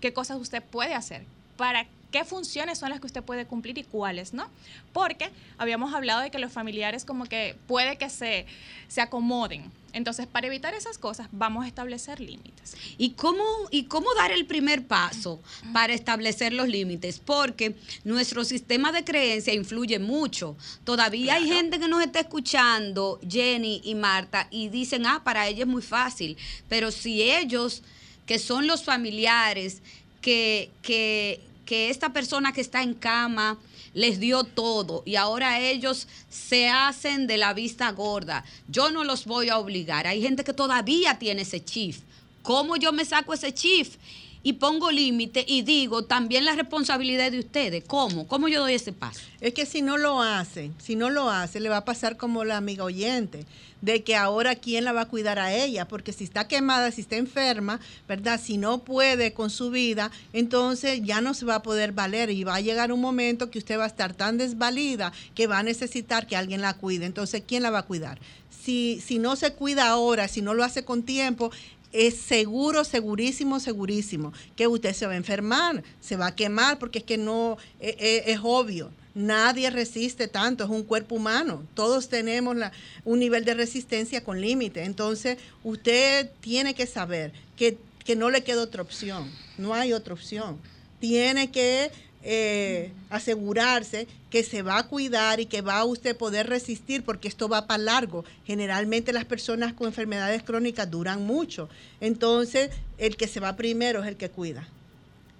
qué 0.00 0.12
cosas 0.12 0.38
usted 0.38 0.62
puede 0.62 0.94
hacer, 0.94 1.24
para 1.56 1.86
qué 2.10 2.24
funciones 2.24 2.78
son 2.78 2.90
las 2.90 3.00
que 3.00 3.06
usted 3.06 3.22
puede 3.22 3.46
cumplir 3.46 3.78
y 3.78 3.84
cuáles 3.84 4.34
no. 4.34 4.48
Porque 4.92 5.30
habíamos 5.58 5.94
hablado 5.94 6.20
de 6.20 6.30
que 6.30 6.38
los 6.38 6.52
familiares 6.52 7.04
como 7.04 7.26
que 7.26 7.56
puede 7.66 7.96
que 7.96 8.10
se, 8.10 8.46
se 8.88 9.00
acomoden. 9.00 9.70
Entonces, 9.92 10.26
para 10.26 10.46
evitar 10.46 10.74
esas 10.74 10.98
cosas, 10.98 11.28
vamos 11.32 11.64
a 11.64 11.68
establecer 11.68 12.20
límites. 12.20 12.76
¿Y 12.98 13.10
cómo, 13.10 13.44
¿Y 13.70 13.84
cómo 13.84 14.12
dar 14.14 14.30
el 14.30 14.46
primer 14.46 14.86
paso 14.86 15.40
para 15.72 15.92
establecer 15.92 16.52
los 16.52 16.68
límites? 16.68 17.20
Porque 17.24 17.76
nuestro 18.04 18.44
sistema 18.44 18.92
de 18.92 19.04
creencia 19.04 19.52
influye 19.52 19.98
mucho. 19.98 20.56
Todavía 20.84 21.34
hay 21.34 21.48
gente 21.48 21.78
que 21.78 21.88
nos 21.88 22.02
está 22.02 22.20
escuchando, 22.20 23.20
Jenny 23.28 23.80
y 23.84 23.94
Marta, 23.94 24.48
y 24.50 24.68
dicen, 24.68 25.06
ah, 25.06 25.22
para 25.24 25.48
ella 25.48 25.62
es 25.62 25.68
muy 25.68 25.82
fácil. 25.82 26.36
Pero 26.68 26.90
si 26.90 27.22
ellos, 27.22 27.82
que 28.26 28.38
son 28.38 28.66
los 28.66 28.84
familiares, 28.84 29.82
que, 30.20 30.70
que, 30.82 31.40
que 31.64 31.90
esta 31.90 32.12
persona 32.12 32.52
que 32.52 32.60
está 32.60 32.82
en 32.82 32.94
cama 32.94 33.58
les 33.94 34.20
dio 34.20 34.44
todo 34.44 35.02
y 35.04 35.16
ahora 35.16 35.60
ellos 35.60 36.06
se 36.28 36.68
hacen 36.68 37.26
de 37.26 37.36
la 37.36 37.54
vista 37.54 37.90
gorda. 37.92 38.44
Yo 38.68 38.90
no 38.90 39.04
los 39.04 39.24
voy 39.26 39.48
a 39.48 39.58
obligar. 39.58 40.06
Hay 40.06 40.22
gente 40.22 40.44
que 40.44 40.52
todavía 40.52 41.18
tiene 41.18 41.42
ese 41.42 41.64
chief. 41.64 42.00
¿Cómo 42.42 42.76
yo 42.76 42.92
me 42.92 43.04
saco 43.04 43.34
ese 43.34 43.52
chief? 43.52 43.96
Y 44.42 44.54
pongo 44.54 44.90
límite 44.90 45.44
y 45.46 45.62
digo 45.62 46.04
también 46.04 46.44
la 46.44 46.54
responsabilidad 46.54 47.30
de 47.30 47.40
ustedes. 47.40 47.84
¿Cómo? 47.86 48.26
¿Cómo 48.26 48.48
yo 48.48 48.60
doy 48.60 48.74
ese 48.74 48.92
paso? 48.92 49.20
Es 49.40 49.54
que 49.54 49.66
si 49.66 49.82
no 49.82 49.98
lo 49.98 50.22
hace, 50.22 50.70
si 50.78 50.96
no 50.96 51.10
lo 51.10 51.30
hace, 51.30 51.60
le 51.60 51.68
va 51.68 51.78
a 51.78 51.84
pasar 51.84 52.16
como 52.16 52.44
la 52.44 52.56
amiga 52.56 52.84
oyente, 52.84 53.44
de 53.82 54.02
que 54.02 54.16
ahora 54.16 54.56
quién 54.56 54.84
la 54.84 54.92
va 54.92 55.02
a 55.02 55.08
cuidar 55.08 55.38
a 55.38 55.54
ella, 55.54 55.88
porque 55.88 56.12
si 56.12 56.24
está 56.24 56.48
quemada, 56.48 56.90
si 56.90 57.02
está 57.02 57.16
enferma, 57.16 57.80
¿verdad? 58.08 58.40
Si 58.42 58.56
no 58.56 58.78
puede 58.78 59.32
con 59.32 59.50
su 59.50 59.70
vida, 59.70 60.10
entonces 60.32 61.00
ya 61.02 61.20
no 61.20 61.34
se 61.34 61.46
va 61.46 61.56
a 61.56 61.62
poder 61.62 61.92
valer 61.92 62.30
y 62.30 62.44
va 62.44 62.56
a 62.56 62.60
llegar 62.60 62.92
un 62.92 63.00
momento 63.00 63.50
que 63.50 63.58
usted 63.58 63.78
va 63.78 63.84
a 63.84 63.88
estar 63.88 64.14
tan 64.14 64.38
desvalida 64.38 65.12
que 65.34 65.46
va 65.46 65.58
a 65.58 65.62
necesitar 65.62 66.26
que 66.26 66.36
alguien 66.36 66.60
la 66.60 66.74
cuide. 66.74 67.06
Entonces, 67.06 67.42
¿quién 67.46 67.62
la 67.62 67.70
va 67.70 67.80
a 67.80 67.86
cuidar? 67.86 68.18
Si, 68.50 69.00
si 69.04 69.18
no 69.18 69.36
se 69.36 69.54
cuida 69.54 69.88
ahora, 69.88 70.28
si 70.28 70.42
no 70.42 70.52
lo 70.52 70.64
hace 70.64 70.84
con 70.84 71.02
tiempo, 71.02 71.50
es 71.92 72.16
seguro, 72.16 72.84
segurísimo, 72.84 73.60
segurísimo 73.60 74.32
que 74.56 74.66
usted 74.66 74.94
se 74.94 75.06
va 75.06 75.12
a 75.12 75.16
enfermar, 75.16 75.82
se 76.00 76.16
va 76.16 76.28
a 76.28 76.34
quemar, 76.34 76.78
porque 76.78 77.00
es 77.00 77.04
que 77.04 77.18
no, 77.18 77.58
e, 77.80 77.96
e, 77.98 78.32
es, 78.32 78.40
obvio. 78.42 78.90
Nadie 79.14 79.70
resiste 79.70 80.28
tanto, 80.28 80.64
es 80.64 80.70
un 80.70 80.84
cuerpo 80.84 81.16
humano. 81.16 81.64
Todos 81.74 82.08
tenemos 82.08 82.56
un 83.04 83.18
nivel 83.18 83.44
de 83.44 83.54
resistencia 83.54 84.22
con 84.22 84.40
límite. 84.40 84.84
Entonces, 84.84 85.38
usted 85.64 86.30
tiene 86.40 86.74
que 86.74 86.86
saber 86.86 87.32
que, 87.56 87.76
que 88.04 88.14
no 88.14 88.30
le 88.30 88.44
queda 88.44 88.62
otra 88.62 88.82
opción. 88.82 89.28
No 89.58 89.74
hay 89.74 89.92
otra 89.92 90.14
opción. 90.14 90.58
Tiene 91.00 91.50
que 91.50 91.90
eh, 92.22 92.92
asegurarse 93.08 94.06
que 94.28 94.44
se 94.44 94.62
va 94.62 94.78
a 94.78 94.86
cuidar 94.86 95.40
y 95.40 95.46
que 95.46 95.62
va 95.62 95.78
a 95.78 95.84
usted 95.84 96.16
poder 96.16 96.48
resistir 96.48 97.02
porque 97.02 97.28
esto 97.28 97.48
va 97.48 97.66
para 97.66 97.82
largo. 97.82 98.24
Generalmente 98.46 99.12
las 99.12 99.24
personas 99.24 99.72
con 99.72 99.86
enfermedades 99.86 100.42
crónicas 100.42 100.90
duran 100.90 101.24
mucho. 101.24 101.68
Entonces, 102.00 102.70
el 102.98 103.16
que 103.16 103.26
se 103.26 103.40
va 103.40 103.56
primero 103.56 104.02
es 104.02 104.08
el 104.08 104.16
que 104.16 104.30
cuida. 104.30 104.68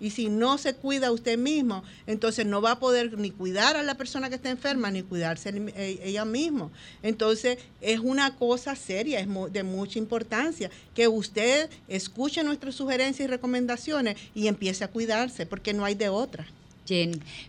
Y 0.01 0.11
si 0.11 0.31
no 0.31 0.57
se 0.57 0.75
cuida 0.75 1.13
usted 1.13 1.37
mismo, 1.37 1.85
entonces 2.07 2.47
no 2.47 2.63
va 2.63 2.73
a 2.73 2.79
poder 2.81 3.19
ni 3.19 3.31
cuidar 3.31 3.77
a 3.77 3.83
la 3.83 3.97
persona 3.97 4.31
que 4.31 4.37
está 4.37 4.49
enferma, 4.49 4.91
ni 4.91 5.03
cuidarse 5.03 5.51
eh, 5.77 6.01
ella 6.03 6.25
misma. 6.25 6.71
Entonces 7.03 7.59
es 7.83 8.01
una 8.01 8.37
cosa 8.37 8.75
seria, 8.75 9.21
es 9.21 9.29
de 9.53 9.63
mucha 9.63 9.99
importancia 9.99 10.71
que 10.95 11.07
usted 11.07 11.69
escuche 11.87 12.43
nuestras 12.43 12.75
sugerencias 12.75 13.29
y 13.29 13.31
recomendaciones 13.31 14.17
y 14.35 14.47
empiece 14.47 14.85
a 14.85 14.89
cuidarse, 14.89 15.45
porque 15.45 15.75
no 15.75 15.85
hay 15.85 15.95
de 15.95 16.09
otra. 16.09 16.47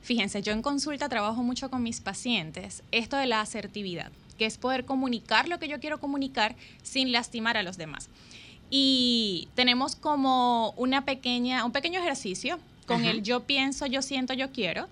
Fíjense, 0.02 0.42
yo 0.42 0.52
en 0.54 0.62
consulta 0.62 1.10
trabajo 1.10 1.44
mucho 1.44 1.70
con 1.70 1.84
mis 1.84 2.02
pacientes 2.02 2.84
esto 2.92 3.18
de 3.18 3.26
la 3.26 3.42
asertividad, 3.42 4.12
que 4.38 4.46
es 4.46 4.58
poder 4.58 4.86
comunicar 4.86 5.48
lo 5.48 5.60
que 5.60 5.68
yo 5.68 5.80
quiero 5.80 6.00
comunicar 6.00 6.56
sin 6.84 7.12
lastimar 7.12 7.58
a 7.58 7.64
los 7.64 7.78
demás. 7.78 8.10
Y 8.70 9.50
tenemos 9.56 9.96
como 9.96 10.72
una 10.78 11.04
pequeña, 11.04 11.66
un 11.66 11.72
pequeño 11.72 12.00
ejercicio 12.00 12.60
con 12.86 13.06
el 13.06 13.22
yo 13.22 13.42
pienso, 13.42 13.86
yo 13.86 14.02
siento, 14.02 14.34
yo 14.34 14.52
quiero. 14.52 14.88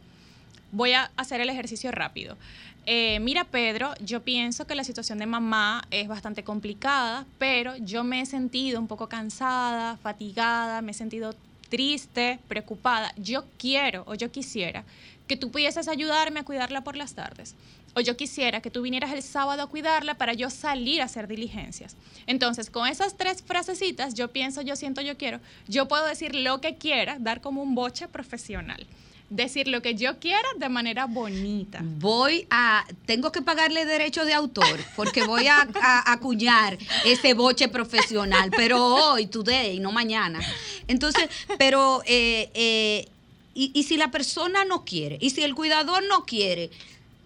Voy 0.71 0.93
a 0.93 1.11
hacer 1.17 1.41
el 1.41 1.49
ejercicio 1.49 1.91
rápido. 1.91 2.37
Eh, 2.85 3.19
mira, 3.19 3.43
Pedro, 3.43 3.93
yo 4.03 4.23
pienso 4.23 4.65
que 4.65 4.75
la 4.75 4.83
situación 4.83 5.19
de 5.19 5.25
mamá 5.25 5.83
es 5.91 6.07
bastante 6.07 6.43
complicada, 6.43 7.25
pero 7.37 7.75
yo 7.77 8.03
me 8.03 8.21
he 8.21 8.25
sentido 8.25 8.79
un 8.79 8.87
poco 8.87 9.09
cansada, 9.09 9.97
fatigada, 9.97 10.81
me 10.81 10.91
he 10.91 10.95
sentido 10.95 11.35
triste, 11.69 12.39
preocupada, 12.47 13.13
yo 13.17 13.45
quiero 13.57 14.03
o 14.07 14.15
yo 14.15 14.31
quisiera 14.31 14.83
que 15.27 15.37
tú 15.37 15.51
pudieses 15.51 15.87
ayudarme 15.87 16.39
a 16.39 16.43
cuidarla 16.43 16.83
por 16.83 16.95
las 16.95 17.13
tardes. 17.13 17.55
O 17.95 18.01
yo 18.01 18.17
quisiera 18.17 18.61
que 18.61 18.71
tú 18.71 18.81
vinieras 18.81 19.11
el 19.11 19.23
sábado 19.23 19.61
a 19.61 19.67
cuidarla 19.67 20.15
para 20.15 20.33
yo 20.33 20.49
salir 20.49 21.01
a 21.01 21.05
hacer 21.05 21.27
diligencias. 21.27 21.95
Entonces, 22.27 22.69
con 22.69 22.87
esas 22.87 23.15
tres 23.15 23.43
frasecitas, 23.43 24.13
yo 24.13 24.31
pienso, 24.31 24.61
yo 24.61 24.75
siento, 24.75 25.01
yo 25.01 25.17
quiero, 25.17 25.39
yo 25.67 25.87
puedo 25.87 26.05
decir 26.05 26.35
lo 26.35 26.61
que 26.61 26.77
quiera, 26.77 27.17
dar 27.19 27.41
como 27.41 27.61
un 27.61 27.75
boche 27.75 28.07
profesional 28.07 28.85
decir 29.29 29.67
lo 29.67 29.81
que 29.81 29.95
yo 29.95 30.19
quiera 30.19 30.47
de 30.57 30.69
manera 30.69 31.05
bonita. 31.05 31.79
Voy 31.83 32.47
a, 32.49 32.85
tengo 33.05 33.31
que 33.31 33.41
pagarle 33.41 33.85
derecho 33.85 34.25
de 34.25 34.33
autor 34.33 34.79
porque 34.95 35.23
voy 35.23 35.47
a, 35.47 35.67
acuñar 36.05 36.77
ese 37.05 37.33
boche 37.33 37.67
profesional, 37.67 38.51
pero 38.55 38.83
hoy, 38.83 39.27
today, 39.27 39.79
no 39.79 39.91
mañana. 39.91 40.39
Entonces, 40.87 41.29
pero, 41.57 42.01
eh, 42.05 42.49
eh, 42.53 43.07
y, 43.53 43.83
si 43.83 43.97
la 43.97 44.09
persona 44.09 44.63
no 44.63 44.85
quiere, 44.85 45.17
y 45.19 45.31
si 45.31 45.43
el 45.43 45.53
cuidador 45.53 46.03
no 46.07 46.25
quiere 46.25 46.69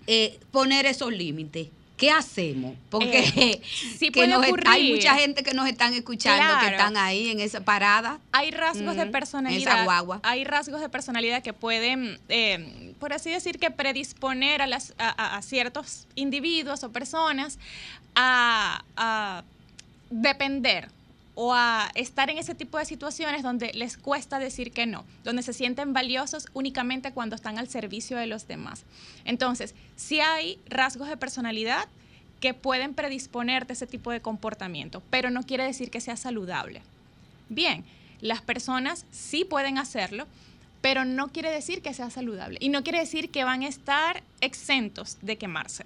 eh, 0.07 0.39
poner 0.51 0.85
esos 0.85 1.11
límites, 1.13 1.67
¿qué 1.97 2.11
hacemos? 2.11 2.75
Porque 2.89 3.19
eh, 3.35 3.61
hay 4.65 4.93
mucha 4.93 5.15
gente 5.15 5.43
que 5.43 5.53
nos 5.53 5.67
están 5.67 5.93
escuchando 5.93 6.59
que 6.59 6.67
están 6.67 6.97
ahí 6.97 7.29
en 7.29 7.39
esa 7.39 7.61
parada. 7.61 8.19
Hay 8.31 8.51
rasgos 8.51 8.95
de 8.95 9.05
personalidad. 9.07 9.87
Hay 10.23 10.43
rasgos 10.43 10.81
de 10.81 10.89
personalidad 10.89 11.41
que 11.43 11.53
pueden, 11.53 12.19
eh, 12.29 12.93
por 12.99 13.13
así 13.13 13.29
decir, 13.29 13.59
que 13.59 13.71
predisponer 13.71 14.61
a, 14.61 14.67
las, 14.67 14.93
a, 14.97 15.41
ciertos 15.41 16.07
individuos 16.15 16.83
o 16.83 16.91
personas 16.91 17.59
a, 18.15 19.43
depender 20.09 20.89
o 21.35 21.53
a 21.53 21.89
estar 21.95 22.29
en 22.29 22.37
ese 22.37 22.55
tipo 22.55 22.77
de 22.77 22.85
situaciones 22.85 23.43
donde 23.43 23.71
les 23.73 23.97
cuesta 23.97 24.39
decir 24.39 24.71
que 24.71 24.85
no, 24.85 25.03
donde 25.23 25.41
se 25.41 25.53
sienten 25.53 25.93
valiosos 25.93 26.47
únicamente 26.53 27.11
cuando 27.11 27.35
están 27.35 27.57
al 27.57 27.67
servicio 27.67 28.17
de 28.17 28.27
los 28.27 28.47
demás. 28.47 28.83
Entonces, 29.25 29.73
si 29.95 30.19
hay 30.19 30.59
rasgos 30.67 31.07
de 31.07 31.17
personalidad 31.17 31.87
que 32.39 32.53
pueden 32.53 32.93
predisponerte 32.93 33.71
a 33.71 33.75
ese 33.75 33.87
tipo 33.87 34.11
de 34.11 34.21
comportamiento, 34.21 35.01
pero 35.09 35.29
no 35.29 35.43
quiere 35.43 35.63
decir 35.63 35.89
que 35.89 36.01
sea 36.01 36.17
saludable. 36.17 36.81
Bien, 37.49 37.83
las 38.21 38.41
personas 38.41 39.05
sí 39.11 39.45
pueden 39.45 39.77
hacerlo, 39.77 40.27
pero 40.81 41.05
no 41.05 41.29
quiere 41.29 41.49
decir 41.49 41.81
que 41.81 41.93
sea 41.93 42.09
saludable 42.09 42.57
y 42.61 42.69
no 42.69 42.83
quiere 42.83 42.99
decir 42.99 43.29
que 43.29 43.45
van 43.45 43.63
a 43.63 43.69
estar 43.69 44.21
exentos 44.41 45.17
de 45.21 45.37
quemarse. 45.37 45.85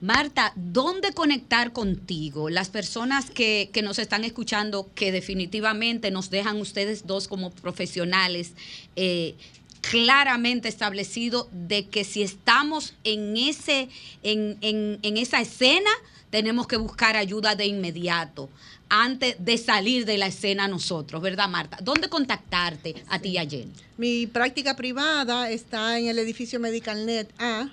Marta, 0.00 0.52
¿dónde 0.56 1.12
conectar 1.12 1.72
contigo? 1.72 2.50
Las 2.50 2.68
personas 2.68 3.30
que, 3.30 3.70
nos 3.82 3.98
están 3.98 4.24
escuchando, 4.24 4.90
que 4.94 5.10
definitivamente 5.10 6.10
nos 6.10 6.28
dejan 6.30 6.60
ustedes 6.60 7.06
dos 7.06 7.28
como 7.28 7.50
profesionales, 7.50 8.52
eh, 8.94 9.34
claramente 9.80 10.68
establecido 10.68 11.48
de 11.52 11.86
que 11.86 12.04
si 12.04 12.22
estamos 12.22 12.94
en, 13.04 13.36
ese, 13.36 13.88
en, 14.22 14.58
en 14.60 15.16
esa 15.16 15.40
escena, 15.40 15.90
tenemos 16.30 16.66
que 16.66 16.76
buscar 16.76 17.16
ayuda 17.16 17.54
de 17.54 17.66
inmediato 17.66 18.50
antes 18.88 19.36
de 19.38 19.58
salir 19.58 20.04
de 20.04 20.18
la 20.18 20.26
escena 20.26 20.68
nosotros, 20.68 21.20
¿verdad, 21.20 21.48
Marta? 21.48 21.78
¿Dónde 21.82 22.08
contactarte 22.08 22.94
a 23.08 23.18
ti 23.18 23.30
y 23.30 23.38
a 23.38 23.48
Jenny? 23.48 23.72
Mi 23.96 24.26
práctica 24.26 24.76
privada 24.76 25.50
está 25.50 25.98
en 25.98 26.08
el 26.08 26.18
edificio 26.18 26.60
MedicalNet 26.60 27.32
A 27.38 27.70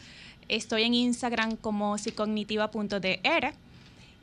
Estoy 0.48 0.84
en 0.84 0.94
Instagram 0.94 1.58
como 1.58 1.98
psicognitiva.dr 1.98 3.54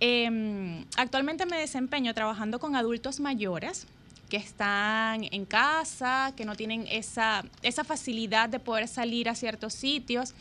Em, 0.00 0.84
actualmente 0.96 1.44
me 1.44 1.58
desempeño 1.58 2.14
trabajando 2.14 2.60
con 2.60 2.76
adultos 2.76 3.18
mayores 3.18 3.88
que 4.28 4.36
están 4.36 5.24
en 5.30 5.44
casa, 5.44 6.32
que 6.36 6.44
no 6.44 6.54
tienen 6.54 6.86
esa, 6.90 7.44
esa 7.62 7.84
facilidad 7.84 8.48
de 8.48 8.58
poder 8.58 8.88
salir 8.88 9.28
a 9.28 9.34
ciertos 9.34 9.72
sitios. 9.72 10.34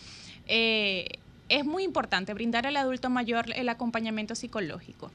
Eh, 0.48 1.08
es 1.50 1.66
muy 1.66 1.84
importante 1.84 2.34
brindar 2.34 2.68
al 2.68 2.76
adulto 2.76 3.10
mayor 3.10 3.46
el 3.56 3.70
acompañamiento 3.70 4.36
psicológico, 4.36 5.12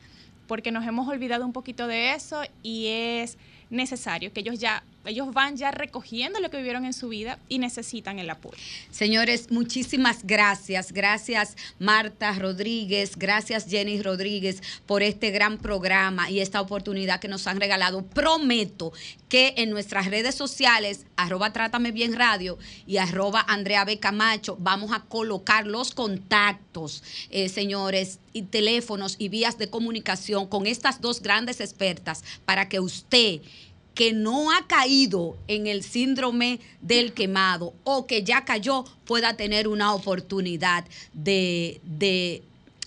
porque 0.46 0.72
nos 0.72 0.86
hemos 0.86 1.06
olvidado 1.08 1.44
un 1.44 1.52
poquito 1.52 1.86
de 1.86 2.14
eso 2.14 2.42
y 2.62 2.86
es 2.88 3.36
necesario, 3.70 4.32
que 4.32 4.40
ellos 4.40 4.58
ya 4.58 4.82
ellos 5.04 5.32
van 5.32 5.56
ya 5.56 5.70
recogiendo 5.70 6.40
lo 6.40 6.50
que 6.50 6.56
vivieron 6.56 6.84
en 6.84 6.92
su 6.92 7.08
vida 7.08 7.38
y 7.48 7.58
necesitan 7.58 8.18
el 8.18 8.30
apoyo. 8.30 8.56
Señores, 8.90 9.50
muchísimas 9.50 10.24
gracias. 10.24 10.92
Gracias 10.92 11.56
Marta 11.78 12.32
Rodríguez, 12.32 13.16
gracias 13.16 13.66
Jenny 13.68 14.00
Rodríguez 14.00 14.62
por 14.86 15.02
este 15.02 15.30
gran 15.30 15.58
programa 15.58 16.30
y 16.30 16.40
esta 16.40 16.60
oportunidad 16.60 17.20
que 17.20 17.28
nos 17.28 17.46
han 17.46 17.60
regalado. 17.60 18.04
Prometo 18.06 18.92
que 19.28 19.54
en 19.56 19.70
nuestras 19.70 20.06
redes 20.06 20.34
sociales, 20.34 21.06
arroba 21.16 21.52
Trátame 21.52 21.90
Bien 21.90 22.14
Radio 22.14 22.58
y 22.86 22.98
arroba 22.98 23.44
Andrea. 23.48 23.82
Camacho, 23.98 24.56
vamos 24.60 24.92
a 24.92 25.00
colocar 25.00 25.66
los 25.66 25.92
contactos, 25.92 27.02
eh, 27.30 27.48
señores, 27.48 28.20
y 28.32 28.42
teléfonos 28.42 29.16
y 29.18 29.28
vías 29.28 29.58
de 29.58 29.68
comunicación 29.68 30.46
con 30.46 30.66
estas 30.66 31.00
dos 31.00 31.20
grandes 31.20 31.60
expertas 31.60 32.22
para 32.44 32.68
que 32.68 32.80
usted 32.80 33.40
que 33.94 34.12
no 34.12 34.50
ha 34.50 34.66
caído 34.66 35.36
en 35.48 35.66
el 35.66 35.82
síndrome 35.82 36.60
del 36.80 37.12
quemado 37.12 37.74
o 37.84 38.06
que 38.06 38.22
ya 38.22 38.44
cayó 38.44 38.84
pueda 39.04 39.36
tener 39.36 39.68
una 39.68 39.94
oportunidad 39.94 40.84
de, 41.12 41.80
de 41.84 42.42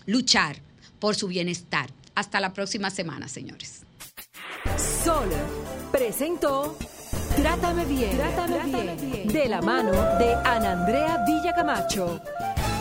luchar 0.06 0.58
por 1.00 1.16
su 1.16 1.28
bienestar. 1.28 1.90
Hasta 2.16 2.40
la 2.40 2.54
próxima 2.54 2.90
semana, 2.90 3.28
señores. 3.28 3.84
Sol 5.04 5.30
presentó 5.92 6.78
Trátame 7.36 7.86
bien, 7.86 8.18
Trátame, 8.18 8.96
bien, 8.96 9.28
de 9.28 9.50
la 9.50 9.62
mano 9.62 9.92
de 9.92 10.34
Ana 10.46 10.72
Andrea 10.72 11.24
Villacamacho. 11.28 12.22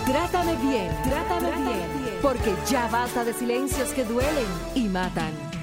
Trátame 0.07 0.55
bien, 0.57 0.89
Trátame 1.03 1.51
bien, 1.51 2.19
porque 2.23 2.55
ya 2.71 2.87
basta 2.89 3.25
de 3.25 3.35
silencios 3.35 3.91
que 3.91 4.05
duelen 4.05 4.47
y 4.75 4.83
matan. 4.83 5.54